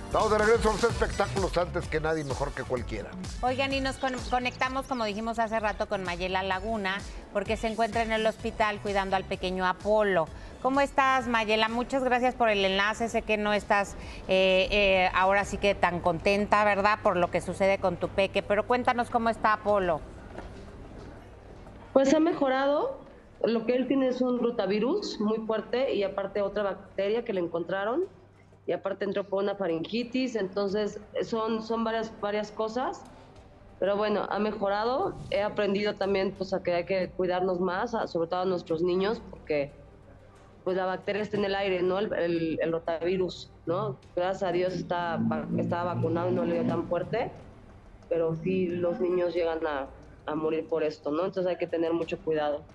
[0.07, 3.09] Estamos de regreso a los espectáculos antes que nadie, mejor que cualquiera.
[3.41, 6.97] Oigan, y nos con- conectamos, como dijimos hace rato, con Mayela Laguna,
[7.33, 10.27] porque se encuentra en el hospital cuidando al pequeño Apolo.
[10.61, 11.67] ¿Cómo estás, Mayela?
[11.67, 13.09] Muchas gracias por el enlace.
[13.09, 13.95] Sé que no estás
[14.29, 16.99] eh, eh, ahora sí que tan contenta, ¿verdad?
[17.03, 19.99] Por lo que sucede con tu peque, pero cuéntanos cómo está Apolo.
[21.93, 23.04] Pues ha mejorado.
[23.47, 27.41] Lo que él tiene es un rotavirus muy fuerte y aparte otra bacteria que le
[27.41, 28.05] encontraron
[28.65, 33.05] y aparte entró por una faringitis, entonces son, son varias, varias cosas.
[33.79, 35.27] Pero bueno, ha mejorado.
[35.31, 38.81] He aprendido también pues, a que hay que cuidarnos más, a- sobre todo a nuestros
[38.83, 39.85] niños, porque
[40.63, 41.99] pues la bacteria está en el aire, ¿no?
[41.99, 42.11] El,
[42.61, 44.01] el- rotavirus, ¿no?
[44.15, 45.19] Gracias a Dios está,
[45.57, 47.31] estaba vacunado y no le dio tan fuerte,
[48.09, 49.93] pero sí los niños llegan a,
[50.25, 51.25] a morir por esto, ¿no?
[51.25, 52.67] Entonces hay que tener mucho cuidado.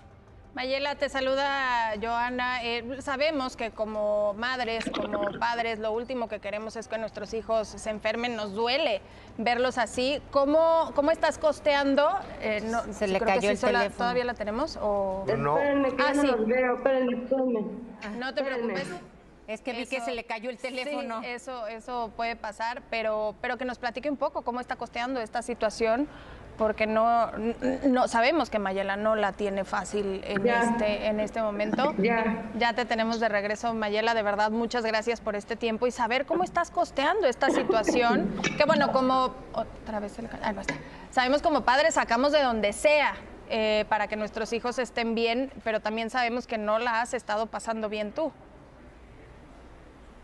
[0.54, 2.64] Mayela, te saluda Joana.
[2.64, 7.68] Eh, sabemos que como madres, como padres, lo último que queremos es que nuestros hijos
[7.68, 8.34] se enfermen.
[8.34, 9.00] Nos duele
[9.38, 10.20] verlos así.
[10.32, 12.10] ¿Cómo, cómo estás costeando?
[12.40, 13.98] Eh, no, Se le creo que cayó el sola- teléfono.
[13.98, 14.76] ¿Todavía la tenemos?
[14.82, 15.24] O...
[15.36, 15.56] No.
[15.56, 16.26] Espérenme, que Ah, sí.
[16.26, 17.60] no los veo, espérenme, espérenme.
[18.18, 18.88] No te preocupes.
[19.46, 21.20] Es que vi que se le cayó el teléfono.
[21.22, 25.20] Sí, eso, eso puede pasar, pero, pero que nos platique un poco cómo está costeando
[25.20, 26.08] esta situación,
[26.60, 27.30] porque no,
[27.88, 30.60] no sabemos que Mayela no la tiene fácil en Ya.
[30.64, 31.94] este, en este momento.
[31.96, 32.50] Ya.
[32.58, 34.12] Ya te tenemos de regreso, Mayela.
[34.12, 38.30] De verdad, muchas gracias por este tiempo y saber cómo estás costeando esta situación.
[38.58, 40.74] Que bueno, como otra vez ca- ah, no está.
[41.10, 43.14] Sabemos como padres sacamos de donde sea.
[43.52, 47.46] eh, para que nuestros hijos estén bien, pero también sabemos que no la has estado
[47.46, 48.30] pasando bien tú.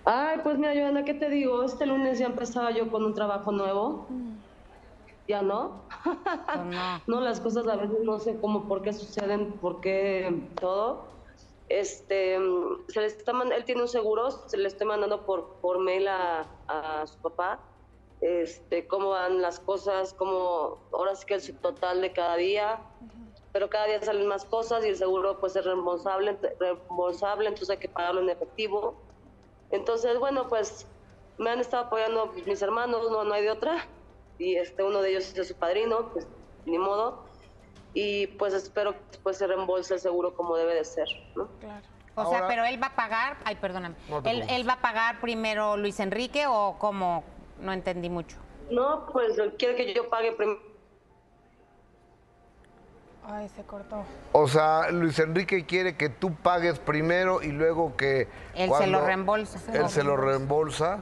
[0.04, 1.64] Ay, pues mira, Joana, ¿qué te digo?
[1.64, 4.06] Este lunes ya empezaba yo con un trabajo nuevo.
[5.28, 5.82] ¿Ya no?
[7.06, 11.06] no, las cosas a veces no sé cómo, por qué suceden, por qué todo.
[11.68, 12.38] Este,
[12.88, 16.46] se le está él tiene un seguro, se le está mandando por, por mail a,
[16.68, 17.58] a su papá,
[18.20, 22.78] este, cómo van las cosas, cómo, ahora sí que el subtotal de cada día,
[23.52, 27.78] pero cada día salen más cosas y el seguro pues es reembolsable, reembolsable, entonces hay
[27.78, 28.94] que pagarlo en efectivo.
[29.70, 30.86] Entonces, bueno, pues
[31.38, 33.86] me han estado apoyando pues, mis hermanos, no, no hay de otra.
[34.38, 36.26] Y este, uno de ellos es su padrino, pues
[36.64, 37.24] ni modo.
[37.94, 41.48] Y pues espero que después se reembolse el seguro como debe de ser, ¿no?
[42.14, 45.20] O sea, pero él va a pagar, ay, perdóname, No él, él va a pagar
[45.20, 47.24] primero Luis Enrique o cómo,
[47.60, 48.36] no entendí mucho.
[48.70, 50.60] No, pues quiere que yo pague primero.
[53.28, 54.04] Ay, se cortó.
[54.32, 58.28] O sea, Luis Enrique quiere que tú pagues primero y luego que...
[58.54, 59.58] Él se lo reembolsa.
[59.72, 61.00] Él se lo reembolsa.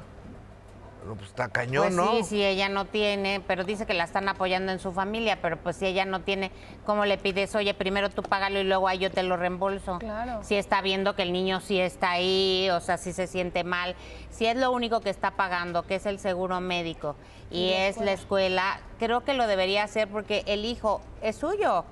[1.07, 2.11] Pues está cañón, Pues ¿no?
[2.12, 5.59] sí, sí, ella no tiene, pero dice que la están apoyando en su familia, pero
[5.59, 6.50] pues si ella no tiene,
[6.86, 7.55] ¿cómo le pides?
[7.55, 9.98] Oye, primero tú págalo y luego ahí yo te lo reembolso.
[9.98, 10.40] Claro.
[10.42, 13.94] Si está viendo que el niño sí está ahí, o sea, si se siente mal,
[14.30, 17.16] si es lo único que está pagando, que es el seguro médico
[17.50, 21.36] y Y la es la escuela, creo que lo debería hacer porque el hijo es
[21.36, 21.84] suyo.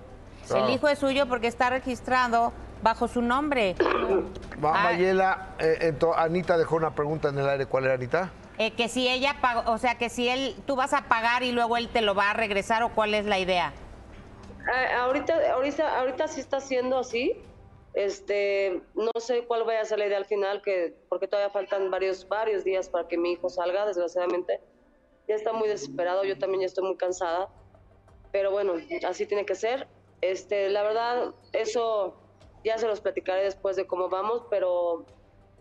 [0.49, 0.67] Claro.
[0.67, 2.53] El hijo es suyo porque está registrado
[2.83, 3.77] bajo su nombre.
[4.65, 4.85] Va, Ah.
[4.85, 7.67] Mayela, eh, ento- Anita dejó una pregunta en el aire.
[7.67, 8.31] ¿Cuál era, Anita?
[8.59, 11.53] Eh, que si ella pagó, o sea, que si él, tú vas a pagar y
[11.53, 13.73] luego él te lo va a regresar o cuál es la idea.
[14.73, 17.35] Ah, ahorita, ahorita, ahorita sí está siendo así.
[17.95, 21.91] Este, no sé cuál vaya a ser la idea al final, que porque todavía faltan
[21.91, 24.61] varios, varios días para que mi hijo salga, desgraciadamente.
[25.29, 27.49] Ya está muy desesperado, yo también ya estoy muy cansada.
[28.33, 28.75] Pero bueno,
[29.07, 29.89] así tiene que ser.
[30.21, 32.17] Este, la verdad, eso
[32.65, 35.05] ya se los platicaré después de cómo vamos, pero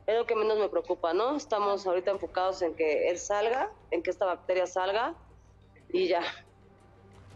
[0.07, 1.35] es lo que menos me preocupa, ¿no?
[1.35, 5.13] Estamos ahorita enfocados en que él salga, en que esta bacteria salga
[5.89, 6.21] y ya.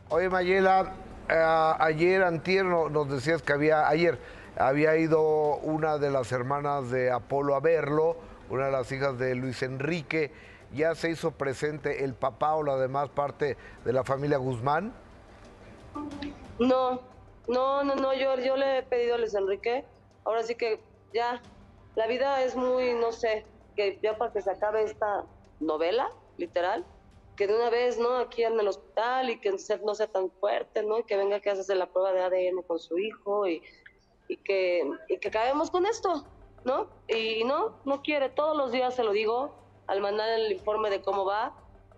[0.09, 0.93] Oye, Mayela,
[1.29, 4.19] eh, ayer, antier, no- nos decías que había, ayer,
[4.57, 5.21] había ido
[5.57, 8.15] una de las hermanas de Apolo a verlo,
[8.49, 10.31] una de las hijas de Luis Enrique.
[10.73, 14.93] ¿Ya se hizo presente el papá o la demás parte de la familia Guzmán?
[16.59, 17.01] No,
[17.47, 19.85] no, no, no, yo, yo le he pedido a Luis Enrique,
[20.25, 20.79] ahora sí que
[21.13, 21.41] ya,
[21.95, 25.25] la vida es muy, no sé, que ya para que se acabe esta
[25.59, 26.85] novela, literal,
[27.35, 28.17] que de una vez, ¿no?
[28.17, 29.51] Aquí en el hospital y que
[29.83, 31.05] no sea tan fuerte, ¿no?
[31.05, 33.61] Que venga que haces la prueba de ADN con su hijo y,
[34.27, 36.25] y que, y que acabemos con esto,
[36.63, 36.87] ¿no?
[37.07, 39.53] Y no, no quiere, todos los días se lo digo,
[39.87, 41.53] al mandar el informe de cómo va,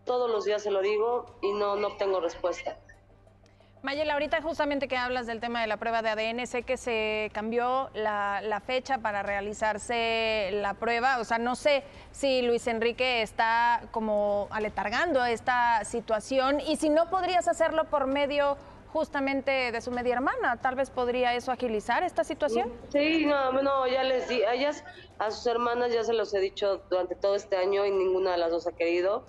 [0.05, 2.79] todos los días se lo digo y no, no obtengo respuesta.
[3.87, 7.31] Mayela, ahorita justamente que hablas del tema de la prueba de ADN, sé que se
[7.33, 11.19] cambió la, la fecha para realizarse la prueba.
[11.19, 17.09] O sea, no sé si Luis Enrique está como aletargando esta situación y si no
[17.09, 18.57] podrías hacerlo por medio
[18.91, 20.57] justamente de su media hermana.
[20.57, 22.73] Tal vez podría eso agilizar esta situación.
[22.89, 24.83] Sí, no, no, ya les di, a ellas,
[25.17, 28.37] a sus hermanas ya se los he dicho durante todo este año y ninguna de
[28.37, 29.23] las dos ha querido.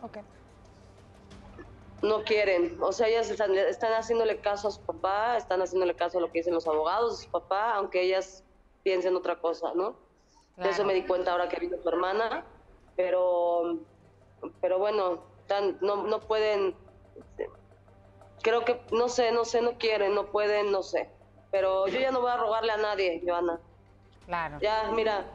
[2.02, 6.18] No quieren, o sea, ellas están, están haciéndole caso a su papá, están haciéndole caso
[6.18, 8.44] a lo que dicen los abogados de su papá, aunque ellas
[8.84, 9.98] piensen otra cosa, ¿no?
[10.56, 12.46] De eso me di cuenta ahora que vino su hermana,
[12.96, 13.80] pero,
[14.60, 16.76] pero bueno, tan- no, no pueden,
[18.42, 21.10] creo que, no sé, no sé, no quieren, no pueden, no sé.
[21.50, 23.60] Pero yo ya no voy a rogarle a nadie, Joana.
[24.26, 24.58] Claro.
[24.60, 25.26] Ya, mira,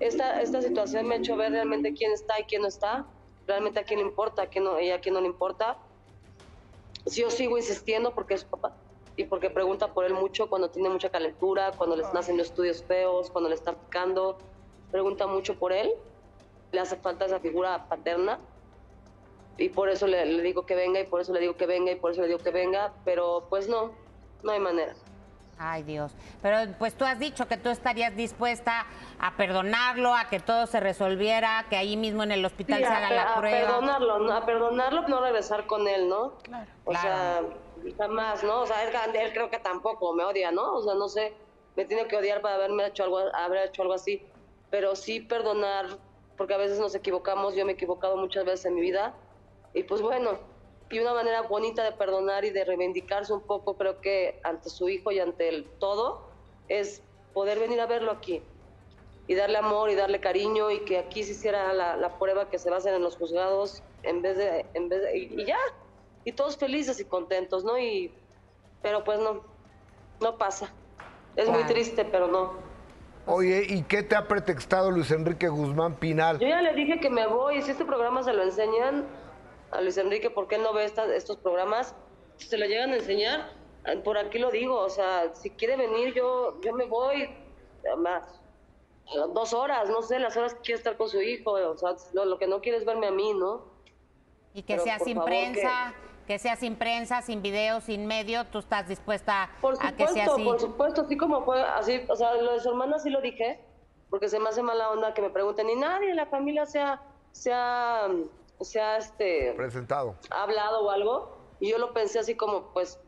[0.00, 3.06] esta, esta situación me ha hecho ver realmente quién está y quién no está,
[3.46, 5.78] realmente a quién le importa, a quién no, y a quién no le importa.
[7.06, 8.76] Si yo sigo insistiendo porque es su papá
[9.16, 12.82] y porque pregunta por él mucho cuando tiene mucha calentura, cuando le están haciendo estudios
[12.84, 14.38] feos, cuando le están picando,
[14.90, 15.92] pregunta mucho por él,
[16.72, 18.40] le hace falta esa figura paterna
[19.56, 21.92] y por eso le, le digo que venga y por eso le digo que venga
[21.92, 23.92] y por eso le digo que venga, pero pues no,
[24.42, 24.94] no hay manera.
[25.58, 26.12] Ay, Dios.
[26.42, 28.84] Pero pues tú has dicho que tú estarías dispuesta
[29.18, 32.90] a perdonarlo, a que todo se resolviera, que ahí mismo en el hospital Sí, se
[32.92, 33.66] a, haga la a prueba.
[33.66, 34.32] perdonarlo, ¿no?
[34.34, 36.34] a perdonarlo, no regresar con él, ¿no?
[36.42, 36.66] Claro.
[36.84, 37.40] O sea,
[37.96, 38.60] jamás, ¿no?
[38.60, 40.74] O sea, él, él creo que tampoco me odia, ¿no?
[40.74, 41.32] O sea, no sé,
[41.74, 44.22] me tiene que odiar para haberme hecho algo, haber hecho algo así.
[44.70, 45.86] Pero sí perdonar,
[46.36, 49.14] porque a veces nos equivocamos, yo me he equivocado muchas veces en mi vida.
[49.72, 50.38] Y pues bueno,
[50.90, 54.88] y una manera bonita de perdonar y de reivindicarse un poco, creo que ante su
[54.88, 56.28] hijo y ante el todo,
[56.68, 57.02] es
[57.34, 58.42] poder venir a verlo aquí
[59.28, 62.58] y darle amor y darle cariño y que aquí se hiciera la, la prueba que
[62.58, 65.44] se va a hacer en los juzgados en vez de, en vez de- y, y
[65.46, 65.58] ya,
[66.24, 67.76] y todos felices y contentos, ¿no?
[67.78, 68.12] Y,
[68.82, 69.42] pero pues no,
[70.20, 70.72] no pasa.
[71.34, 72.54] Es muy triste, pero no.
[73.26, 76.38] Oye, ¿y qué te ha pretextado Luis Enrique Guzmán Pinal?
[76.38, 79.04] Yo ya le dije que me voy, si este programa se lo enseñan
[79.70, 81.94] a Luis Enrique, porque él no ve esta- estos programas,
[82.38, 83.50] se lo llegan a enseñar,
[83.86, 87.28] eh, por aquí lo digo, o sea, si quiere venir yo, yo me voy,
[87.98, 88.40] más,
[89.32, 92.24] dos horas, no sé, las horas que quiere estar con su hijo, o sea, lo,
[92.24, 93.64] lo que no quiere es verme a mí, ¿no?
[94.52, 95.94] Y que Pero, sea por sin favor, prensa,
[96.26, 96.38] que...
[96.38, 100.32] sea sin prensa, sin video, sin medio, tú estás dispuesta Por a que sea supuesto,
[100.34, 100.44] así.
[100.44, 103.60] por supuesto, así como fue, así, o sea, lo de su hermana sí lo dije,
[104.10, 106.80] porque se me hace mala onda que me pregunten, y nadie en la familia se
[107.52, 108.08] ha,
[108.60, 110.18] se ha, este, Presentado.
[110.30, 113.00] hablado o algo, y yo lo pensé así como, pues,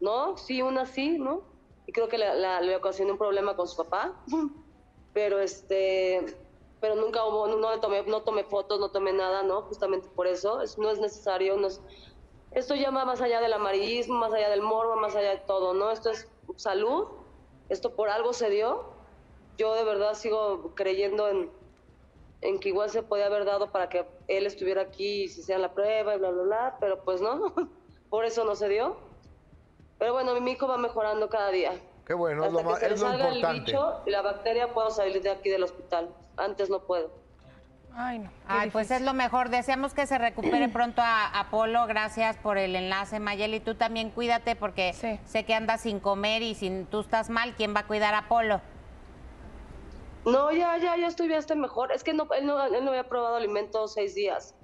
[0.00, 1.42] no, sí, una sí, ¿no?
[1.86, 4.22] Y creo que la- la- le ocasioné un problema con su papá,
[5.12, 6.24] pero este,
[6.80, 9.62] pero nunca hubo, no, no le tomé, no tomé fotos, no tomé nada, ¿no?
[9.62, 11.80] Justamente por eso, es- no es necesario, no es,
[12.50, 15.74] esto ya va más allá del amarillismo, más allá del morbo, más allá de todo,
[15.74, 15.90] ¿no?
[15.90, 17.06] Esto es salud,
[17.68, 18.94] esto por algo se dio,
[19.58, 21.50] yo de verdad sigo creyendo en,
[22.40, 25.60] en que igual se podía haber dado para que él estuviera aquí y se hiciera
[25.60, 27.54] la prueba y bla, bla, bla, pero pues no,
[28.10, 28.96] por eso no se dio.
[29.98, 31.72] Pero bueno, mi hijo va mejorando cada día.
[32.06, 34.72] Qué bueno, es lo, que se le es lo salga el bicho y la bacteria
[34.72, 36.08] puedo salir de aquí del hospital.
[36.36, 37.10] Antes no puedo.
[37.98, 38.30] Ay, no.
[38.46, 39.48] Ay, pues es lo mejor.
[39.48, 41.86] Deseamos que se recupere pronto a Apolo.
[41.86, 43.58] Gracias por el enlace, Mayeli.
[43.58, 47.74] Tú también cuídate porque sé que andas sin comer y si tú estás mal, ¿quién
[47.74, 48.60] va a cuidar a Apolo?
[50.26, 51.92] No, ya, ya, ya estoy, estoy mejor.
[51.92, 54.56] Es que no, él, no, él no había probado alimentos seis días.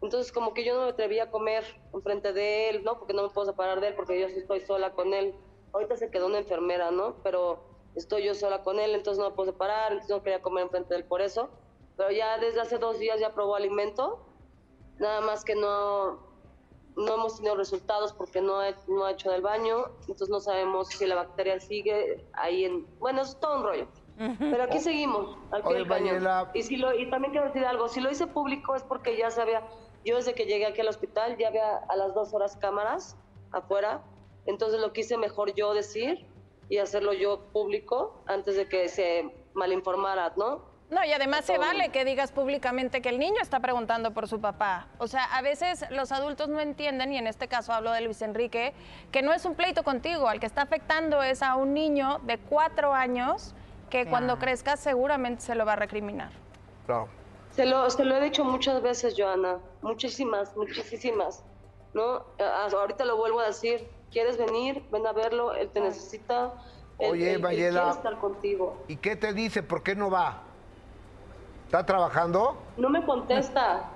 [0.00, 3.00] Entonces, como que yo no me atrevía a comer enfrente de él, ¿no?
[3.00, 5.34] Porque no me puedo separar de él, porque yo sí estoy sola con él.
[5.72, 7.16] Ahorita se quedó una enfermera, ¿no?
[7.24, 7.64] Pero
[7.96, 10.94] estoy yo sola con él, entonces no me puedo separar, entonces no quería comer enfrente
[10.94, 11.50] de él por eso.
[11.96, 14.24] Pero ya desde hace dos días ya probó alimento,
[15.00, 16.20] nada más que no,
[16.96, 20.90] no hemos tenido resultados porque no ha, no ha hecho del baño, entonces no sabemos
[20.90, 22.86] si la bacteria sigue ahí en...
[23.00, 23.88] Bueno, es todo un rollo.
[24.18, 26.06] Pero aquí seguimos, al pie Oye, del cañón.
[26.06, 26.50] Mariela.
[26.54, 29.30] Y, si lo, y también quiero decir algo, si lo hice público es porque ya
[29.30, 29.62] sabía,
[30.04, 33.16] yo desde que llegué aquí al hospital ya había a las dos horas cámaras
[33.52, 34.02] afuera,
[34.46, 36.26] entonces lo quise mejor yo decir
[36.68, 40.66] y hacerlo yo público antes de que se malinformara, ¿no?
[40.90, 44.40] No, y además se vale que digas públicamente que el niño está preguntando por su
[44.40, 44.88] papá.
[44.96, 48.22] O sea, a veces los adultos no entienden, y en este caso hablo de Luis
[48.22, 48.72] Enrique,
[49.12, 52.38] que no es un pleito contigo, al que está afectando es a un niño de
[52.38, 53.54] cuatro años
[53.90, 56.30] que cuando crezca seguramente se lo va a recriminar.
[56.86, 57.08] Claro.
[57.52, 61.42] Se lo, se lo he dicho muchas veces, Joana, muchísimas, muchísimas,
[61.94, 62.24] ¿no?
[62.78, 64.84] Ahorita lo vuelvo a decir, ¿quieres venir?
[64.92, 66.52] Ven a verlo, él te necesita.
[66.98, 67.80] él- Oye, él- él Mayela.
[67.82, 68.76] quiere estar contigo.
[68.88, 69.62] ¿Y qué te dice?
[69.62, 70.42] ¿Por qué no va?
[71.66, 72.56] ¿Está trabajando?
[72.76, 73.90] No me contesta.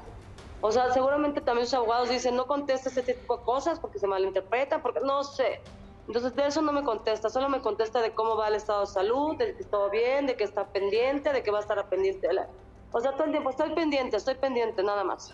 [0.61, 4.07] O sea, seguramente también sus abogados dicen, no contestes este tipo de cosas porque se
[4.07, 5.61] malinterpretan, porque no sé.
[6.07, 8.86] Entonces, de eso no me contesta, solo me contesta de cómo va el estado de
[8.86, 12.28] salud, de que todo bien, de que está pendiente, de que va a estar pendiente.
[12.90, 15.32] O sea, todo el tiempo estoy pendiente, estoy pendiente, nada más.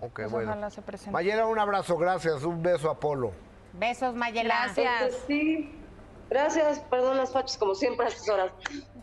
[0.00, 0.50] Ok, Pues bueno.
[0.50, 1.10] ojalá se presente.
[1.12, 2.44] Mayela, un abrazo, gracias.
[2.44, 3.32] Un beso, Apolo.
[3.72, 4.66] Besos, Mayela.
[4.66, 5.74] Este, sí,
[6.28, 8.52] gracias, perdón las fachas como siempre a estas horas.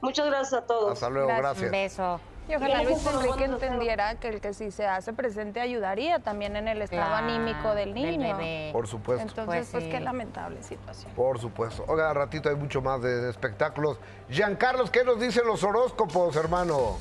[0.01, 0.93] Muchas gracias a todos.
[0.93, 1.65] Hasta luego, gracias.
[1.65, 2.19] Un beso.
[2.49, 6.55] Y ojalá Gracias Luis Enrique entendiera que el que si se hace presente ayudaría también
[6.55, 8.35] en el estado Claro, anímico del del niño.
[8.37, 8.69] bebé.
[8.73, 9.21] Por supuesto.
[9.21, 9.89] Entonces, Pues pues, sí.
[9.89, 11.13] qué lamentable situación.
[11.13, 11.85] Por supuesto.
[11.87, 13.99] Oiga, al ratito hay mucho más de espectáculos.
[14.29, 16.97] Giancarlos, ¿qué nos dicen los horóscopos, hermano?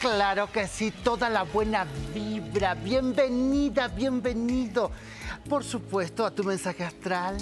[0.00, 2.74] Claro que sí, toda la buena vibra.
[2.74, 4.90] Bienvenida, bienvenido.
[5.48, 7.36] Por supuesto, a tu mensaje astral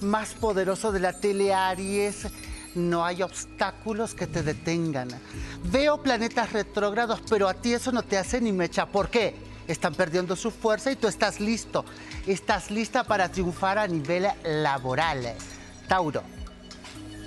[0.00, 2.26] más poderoso de la tele Aries.
[2.74, 5.08] No hay obstáculos que te detengan.
[5.64, 8.86] Veo planetas retrógrados, pero a ti eso no te hace ni mecha.
[8.86, 9.34] ¿Por qué?
[9.66, 11.84] Están perdiendo su fuerza y tú estás listo.
[12.26, 15.34] Estás lista para triunfar a nivel laboral.
[15.86, 16.22] Tauro,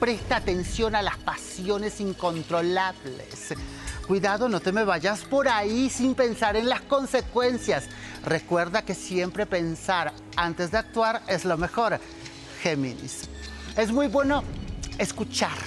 [0.02, 3.54] Presta atención a las pasiones incontrolables.
[4.08, 7.84] Cuidado, no te me vayas por ahí sin pensar en las consecuencias.
[8.26, 12.00] Recuerda que siempre pensar antes de actuar es lo mejor.
[12.64, 13.30] Géminis.
[13.78, 14.44] Es muy bueno
[14.98, 15.58] escuchar.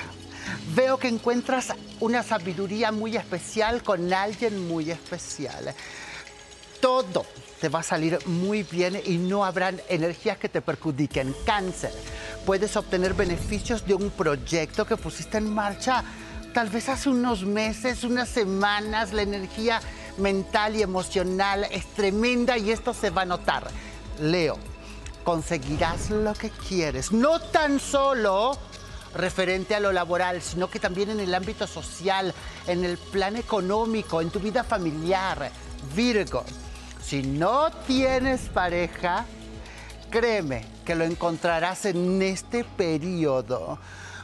[0.74, 5.74] Veo que encuentras una sabiduría muy especial con alguien muy especial.
[6.80, 7.26] Todo
[7.60, 11.34] te va a salir muy bien y no habrán energías que te perjudiquen.
[11.46, 11.92] Cáncer.
[12.44, 16.04] Puedes obtener beneficios de un proyecto que pusiste en marcha
[16.54, 19.12] tal vez hace unos meses, unas semanas.
[19.12, 19.80] La energía
[20.16, 23.66] mental y emocional es tremenda y esto se va a notar.
[24.20, 24.56] Leo,
[25.24, 27.10] conseguirás lo que quieres.
[27.12, 28.56] No tan solo
[29.14, 32.34] referente a lo laboral, sino que también en el ámbito social,
[32.66, 35.50] en el plan económico, en tu vida familiar.
[35.94, 36.44] Virgo,
[37.02, 39.24] si no tienes pareja,
[40.10, 43.78] créeme que lo encontrarás en este periodo.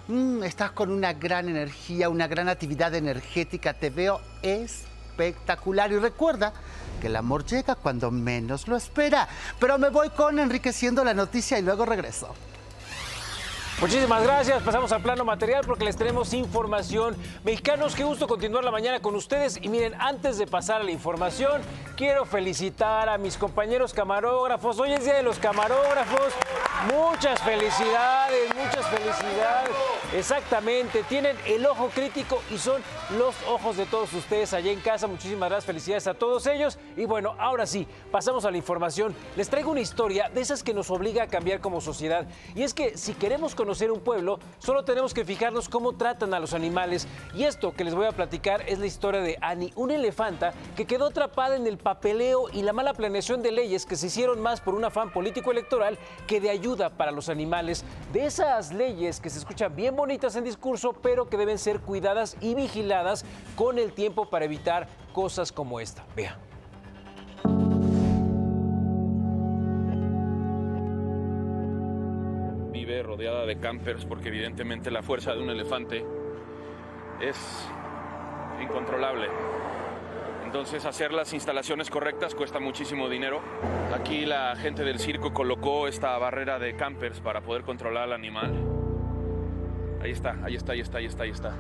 [0.09, 5.93] Mm, estás con una gran energía, una gran actividad energética, te veo espectacular.
[5.93, 6.53] Y recuerda
[7.01, 9.29] que el amor llega cuando menos lo espera.
[9.59, 12.35] Pero me voy con enriqueciendo la noticia y luego regreso.
[13.81, 14.63] Muchísimas gracias.
[14.63, 17.17] Pasamos al plano material porque les tenemos información.
[17.45, 19.59] Mexicanos, qué gusto continuar la mañana con ustedes.
[19.63, 21.63] Y miren, antes de pasar a la información,
[21.97, 24.79] quiero felicitar a mis compañeros camarógrafos.
[24.79, 26.35] Hoy es Día de los Camarógrafos.
[26.93, 29.71] Muchas felicidades, muchas felicidades.
[30.15, 32.83] Exactamente, tienen el ojo crítico y son
[33.17, 35.07] los ojos de todos ustedes allá en casa.
[35.07, 36.79] Muchísimas gracias, felicidades a todos ellos.
[36.99, 39.15] Y bueno, ahora sí, pasamos a la información.
[39.37, 42.27] Les traigo una historia de esas que nos obliga a cambiar como sociedad.
[42.55, 46.41] Y es que si queremos conocer un pueblo, solo tenemos que fijarnos cómo tratan a
[46.41, 47.07] los animales.
[47.35, 50.87] Y esto que les voy a platicar es la historia de Annie, una elefanta que
[50.87, 54.61] quedó atrapada en el papeleo y la mala planeación de leyes que se hicieron más
[54.61, 57.85] por un afán político electoral que de ayuda para los animales.
[58.13, 62.37] De esas leyes que se escuchan bien bonitas en discurso, pero que deben ser cuidadas
[62.41, 63.25] y vigiladas
[63.57, 66.05] con el tiempo para evitar cosas como esta.
[66.17, 66.39] Vea.
[73.03, 76.05] Rodeada de campers porque evidentemente la fuerza de un elefante
[77.21, 77.69] es
[78.63, 79.29] incontrolable.
[80.45, 83.41] Entonces hacer las instalaciones correctas cuesta muchísimo dinero.
[83.95, 88.53] Aquí la gente del circo colocó esta barrera de campers para poder controlar al animal.
[90.03, 91.55] Ahí está, ahí está, ahí está, ahí está, ahí está.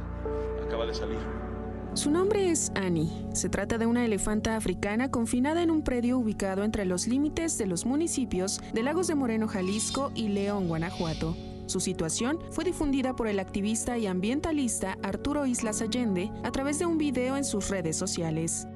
[0.66, 1.49] Acaba de salir.
[1.94, 3.10] Su nombre es Annie.
[3.34, 7.66] Se trata de una elefanta africana confinada en un predio ubicado entre los límites de
[7.66, 11.36] los municipios de Lagos de Moreno, Jalisco y León, Guanajuato.
[11.66, 16.86] Su situación fue difundida por el activista y ambientalista Arturo Islas Allende a través de
[16.86, 18.68] un video en sus redes sociales.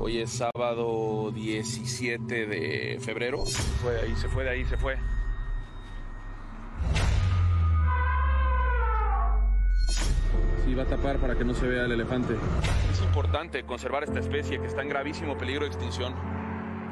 [0.00, 3.46] Hoy es sábado 17 de febrero.
[3.46, 4.96] Se fue de ahí, se fue de ahí, se fue.
[10.78, 12.34] Va a tapar para que no se vea el elefante.
[12.90, 16.14] Es importante conservar esta especie que está en gravísimo peligro de extinción.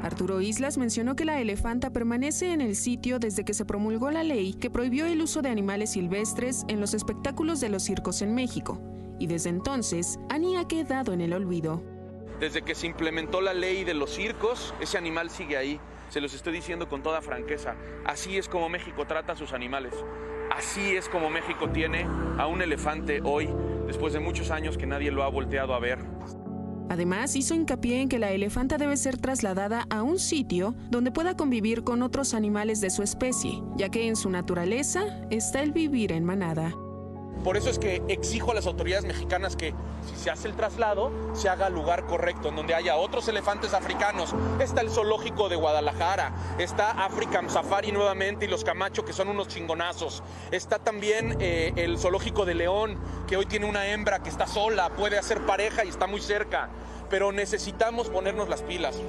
[0.03, 4.23] Arturo Islas mencionó que la elefanta permanece en el sitio desde que se promulgó la
[4.23, 8.35] ley que prohibió el uso de animales silvestres en los espectáculos de los circos en
[8.35, 8.79] México.
[9.19, 11.81] Y desde entonces, Annie ha quedado en el olvido.
[12.39, 15.79] Desde que se implementó la ley de los circos, ese animal sigue ahí.
[16.09, 17.75] Se los estoy diciendo con toda franqueza.
[18.05, 19.93] Así es como México trata a sus animales.
[20.55, 22.05] Así es como México tiene
[22.37, 23.49] a un elefante hoy,
[23.87, 25.99] después de muchos años que nadie lo ha volteado a ver.
[26.89, 31.35] Además, hizo hincapié en que la elefanta debe ser trasladada a un sitio donde pueda
[31.35, 36.11] convivir con otros animales de su especie, ya que en su naturaleza está el vivir
[36.11, 36.73] en manada.
[37.43, 39.73] Por eso es que exijo a las autoridades mexicanas que
[40.07, 43.73] si se hace el traslado, se haga al lugar correcto, en donde haya otros elefantes
[43.73, 44.33] africanos.
[44.59, 49.47] Está el zoológico de Guadalajara, está African Safari nuevamente y los Camacho, que son unos
[49.47, 50.23] chingonazos.
[50.51, 54.89] Está también eh, el zoológico de León, que hoy tiene una hembra que está sola,
[54.89, 56.69] puede hacer pareja y está muy cerca.
[57.09, 58.99] Pero necesitamos ponernos las pilas.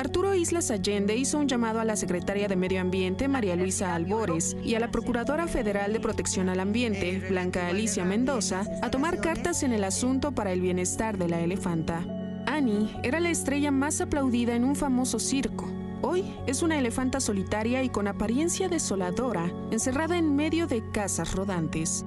[0.00, 4.56] Arturo Islas Allende hizo un llamado a la secretaria de Medio Ambiente, María Luisa Albores,
[4.64, 9.62] y a la Procuradora Federal de Protección al Ambiente, Blanca Alicia Mendoza, a tomar cartas
[9.62, 12.02] en el asunto para el bienestar de la elefanta.
[12.46, 15.70] Annie era la estrella más aplaudida en un famoso circo.
[16.00, 22.06] Hoy es una elefanta solitaria y con apariencia desoladora, encerrada en medio de casas rodantes.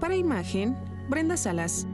[0.00, 0.76] Para imagen,
[1.08, 1.86] Brenda Salas.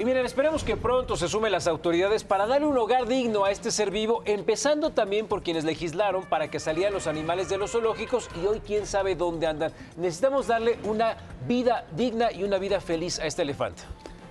[0.00, 3.50] Y miren, esperemos que pronto se sumen las autoridades para darle un hogar digno a
[3.50, 7.72] este ser vivo, empezando también por quienes legislaron para que salieran los animales de los
[7.72, 9.74] zoológicos y hoy quién sabe dónde andan.
[9.98, 13.82] Necesitamos darle una vida digna y una vida feliz a este elefante.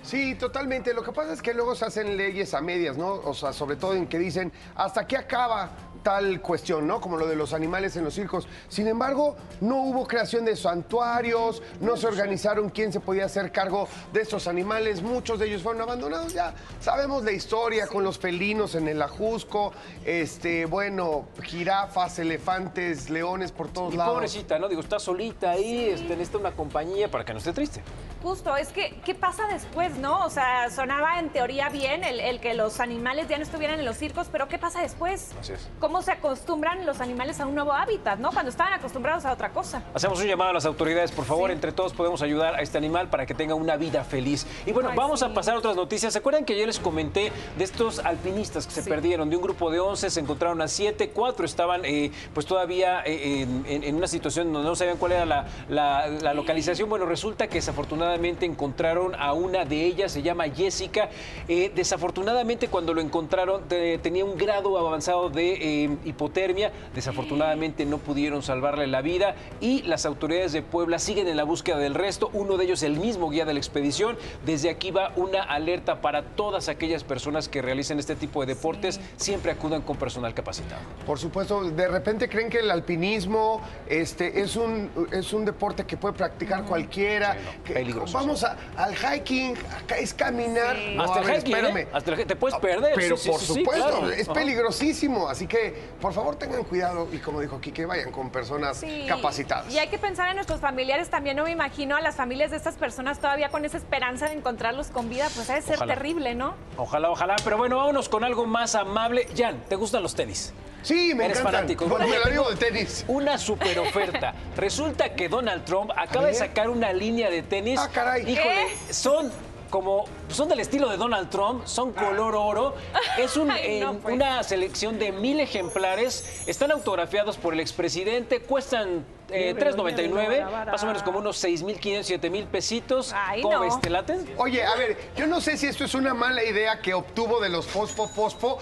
[0.02, 0.92] Sí, totalmente.
[0.92, 3.22] Lo que pasa es que luego se hacen leyes a medias, ¿no?
[3.24, 5.70] O sea, sobre todo en que dicen, ¿hasta qué acaba
[6.04, 7.00] tal cuestión, ¿no?
[7.02, 8.48] Como lo de los animales en los circos.
[8.68, 13.88] Sin embargo, no hubo creación de santuarios, no se organizaron quién se podía hacer cargo
[14.14, 15.02] de estos animales.
[15.02, 16.34] Muchos de ellos fueron abandonados.
[16.34, 19.74] Ya sabemos la historia con los felinos en el Ajusco,
[20.06, 24.14] este, bueno, jirafas, elefantes, leones por todos Y lados.
[24.14, 24.68] pobrecita, ¿no?
[24.68, 27.82] Digo, está solita ahí, este, necesita una compañía para que no esté triste.
[28.22, 30.26] Justo, es que, ¿qué pasa después, no?
[30.26, 33.86] O sea, sonaba en teoría bien el, el que los animales ya no estuvieran en
[33.86, 35.30] los circos, pero ¿qué pasa después?
[35.40, 35.70] Así es.
[35.80, 38.32] ¿Cómo se acostumbran los animales a un nuevo hábitat, no?
[38.32, 39.84] Cuando estaban acostumbrados a otra cosa.
[39.94, 43.10] Hacemos un llamado a las autoridades, por favor, entre todos podemos ayudar a este animal
[43.10, 44.46] para que tenga una vida feliz.
[44.66, 46.14] Y bueno, Ay, vamos a pasar a otras noticias.
[46.14, 49.30] ¿Se acuerdan que ayer les comenté de estos alpinistas que se perdieron?
[49.30, 53.42] De un grupo de 11 se encontraron a 7, 4 estaban eh, pues todavía eh,
[53.42, 56.90] en, en- en una situación donde no sabían cuál era la, la- la localización.
[56.90, 61.10] Bueno, resulta que desafortunadamente encontraron a una de ellas, se llama Jessica.
[61.48, 66.72] Eh, desafortunadamente cuando lo encontraron te- tenía un grado avanzado de eh, hipotermia.
[66.96, 71.78] Desafortunadamente no pudieron salvarle la vida y las autoridades de Puebla siguen en la búsqueda
[71.78, 72.30] del resto.
[72.34, 74.18] Uno de ellos, el mismo guía de la expedición.
[74.46, 79.00] Desde aquí va una alerta para todas aquellas personas que realicen este tipo de deportes.
[79.18, 80.82] Siempre acudan con personal capacitado.
[81.06, 85.98] Por supuesto, de repente creen que el alpinismo este, es, un, es un deporte que
[85.98, 87.38] puede practicar cualquiera.
[87.64, 90.78] que- peligroso, Vamos a- al hiking, acá es caminar.
[90.96, 91.58] No, Hasta el ver, hiking, ¿eh?
[91.60, 91.88] espérame.
[91.94, 92.94] Hasta el hiking, te puedes perder.
[92.96, 94.10] Pero por sí, sí, supuesto, claro.
[94.12, 95.30] es peligrosísimo.
[95.30, 95.69] Así que,
[96.02, 99.06] por favor, tengan cuidado y como dijo Quique, vayan con personas Sí.
[99.08, 99.74] capacitadas.
[99.74, 101.36] Y hay que pensar en nuestros familiares también.
[101.38, 104.88] No me imagino a las familias de estas personas todavía con esa esperanza de encontrarlos
[104.88, 105.28] con vida.
[105.36, 105.94] Pues ha de ser Ojalá.
[105.96, 106.56] terrible, ¿no?
[106.78, 107.36] Ojalá, ojalá.
[107.44, 109.28] Pero bueno, vámonos con algo más amable.
[109.38, 110.54] Jan, ¿te gustan los tenis?
[110.82, 111.54] Sí, me Eres encantan.
[111.62, 111.86] fanático.
[111.88, 113.04] Bueno, me la tengo vivo de tenis.
[113.10, 114.34] Una super oferta.
[114.56, 117.80] Resulta que Donald Trump acaba de sacar una línea de tenis.
[117.84, 118.22] Ah, caray.
[118.30, 119.30] Híjole, son
[119.70, 122.76] como son del estilo de Donald Trump, son color oro.
[123.18, 124.16] Es un, Ay, no, pues.
[124.16, 126.44] una selección de mil ejemplares.
[126.48, 132.46] Están autografiados por el expresidente, cuestan eh, 3.99, más o menos como unos 6.500, 7.000
[132.48, 133.14] pesitos.
[133.42, 133.62] ¿Cómo no.
[133.62, 133.80] ves?
[133.82, 134.26] ¿Te laten?
[134.38, 137.50] Oye, a ver, yo no sé si esto es una mala idea que obtuvo de
[137.50, 138.58] los Fosfo Fosfo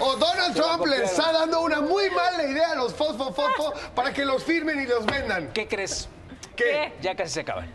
[0.00, 3.72] o, o Donald Trump le está dando una muy mala idea a los Fosfo Fosfo
[3.94, 5.52] para que los firmen y los vendan.
[5.52, 6.08] ¿Qué crees?
[6.54, 6.92] ¿Qué?
[7.02, 7.70] Ya casi se acaban.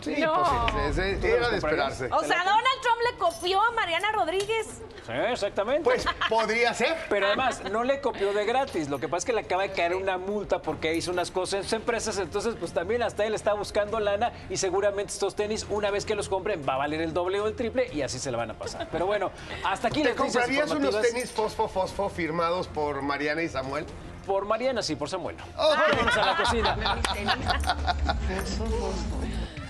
[0.00, 0.66] Sí, No.
[0.72, 2.06] pues es- es- ¿Tú era de esperarse.
[2.12, 4.66] O sea, Donald Trump le copió a Mariana Rodríguez.
[5.06, 5.84] Sí, exactamente.
[5.84, 6.96] Pues podría ser.
[7.08, 8.88] Pero además, no le copió de gratis.
[8.88, 11.58] Lo que pasa es que le acaba de caer una multa porque hizo unas cosas
[11.58, 12.18] en sus empresas.
[12.18, 16.16] Entonces, pues también hasta él está buscando lana y seguramente estos tenis, una vez que
[16.16, 18.50] los compren, va a valer el doble o el triple y así se la van
[18.50, 18.88] a pasar.
[18.90, 19.30] Pero bueno,
[19.64, 23.86] hasta aquí ¿Te las noticias comprarías unos tenis Fosfo Fosfo firmados por Mariana y Samuel?
[24.26, 25.36] Por Mariana, sí, por Samuel.
[25.56, 25.76] Ok.
[25.92, 26.76] Vámonos a la cocina.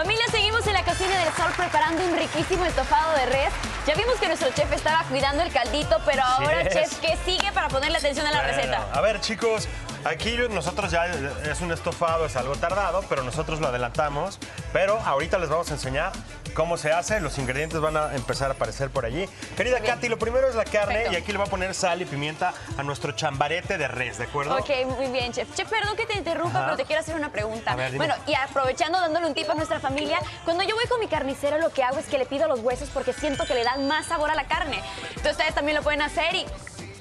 [0.00, 3.52] Familia, seguimos en la cocina del sol preparando un riquísimo estofado de res.
[3.86, 7.68] Ya vimos que nuestro chef estaba cuidando el caldito, pero ahora, chef, ¿qué sigue para
[7.68, 8.86] ponerle atención a la Bueno, receta?
[8.94, 9.68] A ver, chicos,
[10.06, 14.38] aquí nosotros ya es un estofado, es algo tardado, pero nosotros lo adelantamos.
[14.72, 16.12] Pero ahorita les vamos a enseñar
[16.52, 17.20] cómo se hace.
[17.20, 19.28] Los ingredientes van a empezar a aparecer por allí.
[19.56, 21.12] Querida Katy, lo primero es la carne Perfecto.
[21.12, 24.24] y aquí le voy a poner sal y pimienta a nuestro chambarete de res, ¿de
[24.24, 24.56] acuerdo?
[24.56, 25.52] Ok, muy bien, chef.
[25.54, 26.66] Chef, perdón que te interrumpa, Ajá.
[26.66, 27.74] pero te quiero hacer una pregunta.
[27.74, 31.08] Ver, bueno, y aprovechando, dándole un tip a nuestra familia, cuando yo voy con mi
[31.08, 33.86] carnicero, lo que hago es que le pido los huesos porque siento que le dan
[33.88, 34.82] más sabor a la carne.
[35.08, 36.46] Entonces, ustedes también lo pueden hacer y.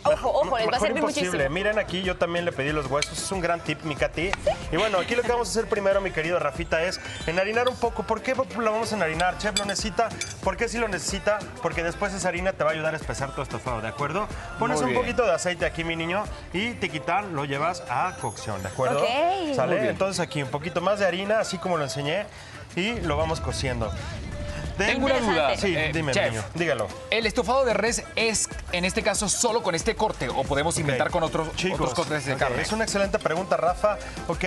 [0.04, 1.30] Ojo, ojo, les va a servir imposible.
[1.30, 1.54] muchísimo.
[1.54, 3.18] Miren aquí, yo también le pedí los huesos.
[3.18, 4.32] Es un gran tip, mi Katy.
[4.72, 7.76] Y bueno, aquí lo que vamos a hacer primero, mi querido Rafita, es enharinar un
[7.76, 8.04] poco.
[8.04, 9.38] ¿Por qué lo vamos a enharinar?
[9.38, 10.10] Chef, ¿lo necesita?
[10.43, 11.39] ¿Por qué si lo necesita?
[11.62, 14.28] Porque después esa harina te va a ayudar a espesar tu estofado, ¿de acuerdo?
[14.58, 16.24] Pones un poquito de aceite aquí, mi niño,
[16.54, 19.02] y tiquitar lo llevas a cocción, ¿de acuerdo?
[19.02, 19.56] Ok.
[19.56, 19.89] ¿Sale?
[19.89, 22.26] Entonces aquí un poquito más de harina, así como lo enseñé,
[22.76, 23.91] y lo vamos cociendo.
[24.88, 25.58] Tengo una duda.
[25.58, 26.32] Sí, Eh, dime, chef.
[26.32, 26.88] niño, dígalo.
[27.12, 31.10] ¿El estofado de res es, en este caso, solo con este corte o podemos inventar
[31.12, 32.62] con otros, Chicos, otros cortes de carne?
[32.62, 33.98] Es una excelente pregunta, Rafa.
[34.28, 34.46] Ok,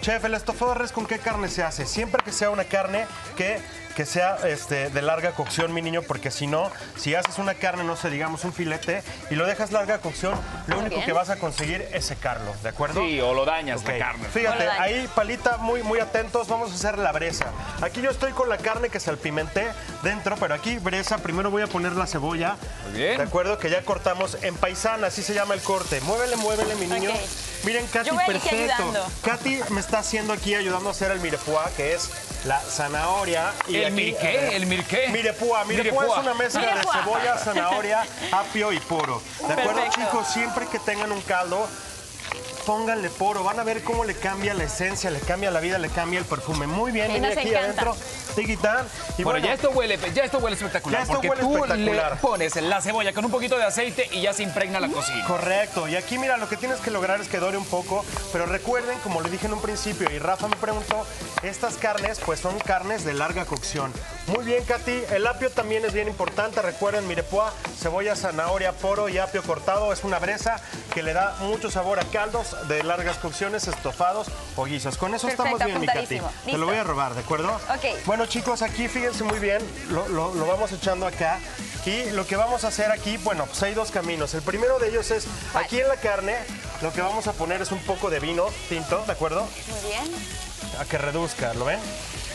[0.00, 1.86] chef, ¿el estofado de res con qué carne se hace?
[1.86, 3.06] Siempre que sea una carne
[3.36, 3.58] que,
[3.94, 7.84] que sea este, de larga cocción, mi niño, porque si no, si haces una carne,
[7.84, 10.34] no sé, digamos un filete, y lo dejas larga cocción,
[10.66, 11.06] lo único bien.
[11.06, 13.00] que vas a conseguir es secarlo, ¿de acuerdo?
[13.00, 14.28] Sí, o lo dañas Ok, la carne.
[14.28, 14.80] Fíjate, dañas.
[14.80, 17.46] ahí, palita, muy, muy atentos, vamos a hacer la breza.
[17.82, 19.68] Aquí yo estoy con la carne que salpimenté
[20.02, 22.56] dentro, pero aquí breza, primero voy a poner la cebolla.
[22.88, 23.16] Muy bien.
[23.18, 26.00] De acuerdo, que ya cortamos en paisana, así se llama el corte.
[26.02, 27.10] Muévele, muévele, mi niño.
[27.64, 29.06] Miren, Katy, Yo voy aquí perfecto.
[29.22, 32.10] Katy me está haciendo aquí, ayudando a hacer el mirepoix, que es
[32.44, 33.52] la zanahoria.
[33.68, 34.56] Y ¿El aquí, mirqué?
[34.56, 35.08] ¿El mirqué?
[35.08, 36.08] Mirepoix Mirepoix.
[36.12, 39.20] es una mezcla de cebolla, zanahoria, apio y poro.
[39.46, 40.00] ¿De acuerdo, Perfecto.
[40.00, 40.28] chicos?
[40.28, 41.68] Siempre que tengan un caldo,
[42.64, 45.88] pónganle poro, van a ver cómo le cambia la esencia, le cambia la vida, le
[45.88, 46.66] cambia el perfume.
[46.66, 47.60] Muy bien, nos aquí encanta.
[47.60, 47.96] adentro,
[48.34, 48.86] tiquitán.
[49.18, 51.00] Y bueno, bueno, ya esto huele, ya esto huele espectacular.
[51.00, 52.12] Ya esto porque huele tú espectacular.
[52.12, 55.24] le pones la cebolla con un poquito de aceite y ya se impregna la cocina.
[55.26, 58.46] Correcto, y aquí mira, lo que tienes que lograr es que dore un poco, pero
[58.46, 61.06] recuerden, como le dije en un principio, y Rafa me preguntó,
[61.42, 63.92] estas carnes pues son carnes de larga cocción.
[64.26, 69.18] Muy bien, Katy, el apio también es bien importante, recuerden, mirepoix, cebolla, zanahoria, poro y
[69.18, 70.56] apio cortado, es una breza
[70.94, 74.96] que le da mucho sabor a caldos de largas cocciones, estofados o guisos.
[74.96, 76.20] Con eso Perfecto, estamos bien, mi Katy.
[76.52, 77.54] Te lo voy a robar, ¿de acuerdo?
[77.54, 78.06] Ok.
[78.06, 79.60] Bueno, chicos, aquí fíjense muy bien,
[79.90, 81.38] lo, lo- lo vamos echando acá.
[81.84, 84.32] Y lo que vamos a hacer aquí, bueno, pues hay dos caminos.
[84.32, 86.34] El primero de ellos es, aquí en la carne,
[86.80, 89.46] lo que vamos a poner es un poco de vino tinto, ¿de acuerdo?
[89.68, 90.10] Muy bien.
[90.80, 91.78] A que reduzca, ¿lo ven?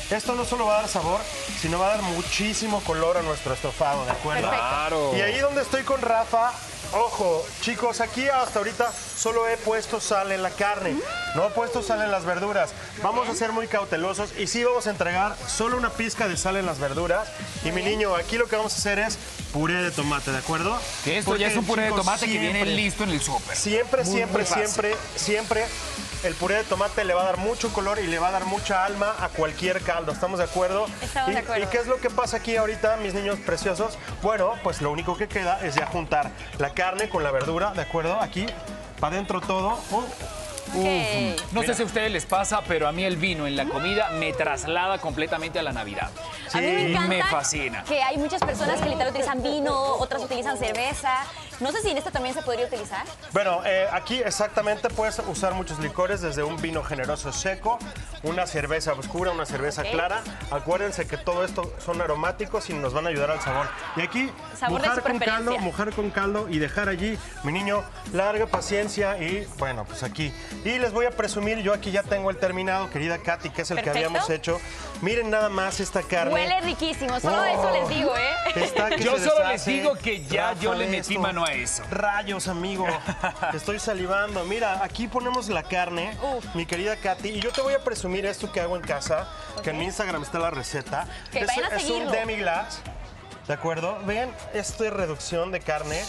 [0.10, 1.22] Esto no solo va a dar sabor,
[1.62, 4.41] sino va a dar muchísimo color a nuestro estofado, ¿de acuerdo?
[4.41, 4.68] Perfecto.
[4.68, 5.12] Claro.
[5.16, 6.51] Y ahí donde estoy con Rafa,
[6.93, 10.95] ojo, chicos, aquí hasta ahorita solo he puesto sal en la carne,
[11.36, 12.72] no he puesto sal en las verduras.
[13.03, 16.57] Vamos a ser muy cautelosos y sí vamos a entregar solo una pizca de sal
[16.57, 17.28] en las verduras.
[17.64, 19.20] Y mi niño, aquí lo que vamos a hacer es
[19.53, 20.76] puré de tomate, ¿de acuerdo?
[21.03, 23.55] Que esto Porque, ya es un puré de tomate que viene listo en el súper.
[23.55, 25.66] Siempre, Muy, siempre, muy siempre, siempre
[26.24, 28.45] el puré de tomate le va a dar mucho color y le va a dar
[28.45, 30.11] mucha alma a cualquier caldo.
[30.11, 30.86] ¿Estamos de acuerdo?
[31.01, 31.63] Estamos ¿Y, de acuerdo.
[31.63, 33.97] ¿Y qué es lo que pasa aquí ahorita, mis niños preciosos?
[34.22, 37.82] Bueno, pues lo único que queda es ya juntar la carne con la verdura, ¿de
[37.82, 38.20] acuerdo?
[38.20, 38.45] Aquí,
[38.99, 39.80] para adentro todo.
[39.91, 40.03] Uh,
[40.72, 41.51] Ok.
[41.51, 44.09] No sé si a ustedes les pasa, pero a mí el vino en la comida
[44.11, 46.11] me traslada completamente a la Navidad.
[46.53, 47.84] A mí me encanta me fascina.
[47.86, 51.26] que hay muchas personas que literal utilizan vino, otras utilizan cerveza.
[51.60, 53.05] No sé si en esta también se podría utilizar.
[53.34, 57.78] Bueno, eh, aquí exactamente puedes usar muchos licores, desde un vino generoso seco,
[58.24, 59.89] una cerveza oscura, una cerveza Ok.
[59.91, 60.22] clara.
[60.51, 63.68] Acuérdense que todo esto son aromáticos y nos van a ayudar al sabor.
[63.97, 67.84] Y aquí, Sabor mojar con caldo, mojar con caldo y dejar allí, mi niño,
[68.14, 70.34] larga paciencia y bueno, pues aquí.
[70.64, 73.72] Y les voy a presumir, yo aquí ya tengo el terminado, querida Katy, que es
[73.72, 73.93] el Perfecto.
[73.99, 74.60] que habíamos hecho.
[75.01, 76.34] Miren nada más esta carne.
[76.34, 77.43] Huele riquísimo, solo Oh.
[77.45, 78.36] eso les digo, ¿eh?
[78.64, 79.72] Está que Yo solo les deshace.
[79.72, 81.22] digo que ya yo le Rafa, metí esto.
[81.22, 81.84] mano a eso.
[81.91, 82.86] Rayos, amigo.
[83.54, 84.43] Estoy salivando.
[84.45, 86.16] Mira, aquí ponemos la carne,
[86.54, 89.28] mi querida Katy, y yo te voy a presumir esto que hago en casa,
[89.64, 91.08] que en mi Instagram está la receta.
[91.32, 92.12] Que es vayan a es un seguirlo.
[92.12, 92.82] demi-glace,
[93.47, 94.00] ¿de acuerdo?
[94.06, 96.02] Ven, esto es reducción de carne.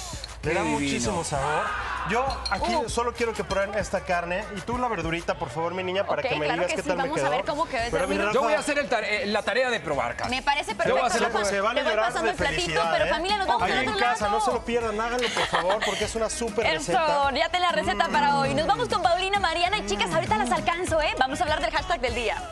[0.43, 0.81] Le da divino.
[0.81, 1.65] muchísimo sabor.
[2.09, 2.89] Yo aquí Uh.
[2.89, 6.23] solo quiero que prueben esta carne y tú la verdurita, por favor, mi niña, para
[6.23, 6.89] que me claro digas que qué sí.
[6.89, 7.31] tal me Vamos a quedó.
[7.31, 8.33] ver cómo quedó Pero.
[8.33, 10.31] Yo voy a hacer el tare- eh, la tarea de probar, Katy.
[10.31, 11.07] Me parece Yo voy a perfecto.
[11.07, 11.45] hacer Rafa.
[11.45, 13.09] se a Te voy llorar pasando el platito, pero ¿eh?
[13.11, 14.39] familia, nos vamos Ahí en otro casa, lado.
[14.39, 17.05] no se lo pierdan, háganlo por favor, porque es una súper receta.
[17.05, 18.55] Eso, ya te la receta para hoy.
[18.55, 21.15] Nos vamos con Paulina, Mariana y chicas, ahorita las alcanzo, ¿eh?
[21.19, 22.43] Vamos a hablar del hashtag del día.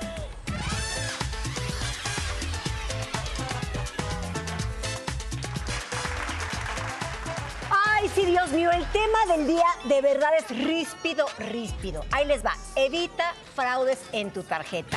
[8.00, 12.04] Ay, sí, Dios mío, el tema del día de verdad es ríspido, ríspido.
[12.12, 14.96] Ahí les va, evita fraudes en tu tarjeta.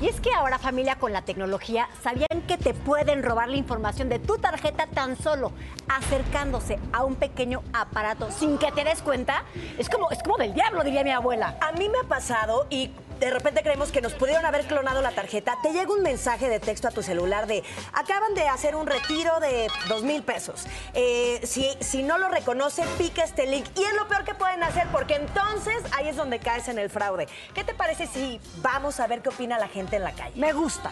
[0.00, 4.08] Y es que ahora familia con la tecnología sabían que te pueden robar la información
[4.08, 5.52] de tu tarjeta tan solo
[5.88, 9.44] acercándose a un pequeño aparato sin que te des cuenta.
[9.78, 11.56] Es como, es como del diablo, diría mi abuela.
[11.60, 12.90] A mí me ha pasado y
[13.20, 15.56] de repente creemos que nos pudieron haber clonado la tarjeta.
[15.62, 17.62] Te llega un mensaje de texto a tu celular de
[17.92, 20.66] acaban de hacer un retiro de dos mil pesos.
[20.94, 23.66] Eh, si, si no lo reconoce, pica este link.
[23.76, 26.88] Y es lo peor que pueden hacer porque entonces ahí es donde caes en el
[26.88, 27.28] fraude.
[27.54, 30.32] ¿Qué te parece si vamos a ver qué opina la gente en la calle?
[30.36, 30.90] Me gusta.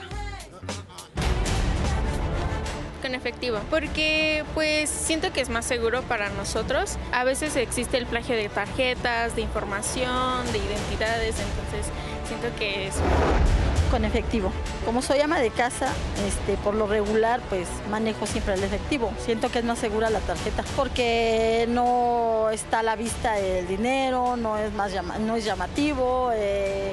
[3.03, 6.99] con efectivo, porque pues siento que es más seguro para nosotros.
[7.13, 11.93] A veces existe el plagio de tarjetas, de información, de identidades, entonces
[12.29, 12.95] siento que es
[13.91, 14.53] con efectivo.
[14.85, 15.93] Como soy ama de casa,
[16.27, 19.11] este, por lo regular, pues manejo siempre el efectivo.
[19.25, 24.37] Siento que es más segura la tarjeta porque no está a la vista el dinero,
[24.37, 26.93] no es más no es llamativo, eh,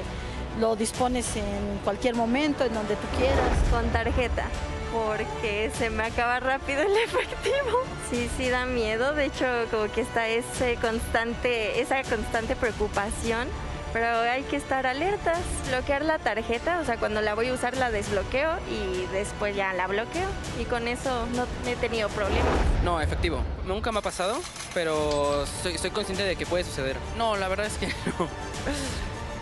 [0.58, 3.36] lo dispones en cualquier momento, en donde tú quieras.
[3.70, 4.46] Con tarjeta,
[4.92, 7.82] porque se me acaba rápido el efectivo.
[8.10, 13.48] Sí, sí da miedo, de hecho como que está ese constante, esa constante preocupación,
[13.92, 17.76] pero hay que estar alertas, bloquear la tarjeta, o sea, cuando la voy a usar
[17.76, 20.28] la desbloqueo y después ya la bloqueo
[20.60, 22.46] y con eso no he tenido problemas.
[22.84, 23.42] No, efectivo.
[23.64, 24.38] Nunca me ha pasado,
[24.74, 26.96] pero soy, soy consciente de que puede suceder.
[27.16, 27.86] No, la verdad es que
[28.18, 28.28] no.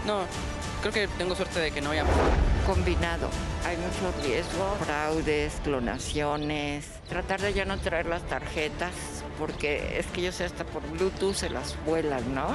[0.07, 0.21] No,
[0.81, 2.29] creo que tengo suerte de que no haya pasado.
[2.67, 3.29] Combinado.
[3.67, 6.87] Hay mucho riesgo, fraudes, clonaciones.
[7.09, 8.93] Tratar de ya no traer las tarjetas,
[9.39, 12.49] porque es que yo sé, hasta por Bluetooth se las vuelan, ¿no?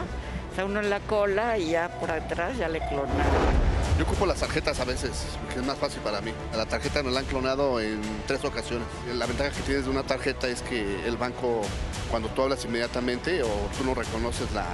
[0.66, 3.60] Uno en la cola y ya por atrás ya le clonaron.
[3.98, 5.12] Yo ocupo las tarjetas a veces,
[5.54, 6.32] que es más fácil para mí.
[6.56, 8.88] La tarjeta nos la han clonado en tres ocasiones.
[9.14, 11.62] La ventaja que tienes de una tarjeta es que el banco,
[12.10, 14.66] cuando tú hablas inmediatamente o tú no reconoces la,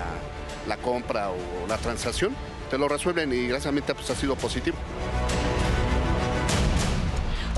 [0.68, 2.36] la compra o la transacción,
[2.70, 4.78] te lo resuelven y gracias a mí pues, ha sido positivo.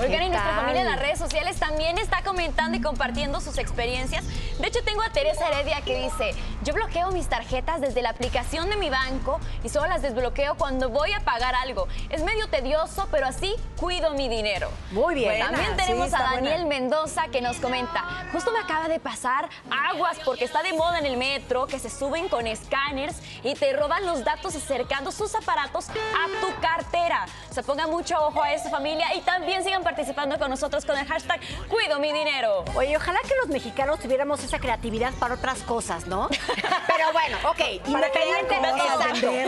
[0.00, 3.58] Oigan, ¿Qué y nuestra familia en las redes sociales también está comentando y compartiendo sus
[3.58, 4.24] experiencias.
[4.58, 8.70] De hecho, tengo a Teresa Heredia que dice, yo bloqueo mis tarjetas desde la aplicación
[8.70, 11.88] de mi banco y solo las desbloqueo cuando voy a pagar algo.
[12.10, 14.70] Es medio tedioso, pero así cuido mi dinero.
[14.92, 15.40] Muy bien.
[15.40, 16.80] También Buena, tenemos sí, a Daniel buena.
[16.80, 19.48] Mendoza que nos comenta, justo me acaba de pasar
[19.90, 23.72] aguas porque está de moda en el metro, que se suben con escáneres y te
[23.72, 27.26] roban los datos acercando sus aparatos a tu cartera.
[27.50, 30.96] O sea, pongan mucho ojo a eso familia y también sigan participando con nosotros con
[30.96, 32.64] el hashtag Cuido mi dinero.
[32.76, 36.28] Oye, ojalá que los mexicanos tuviéramos esa creatividad para otras cosas, ¿no?
[36.86, 38.82] Pero bueno, ok, independientemente.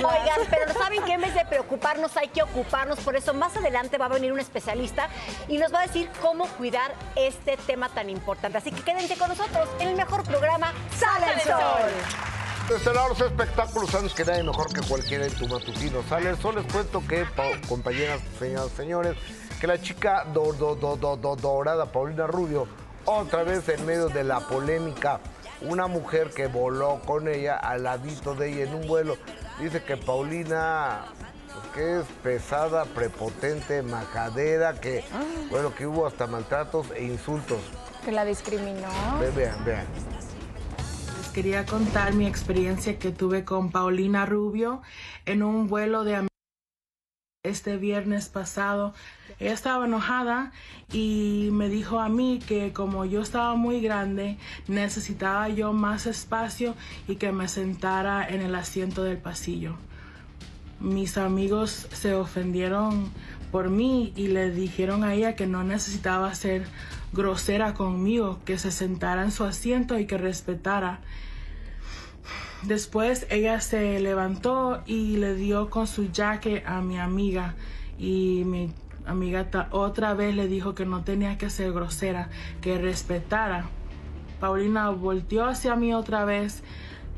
[0.04, 2.98] Oigan, pero ¿saben que En vez de preocuparnos, hay que ocuparnos.
[2.98, 5.08] Por eso, más adelante va a venir un especialista
[5.46, 8.58] y nos va a decir cómo cuidar este tema tan importante.
[8.58, 11.90] Así que quédense con nosotros en el mejor programa, Sale el Sol.
[12.68, 16.02] Desde los espectáculos, sabes que nadie mejor que cualquiera en tu matutino.
[16.08, 19.16] Sale el sol, les cuento que, pa- compañeras, señoras, señores,
[19.60, 22.66] que la chica do- do- do- do- do- dorada, Paulina Rubio,
[23.04, 25.20] otra vez en medio de la polémica,
[25.62, 29.16] una mujer que voló con ella al ladito de ella en un vuelo,
[29.60, 31.00] dice que Paulina
[31.52, 35.04] pues, que es pesada, prepotente, majadera, que,
[35.50, 37.58] bueno, que hubo hasta maltratos e insultos.
[38.04, 38.88] Que la discriminó.
[39.20, 39.84] Ve- Vean, vean.
[41.18, 44.80] Les quería contar mi experiencia que tuve con Paulina Rubio
[45.26, 46.29] en un vuelo de
[47.42, 48.92] este viernes pasado.
[49.38, 50.52] Ella estaba enojada
[50.92, 54.36] y me dijo a mí que como yo estaba muy grande,
[54.68, 56.74] necesitaba yo más espacio
[57.08, 59.76] y que me sentara en el asiento del pasillo.
[60.80, 63.10] Mis amigos se ofendieron
[63.50, 66.66] por mí y le dijeron a ella que no necesitaba ser
[67.14, 71.00] grosera conmigo, que se sentara en su asiento y que respetara.
[72.62, 77.54] Después ella se levantó y le dio con su jaque a mi amiga
[77.98, 78.70] y mi
[79.06, 82.28] amiga otra vez le dijo que no tenía que ser grosera,
[82.60, 83.64] que respetara.
[84.40, 86.62] Paulina volteó hacia mí otra vez,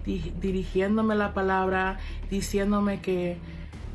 [0.07, 1.99] di- dirigiéndome la palabra,
[2.31, 3.37] diciéndome que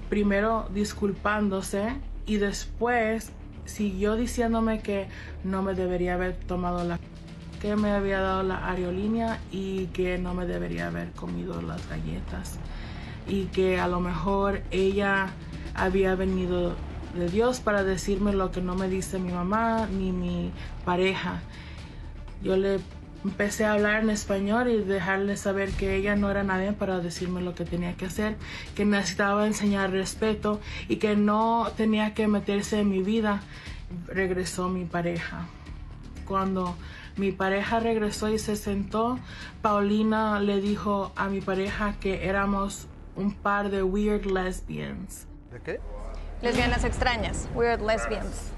[0.09, 1.93] primero disculpándose
[2.25, 3.31] y después
[3.65, 5.07] siguió diciéndome que
[5.43, 6.99] no me debería haber tomado la
[7.59, 12.59] que me había dado la aerolínea y que no me debería haber comido las galletas
[13.27, 15.27] y que a lo mejor ella
[15.75, 16.75] había venido
[17.15, 20.51] de Dios para decirme lo que no me dice mi mamá ni mi
[20.85, 21.41] pareja.
[22.43, 22.79] Yo le
[23.23, 27.41] empecé a hablar en español y dejarle saber que ella no era nadie para decirme
[27.41, 28.37] lo que tenía que hacer,
[28.75, 33.41] que necesitaba enseñar respeto y que no tenía que meterse en mi vida.
[34.07, 35.47] Regresó mi pareja.
[36.25, 36.75] Cuando
[37.17, 39.19] mi pareja regresó y se sentó,
[39.61, 45.25] Paulina le dijo a mi pareja que éramos un par de weird lesbians.
[45.51, 45.79] ¿De qué?
[46.41, 48.51] Lesbianas extrañas, weird lesbians.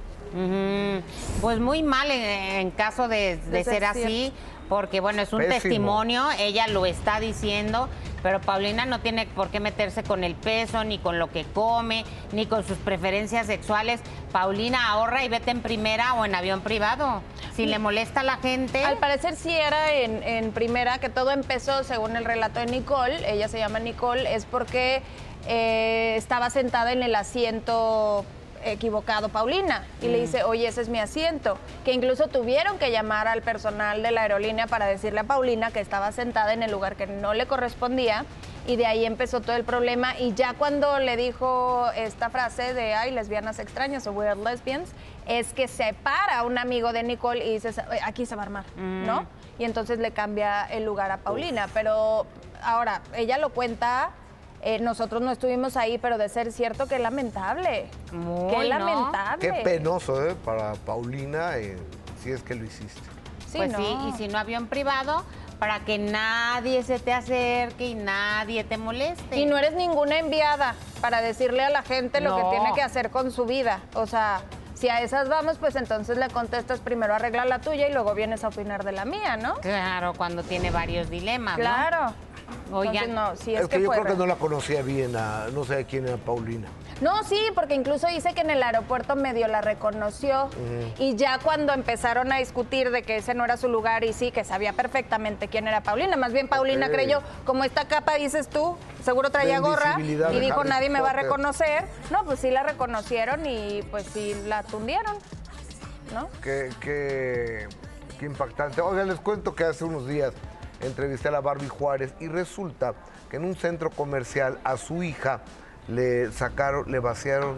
[1.41, 4.31] Pues muy mal en, en caso de, de ser así,
[4.67, 5.53] porque bueno, es un Pésimo.
[5.61, 7.89] testimonio, ella lo está diciendo,
[8.21, 12.05] pero Paulina no tiene por qué meterse con el peso, ni con lo que come,
[12.31, 14.01] ni con sus preferencias sexuales.
[14.31, 17.21] Paulina ahorra y vete en primera o en avión privado.
[17.55, 18.83] Si le molesta a la gente.
[18.83, 23.47] Al parecer sí era en, primera, que todo empezó, según el relato de Nicole, ella
[23.47, 25.01] se llama Nicole, es porque
[25.47, 28.25] eh, estaba sentada en el asiento
[28.63, 29.83] equivocado Paulina.
[30.01, 30.21] Y le Mm.
[30.21, 34.21] dice, oye, ese es mi asiento, que incluso tuvieron que llamar al personal de la
[34.21, 38.25] aerolínea para decirle a Paulina que estaba sentada en el lugar que no le correspondía.
[38.67, 40.17] Y de ahí empezó todo el problema.
[40.19, 44.89] Y ya cuando le dijo esta frase de, ay, lesbianas extrañas o weird lesbians,
[45.27, 48.65] es que se para un amigo de Nicole y dice, aquí se va a armar,
[48.77, 49.25] ¿no?
[49.57, 52.25] Y entonces le cambia el lugar a Paulina, pero
[52.61, 54.11] ahora, ella lo cuenta...
[54.61, 57.89] eh, nosotros no estuvimos ahí, pero de ser cierto, qué lamentable.
[58.11, 58.63] Muy, qué ¿no?
[58.63, 59.39] lamentable.
[59.39, 60.35] Qué penoso, ¿eh?
[60.43, 61.77] Para Paulina, eh,
[62.23, 63.01] si es que lo hiciste.
[63.55, 65.23] pues sí, y si no avión privado,
[65.59, 69.37] para que nadie se te acerque y nadie te moleste.
[69.37, 72.37] Y no eres ninguna enviada para decirle a la gente lo No.
[72.49, 73.79] que tiene que hacer con su vida.
[73.93, 74.41] O sea,
[74.73, 78.45] si a esas vamos, pues entonces le contestas primero arregla la tuya y luego vienes
[78.45, 79.55] a opinar de la mía, ¿no?
[79.55, 81.63] Claro, cuando tiene varios dilemas, ¿no?
[82.71, 85.47] Oigan, no, sí es, es que, yo fue creo que no la conocía bien, a-
[85.53, 86.67] no sé quién era Paulina.
[87.01, 90.49] No, sí, porque incluso dice que en el aeropuerto medio la reconoció
[90.97, 94.31] y ya cuando empezaron a discutir de que ese no era su lugar y sí,
[94.31, 98.75] que sabía perfectamente quién era Paulina, más bien Paulina creyó, como esta capa dices tú,
[99.03, 101.23] seguro traía gorra y dijo Harry nadie me va a Potter".
[101.25, 101.85] reconocer.
[102.11, 105.15] No, pues sí la reconocieron y pues sí la tundieron,
[106.13, 106.27] ¿no?
[106.43, 107.67] Qué, qué-
[108.19, 108.81] qué impactante.
[108.81, 110.33] Oigan, les cuento que hace unos días
[110.81, 112.93] entrevisté a la Barbie Juárez y resulta
[113.29, 115.41] que en un centro comercial a su hija
[115.87, 117.57] le sacaron, le vaciaron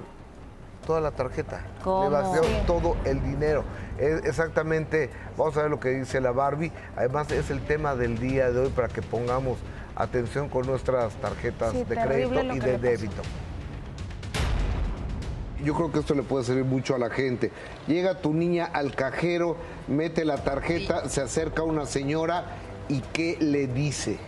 [0.86, 1.61] toda la tarjeta.
[1.84, 2.05] ¿Cómo?
[2.05, 2.57] Le vaciaron Sí.
[2.65, 3.63] todo el dinero.
[3.97, 6.72] Es exactamente, vamos a ver lo que dice la Barbie.
[6.95, 9.59] Además es el tema del día de hoy para que pongamos
[9.95, 13.22] atención con nuestras tarjetas Sí, de crédito y de débito.
[15.63, 17.51] Yo creo que esto le puede servir mucho a la gente.
[17.86, 19.57] Llega tu niña al cajero,
[19.88, 22.45] mete la tarjeta, se acerca una señora
[22.92, 24.20] y ¿qué le dice?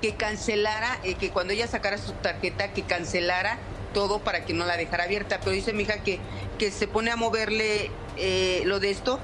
[0.00, 3.58] que cancelara, eh, que cuando ella sacara su tarjeta, que cancelara
[3.92, 5.40] todo para que no la dejara abierta.
[5.40, 6.20] Pero dice mi hija que,
[6.58, 9.18] que se pone a moverle eh, lo de esto,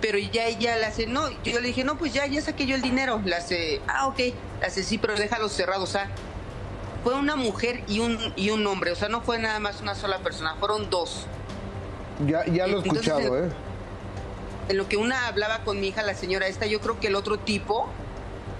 [0.00, 2.74] pero ya ella le hace, no, yo le dije, no, pues ya, ya saqué yo
[2.74, 3.20] el dinero.
[3.24, 6.08] Le hace, ah, ok, le hace, sí, pero déjalo cerrado, o sea,
[7.04, 9.94] fue una mujer y un, y un hombre, o sea, no fue nada más una
[9.94, 11.26] sola persona, fueron dos.
[12.26, 13.50] Ya, ya lo he escuchado, ¿eh?
[14.68, 17.14] En lo que una hablaba con mi hija, la señora esta, yo creo que el
[17.14, 17.88] otro tipo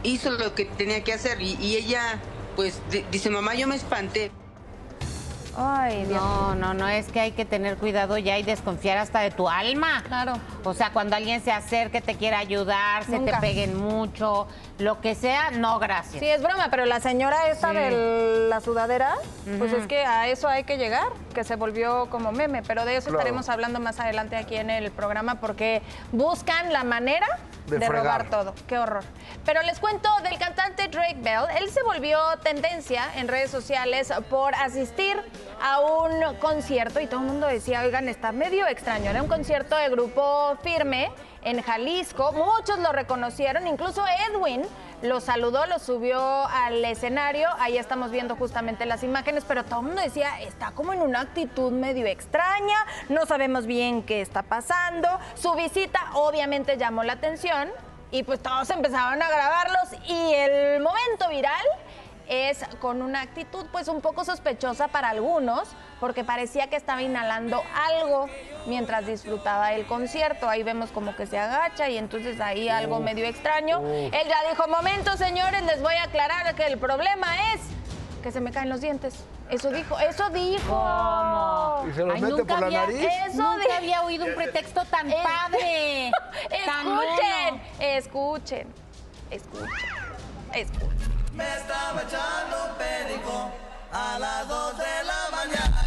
[0.03, 2.19] hizo lo que tenía que hacer y, y ella,
[2.57, 4.31] pues, di- dice, mamá, yo me espanté.
[5.57, 9.33] Ay, No, no, no, es que hay que tener cuidado ya y desconfiar hasta de
[9.33, 10.05] tu alma.
[10.07, 10.35] Claro.
[10.65, 13.35] O sea, cuando alguien se acerque, te quiera ayudar, se Nunca.
[13.37, 14.47] te peguen mucho,
[14.79, 16.21] lo que sea, no, gracias.
[16.21, 17.77] Sí, es broma, pero la señora esta Sí.
[17.77, 19.15] de la sudadera,
[19.59, 22.97] pues es que a eso hay que llegar, que se volvió como meme, pero de
[22.97, 23.21] eso Claro.
[23.21, 25.83] estaremos hablando más adelante aquí en el programa porque
[26.13, 27.27] buscan la manera
[27.67, 28.55] De de, robar todo.
[28.67, 29.05] Qué horror.
[29.45, 31.45] Pero les cuento del cantante Drake Bell.
[31.59, 35.17] Él se volvió tendencia en redes sociales por asistir
[35.63, 39.11] a un concierto y todo el mundo decía, oigan, está medio extraño.
[39.11, 41.11] Era un concierto de grupo firme
[41.43, 42.33] en Jalisco.
[42.33, 44.63] Muchos lo reconocieron, incluso Edwin
[45.03, 47.49] lo saludó, lo subió al escenario.
[47.59, 51.21] Ahí estamos viendo justamente las imágenes, pero todo el mundo decía, está como en una
[51.21, 52.77] actitud medio extraña,
[53.09, 55.09] no sabemos bien qué está pasando.
[55.35, 57.69] Su visita obviamente llamó la atención
[58.11, 61.67] y pues todos empezaron a grabarlos y el momento viral
[62.29, 65.69] es con una actitud pues un poco sospechosa para algunos,
[65.99, 68.29] porque parecía que estaba inhalando algo
[68.67, 70.49] mientras disfrutaba el concierto.
[70.49, 73.81] Ahí vemos como que se agacha y entonces ahí algo medio extraño.
[73.87, 77.61] Él ya dijo, momento señores, les voy a aclarar que el problema es
[78.23, 79.25] que se me caen los dientes.
[79.49, 81.85] Eso dijo, eso dijo.
[81.89, 83.09] ¿Y se los Ay, mete nunca por la había, nariz?
[83.29, 86.11] Eso nunca de- había oído un pretexto tan padre.
[86.67, 88.75] tan Escuchen, escuchen,
[89.31, 89.71] escuchen,
[90.53, 91.18] escuchen.
[91.39, 93.53] Me estaba echando perico
[93.93, 95.85] a las 2 de la mañana.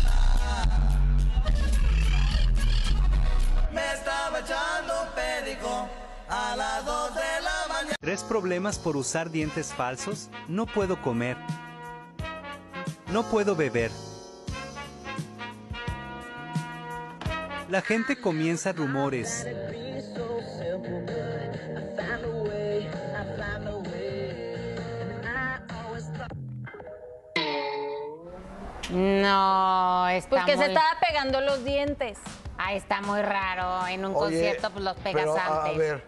[3.74, 5.90] Me estaba echando perico
[6.30, 7.96] a las 2 de la mañana.
[8.00, 10.30] ¿Tres problemas por usar dientes falsos?
[10.48, 11.36] No puedo comer.
[13.12, 13.92] No puedo beber.
[17.68, 19.46] La gente comienza rumores.
[28.92, 32.18] No, está Pues que se muy- estaba pegando los dientes.
[32.58, 33.88] Ah, está muy raro.
[33.88, 35.76] En un Oye, concierto, pues los pegas pero, antes.
[35.76, 36.04] A ver,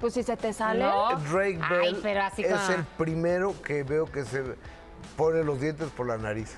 [0.00, 0.84] Pues si se te sale.
[0.84, 4.44] Drake Ay, Bell pero así es como- el primero que veo que se
[5.16, 6.54] pone los dientes por la nariz.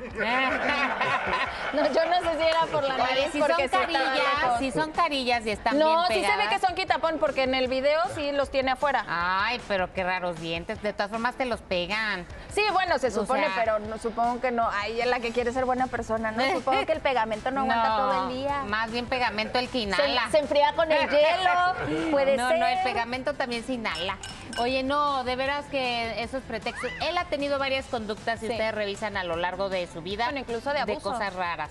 [1.72, 4.70] No, yo no sé si era por la Oye, nariz si porque son carillas, si
[4.72, 7.68] son carillas y están No, bien sí se ve que son quitapón porque en el
[7.68, 9.04] video sí los tiene afuera.
[9.08, 10.82] Ay, pero qué raros dientes.
[10.82, 12.26] De todas formas te los pegan.
[12.52, 14.68] Sí, bueno, se O supone, sea- pero no, supongo que no.
[14.72, 16.42] Ay, es la que quiere ser buena persona, ¿no?
[16.50, 18.62] Supongo que el pegamento no aguanta todo el día.
[18.66, 20.24] Más bien pegamento el que inhala.
[20.26, 22.84] Se- se enfría con el hielo, puede no, No, el ser.
[22.84, 24.18] pegamento también se inhala.
[24.58, 26.90] Oye, no, de veras que esos pretextos.
[27.02, 28.52] Él ha tenido varias conductas, si Sí.
[28.52, 30.24] ustedes revisan a lo largo de su vida.
[30.24, 31.12] Bueno, incluso de abuso.
[31.12, 31.70] cosas raras.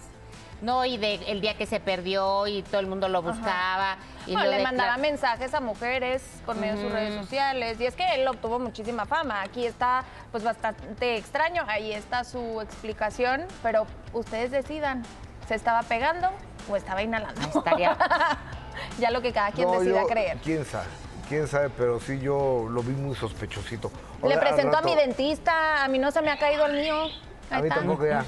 [0.62, 3.96] No, y de el día que se perdió y todo el mundo lo buscaba.
[4.28, 7.80] Y Bueno, lo le de mandaba mensajes a mujeres por medio de sus redes sociales.
[7.80, 9.42] Y es que él obtuvo muchísima fama.
[9.42, 11.64] Aquí está, pues, bastante extraño.
[11.68, 13.46] Ahí está su explicación.
[13.64, 15.04] Pero ustedes decidan,
[15.48, 16.28] ¿se estaba pegando
[16.70, 17.40] o estaba inhalando?
[17.58, 17.98] estaría-
[19.00, 20.38] ya lo que cada quien No, decida yo- creer.
[20.44, 20.88] ¿Quién sabe?
[21.30, 21.70] ¿Quién sabe?
[21.70, 23.90] Pero sí yo lo vi muy sospechosito.
[24.28, 25.86] Le presento a mi dentista.
[25.86, 27.08] A mí no se me ha caído el mío.
[27.50, 28.26] A mí tampoco ya.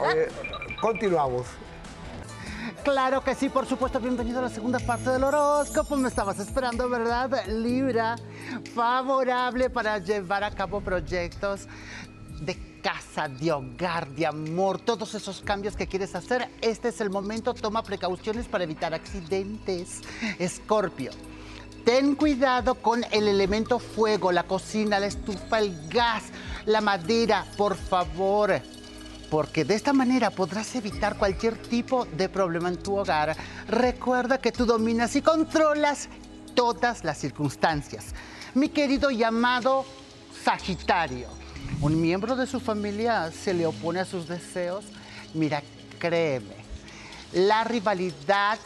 [0.00, 0.28] Oye,
[0.80, 1.46] continuamos.
[2.84, 3.98] Claro que sí, por supuesto.
[3.98, 5.96] Bienvenido a la segunda parte del horóscopo.
[5.96, 7.46] Me estabas esperando, ¿verdad?
[7.46, 8.16] Libra,
[8.74, 11.66] favorable para llevar a cabo proyectos
[12.40, 16.48] de casa, de hogar, de amor, todos esos cambios que quieres hacer.
[16.60, 17.54] Este es el momento.
[17.54, 20.02] Toma precauciones para evitar accidentes.
[20.38, 21.10] Escorpio.
[21.84, 26.24] Ten cuidado con el elemento fuego, la cocina, la estufa, el gas,
[26.66, 28.60] la madera, por favor
[29.30, 33.36] porque de esta manera podrás evitar cualquier tipo de problema en tu hogar.
[33.68, 36.08] Recuerda que tú dominas y controlas
[36.54, 38.14] todas las circunstancias.
[38.54, 39.84] Mi querido llamado
[40.44, 41.28] Sagitario,
[41.80, 44.84] un miembro de su familia se le opone a sus deseos.
[45.34, 45.62] Mira,
[45.98, 46.56] créeme,
[47.32, 48.58] la rivalidad,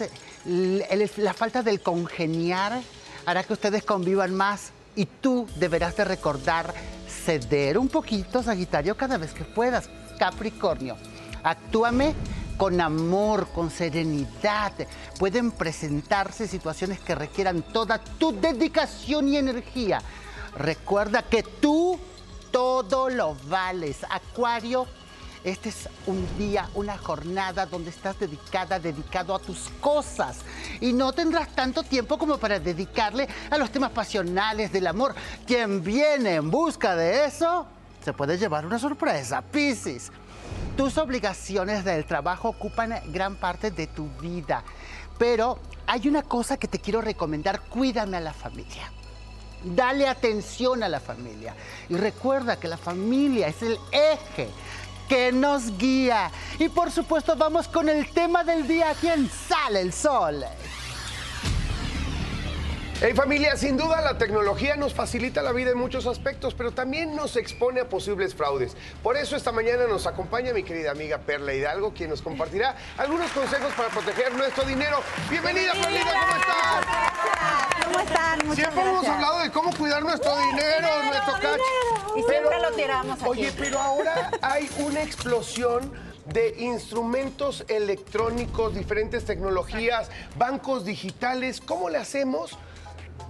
[0.44, 2.80] la falta del congeniar
[3.26, 6.74] hará que ustedes convivan más y tú deberás de recordar
[7.24, 9.88] ceder un poquito, Sagitario, cada vez que puedas.
[10.18, 10.96] Capricornio,
[11.42, 12.14] actúame
[12.56, 14.72] con amor, con serenidad.
[15.18, 20.02] Pueden presentarse situaciones que requieran toda tu dedicación y energía.
[20.56, 21.98] Recuerda que tú
[22.50, 24.04] todo lo vales.
[24.10, 24.86] Acuario,
[25.42, 30.38] este es un día, una jornada donde estás dedicada, dedicado a tus cosas.
[30.80, 35.14] Y no tendrás tanto tiempo como para dedicarle a los temas pasionales del amor.
[35.46, 37.66] Quien viene en busca de eso,
[38.04, 39.40] se puede llevar una sorpresa.
[39.42, 40.12] Piscis,
[40.76, 44.62] tus obligaciones del trabajo ocupan gran parte de tu vida.
[45.18, 48.92] Pero hay una cosa que te quiero recomendar, cuídame a la familia.
[49.62, 51.54] Dale atención a la familia.
[51.88, 54.48] Y recuerda que la familia es el eje
[55.10, 56.30] que nos guía.
[56.60, 58.94] Y por supuesto vamos con el tema del día.
[59.00, 60.44] ¿Quién sale el sol?
[63.02, 67.16] Hey familia, sin duda la tecnología nos facilita la vida en muchos aspectos, pero también
[67.16, 68.76] nos expone a posibles fraudes.
[69.02, 73.30] Por eso esta mañana nos acompaña mi querida amiga Perla Hidalgo, quien nos compartirá algunos
[73.30, 74.98] consejos para proteger nuestro dinero.
[75.30, 77.86] Bienvenida, Perlita, ¿cómo estás?
[77.86, 78.38] ¿Cómo están?
[78.46, 81.60] Muchas Siempre hemos hablado de cómo cuidar nuestro dinero, nuestro cash.
[82.16, 83.30] Y siempre lo tiramos aquí.
[83.30, 85.90] Oye, pero ahora hay una explosión
[86.26, 91.62] de instrumentos electrónicos, diferentes tecnologías, bancos digitales.
[91.62, 92.58] ¿Cómo le hacemos?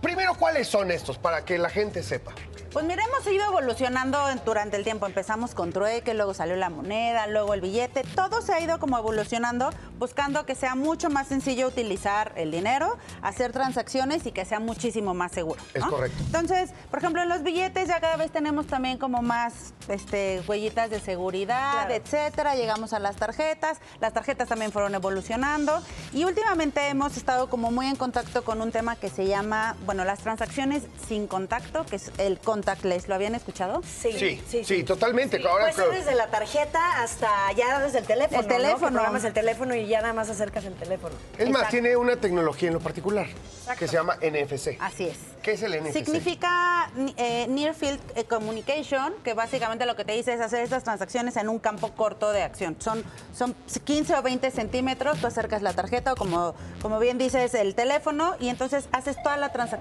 [0.02, 2.32] Primero, ¿cuáles son estos para que la gente sepa?
[2.72, 4.16] Pues mira, hemos ido evolucionando
[4.46, 5.04] durante el tiempo.
[5.04, 8.04] Empezamos con trueque, luego salió la moneda, luego el billete.
[8.14, 12.96] Todo se ha ido como evolucionando, buscando que sea mucho más sencillo utilizar el dinero,
[13.22, 15.60] hacer transacciones y que sea muchísimo más seguro.
[15.74, 16.16] Es correcto.
[16.26, 20.90] Entonces, por ejemplo, en los billetes ya cada vez tenemos también como más este, huellitas
[20.90, 21.94] de seguridad, Claro.
[21.94, 22.54] etcétera.
[22.54, 23.80] Llegamos a las tarjetas.
[24.00, 25.82] Las tarjetas también fueron evolucionando.
[26.12, 30.04] Y últimamente hemos estado como muy en contacto con un tema que se llama, bueno,
[30.04, 33.08] las transacciones sin contacto, que es el contactless.
[33.08, 33.82] ¿Lo habían escuchado?
[33.82, 35.38] Sí, sí, totalmente.
[35.38, 38.40] Sí, Ahora, puede ser desde la tarjeta hasta ya desde el teléfono.
[38.40, 38.54] El ¿no?
[38.54, 38.92] teléfono.
[38.92, 41.16] Programas el teléfono y ya nada más acercas el teléfono.
[41.36, 43.26] Es más, tiene una tecnología en lo particular
[43.76, 44.76] que se llama NFC.
[44.78, 45.16] Así es.
[45.42, 45.92] ¿Qué es el NFC?
[45.92, 50.84] Significa eh, Near Field eh, Communication, que básicamente lo que te dice es hacer estas
[50.84, 52.76] transacciones en un campo corto de acción.
[52.78, 53.02] Son,
[53.34, 57.74] son 15 o 20 centímetros, tú acercas la tarjeta o como, como bien dices el
[57.74, 59.79] teléfono y entonces haces toda la transacción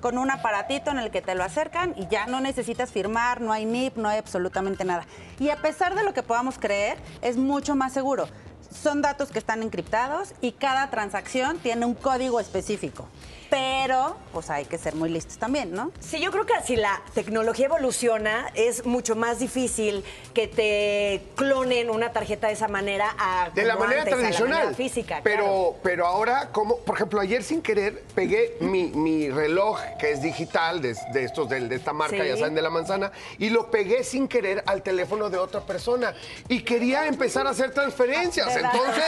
[0.00, 3.52] con un aparatito en el que te lo acercan y ya no necesitas firmar, no
[3.52, 5.06] hay NIP, no hay absolutamente nada.
[5.38, 8.28] Y a pesar de lo que podamos creer, es mucho más seguro.
[8.70, 13.08] Son datos que están encriptados y cada transacción tiene un código específico.
[13.50, 15.90] Pero, pues hay que ser muy listos también, ¿no?
[15.98, 20.04] Sí, yo creo que si la tecnología evoluciona, es mucho más difícil
[20.34, 24.22] que te clonen una tarjeta de esa manera a De la manera antes, a la
[24.22, 24.58] tradicional.
[24.60, 25.20] manera física.
[25.24, 25.76] pero, claro.
[25.82, 30.80] pero ahora, como, por ejemplo, ayer sin querer pegué mi, mi reloj, que es digital,
[30.80, 32.28] de, de estos, del- de, esta marca, Sí.
[32.28, 36.14] ya saben, de la manzana, y lo pegué sin querer al teléfono de otra persona.
[36.48, 38.46] Y quería empezar a hacer transferencias.
[38.54, 38.70] ¿Verdad?
[38.74, 39.04] Entonces,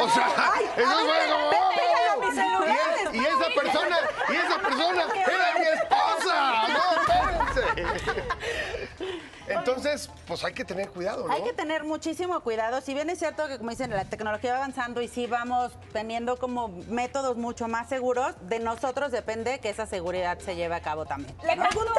[0.00, 1.72] o sea, Ay, eso fue como,
[2.36, 3.96] y, es- y esa persona,
[4.28, 6.68] y esa persona era mi esposa.
[6.68, 6.82] No,
[7.52, 8.22] espérense.
[9.48, 11.32] Entonces, pues hay que tener cuidado, ¿no?
[11.34, 12.80] Hay que tener muchísimo cuidado.
[12.80, 16.36] Si bien es cierto que, como dicen, la tecnología va avanzando y sí vamos teniendo
[16.38, 21.04] como métodos mucho más seguros, de nosotros depende que esa seguridad se lleve a cabo
[21.06, 21.34] también.
[21.44, 21.68] Le ¿no?
[21.68, 21.92] pregunto,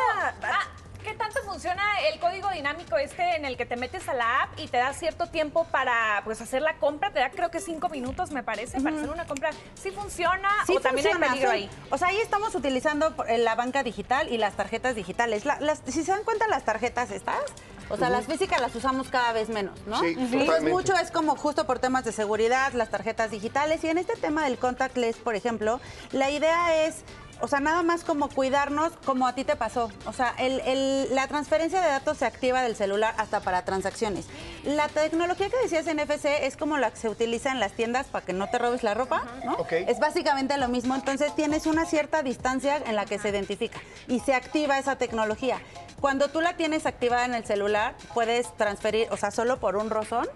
[0.43, 0.67] ah,
[1.03, 4.59] ¿qué tanto funciona el código dinámico este en el que te metes a la app
[4.59, 7.11] y te da cierto tiempo para pues hacer la compra?
[7.11, 9.51] Te da creo que cinco minutos, me parece, para hacer una compra.
[9.81, 11.55] ¿Sí funciona Sí o también hay peligro sí.
[11.55, 11.69] ahí?
[11.91, 15.45] O sea, ahí estamos utilizando por- la banca digital y las tarjetas digitales.
[15.45, 17.41] La- las- si se dan cuenta, las tarjetas estas,
[17.89, 19.99] o sea, las físicas las usamos cada vez menos, ¿no?
[19.99, 20.71] Sí, Entonces, totalmente.
[20.71, 23.83] mucho es como justo por temas de seguridad, las tarjetas digitales.
[23.83, 25.79] Y en este tema del contactless, por ejemplo,
[26.11, 27.03] la idea es...
[27.43, 29.91] O sea, nada más como cuidarnos como a ti te pasó.
[30.05, 34.27] O sea, el- el- la transferencia de datos se activa del celular hasta para transacciones.
[34.63, 38.07] La tecnología que decías en FC es como la que se utiliza en las tiendas
[38.07, 39.57] para que no te robes la ropa, ¿no?
[39.73, 44.21] Es básicamente lo mismo, entonces tienes una cierta distancia en la que se identifica y
[44.21, 45.59] se activa esa tecnología.
[45.99, 49.89] Cuando tú la tienes activada en el celular, puedes transferir, o sea, solo por un
[49.89, 50.29] rozón,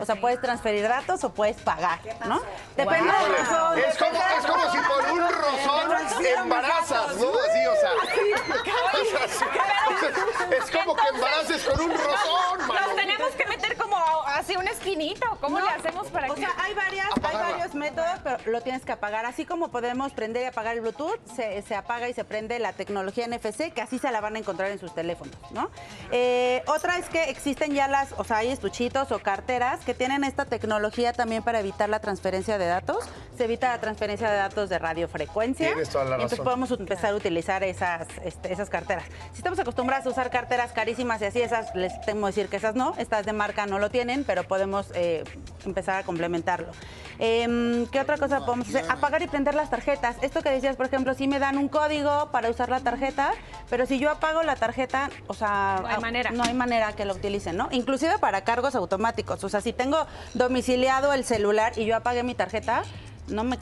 [0.00, 2.40] o sea, puedes transferir datos o puedes pagar, ¿no?
[2.76, 3.78] Depende del rozón.
[3.78, 7.28] Es como, es como si por un rozón embarazas, ¿no?
[7.38, 7.90] Así, o sea.
[8.02, 8.06] o
[8.96, 10.54] sí.
[10.58, 12.94] es como que embaraces con un rozón, mano.
[12.96, 13.96] tenemos que meter como
[14.26, 17.12] así una esquinita o cómo No, le hacemos para o que sea, hay varias, hay
[17.16, 17.50] Apagarla.
[17.50, 19.26] varios métodos, pero lo tienes que apagar.
[19.26, 22.72] Así como podemos prender y apagar el Bluetooth, se, se apaga y se prende la
[22.72, 25.70] tecnología NFC, que así se la van a encontrar en sus teléfonos, ¿no?
[26.10, 30.24] Eh, otra es que existen ya las, o sea, hay estuchitos o carteras que tienen
[30.24, 33.04] esta tecnología también para evitar la transferencia de datos.
[33.36, 35.68] Se evita la transferencia de datos de radiofrecuencia.
[35.68, 36.41] Tienes toda la Entonces razón.
[36.42, 39.04] Podemos empezar a utilizar esas, este, esas carteras.
[39.32, 42.56] Si estamos acostumbrados a usar carteras carísimas y así, esas les tengo que decir que
[42.56, 45.24] esas no, estas de marca no lo tienen, pero podemos eh,
[45.64, 46.68] empezar a complementarlo.
[47.18, 48.84] Em, ¿Qué otra cosa podemos hacer?
[48.90, 50.16] Apagar y prender las tarjetas.
[50.22, 53.32] Esto que decías, por ejemplo, si me dan un código para usar la tarjeta,
[53.70, 56.30] pero si yo apago la tarjeta, o sea, No hay manera.
[56.30, 57.68] no hay manera que lo utilicen, ¿no?
[57.70, 59.44] Inclusive para cargos automáticos.
[59.44, 62.82] O sea, si tengo domiciliado el celular y yo apagué mi tarjeta,
[63.28, 63.56] no me,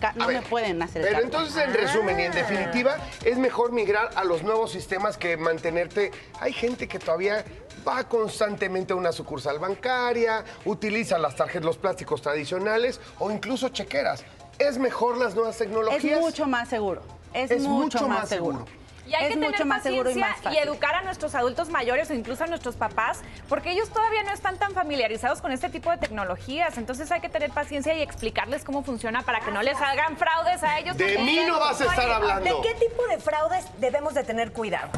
[0.48, 1.26] pueden hacer Pero cargo.
[1.26, 6.10] entonces, en resumen y en definitiva, es mejor migrar a los nuevos sistemas que mantenerte.
[6.40, 7.44] Hay gente que todavía
[7.86, 14.24] va constantemente a una sucursal bancaria, utiliza las tarjetas, los plásticos tradicionales o incluso chequeras.
[14.58, 16.04] Es mejor las nuevas tecnologías.
[16.04, 17.02] Es mucho más seguro.
[17.32, 18.58] Es, Es mucho, mucho más, más seguro.
[18.58, 18.79] seguro.
[19.10, 20.56] Y hay es que tener mucho más seguro y más fácil.
[20.60, 24.56] educar a nuestros adultos mayores o incluso a nuestros papás, porque ellos todavía no están
[24.56, 26.78] tan familiarizados con este tipo de tecnologías.
[26.78, 30.62] Entonces hay que tener paciencia y explicarles cómo funciona para que no les hagan fraudes
[30.62, 30.96] a ellos.
[30.96, 32.44] De mí no vas a estar hablando.
[32.44, 34.90] ¿De qué tipo de fraudes debemos de tener cuidado?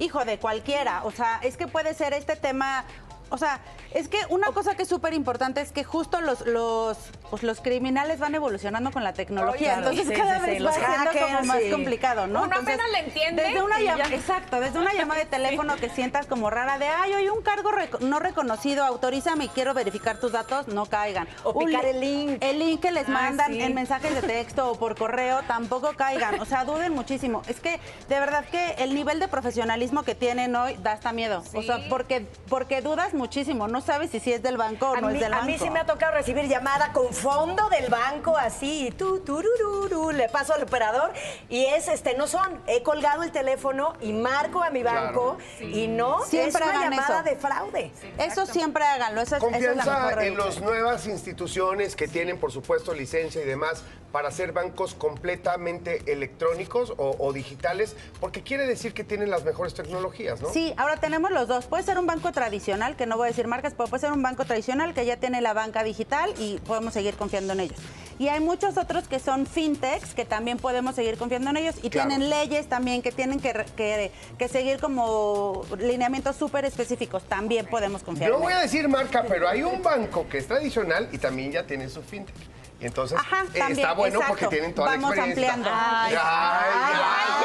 [0.00, 2.84] Hijo de cualquiera, o sea, es que puede ser este tema,
[3.32, 3.60] o sea,
[3.94, 6.96] es que una cosa que es súper importante es que justo los, los,
[7.30, 10.60] pues los criminales van evolucionando con la tecnología, Claro, entonces sí, cada sí, sí, vez
[10.60, 11.70] los va siendo como hackers, más sí.
[11.70, 12.42] complicado, ¿no?
[12.44, 16.26] Uno apenas le entiende Desde una llama- exacto, desde una llamada de teléfono que sientas
[16.26, 20.32] como rara de, ay, oye, un cargo reco- no reconocido, autorízame y quiero verificar tus
[20.32, 21.26] datos, no caigan.
[21.44, 22.38] O picar el link.
[22.42, 23.60] El link que les Ah, mandan sí.
[23.62, 27.42] en mensajes de texto o por correo tampoco caigan, o sea, duden muchísimo.
[27.48, 31.42] Es que de verdad que el nivel de profesionalismo que tienen hoy da hasta miedo.
[31.54, 33.21] O sea, porque, porque dudas muchísimo,
[33.68, 35.50] no sabes si sí es del banco o A no mí, es del a banco.
[35.50, 40.10] mí sí me ha tocado recibir llamada con fondo del banco así, y tú, turururu,
[40.12, 41.12] le paso al operador
[41.48, 45.88] y es, este, no son, he colgado el teléfono y marco a mi banco y
[45.88, 47.22] no, Siempre es una llamada eso.
[47.22, 47.90] de fraude.
[48.18, 52.08] Eso siempre háganlo, eso es, esa es la Confianza mejor en las nuevas instituciones que
[52.08, 53.82] tienen, por supuesto, licencia y demás
[54.12, 59.74] para hacer bancos completamente electrónicos o, o digitales, porque quiere decir que tienen las mejores
[59.74, 60.50] tecnologías, ¿no?
[60.52, 61.64] Sí, ahora tenemos los dos.
[61.66, 64.22] Puede ser un banco tradicional, que no voy a decir marcas, pero puede ser un
[64.22, 67.78] banco tradicional que ya tiene la banca digital y podemos seguir confiando en ellos.
[68.18, 71.88] Y hay muchos otros que son fintechs, que también podemos seguir confiando en ellos y
[71.90, 72.10] Claro.
[72.10, 77.22] tienen leyes también que tienen que, que, que seguir como lineamientos súper específicos.
[77.24, 80.46] También podemos confiar No en voy a decir marca, pero hay un banco que es
[80.46, 82.34] tradicional y también ya tiene su fintech.
[82.82, 85.54] Entonces Ajá, eh, también, está bueno porque tienen toda Vamos la experiencia.
[85.54, 85.70] ampliando.
[85.72, 86.72] Ay, Ay, ay,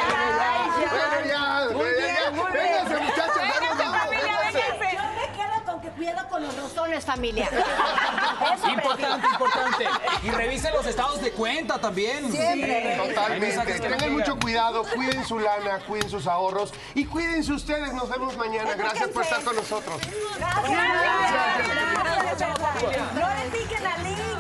[0.08, 2.32] ay, ay, Bueno, ya, Muy ya, bien, ya.
[2.32, 3.06] muy Vénganse, bien.
[3.06, 4.98] muchachos, Vénganse, vamos, vamos, familia, vénganse.
[4.98, 7.50] Yo me quedo con que cuidado con los rosones, familia.
[8.68, 9.86] Importante, importante.
[10.24, 12.32] Y revisen los estados de cuenta también.
[12.32, 12.98] Siempre.
[12.98, 13.80] Totalmente.
[13.80, 17.94] Tengan mucho cuidado, cuiden su lana, cuiden sus ahorros y cuídense ustedes.
[17.94, 18.74] Nos vemos mañana.
[18.76, 20.00] Gracias por estar con nosotros.
[20.38, 20.72] Gracias.
[22.40, 24.37] Gracias.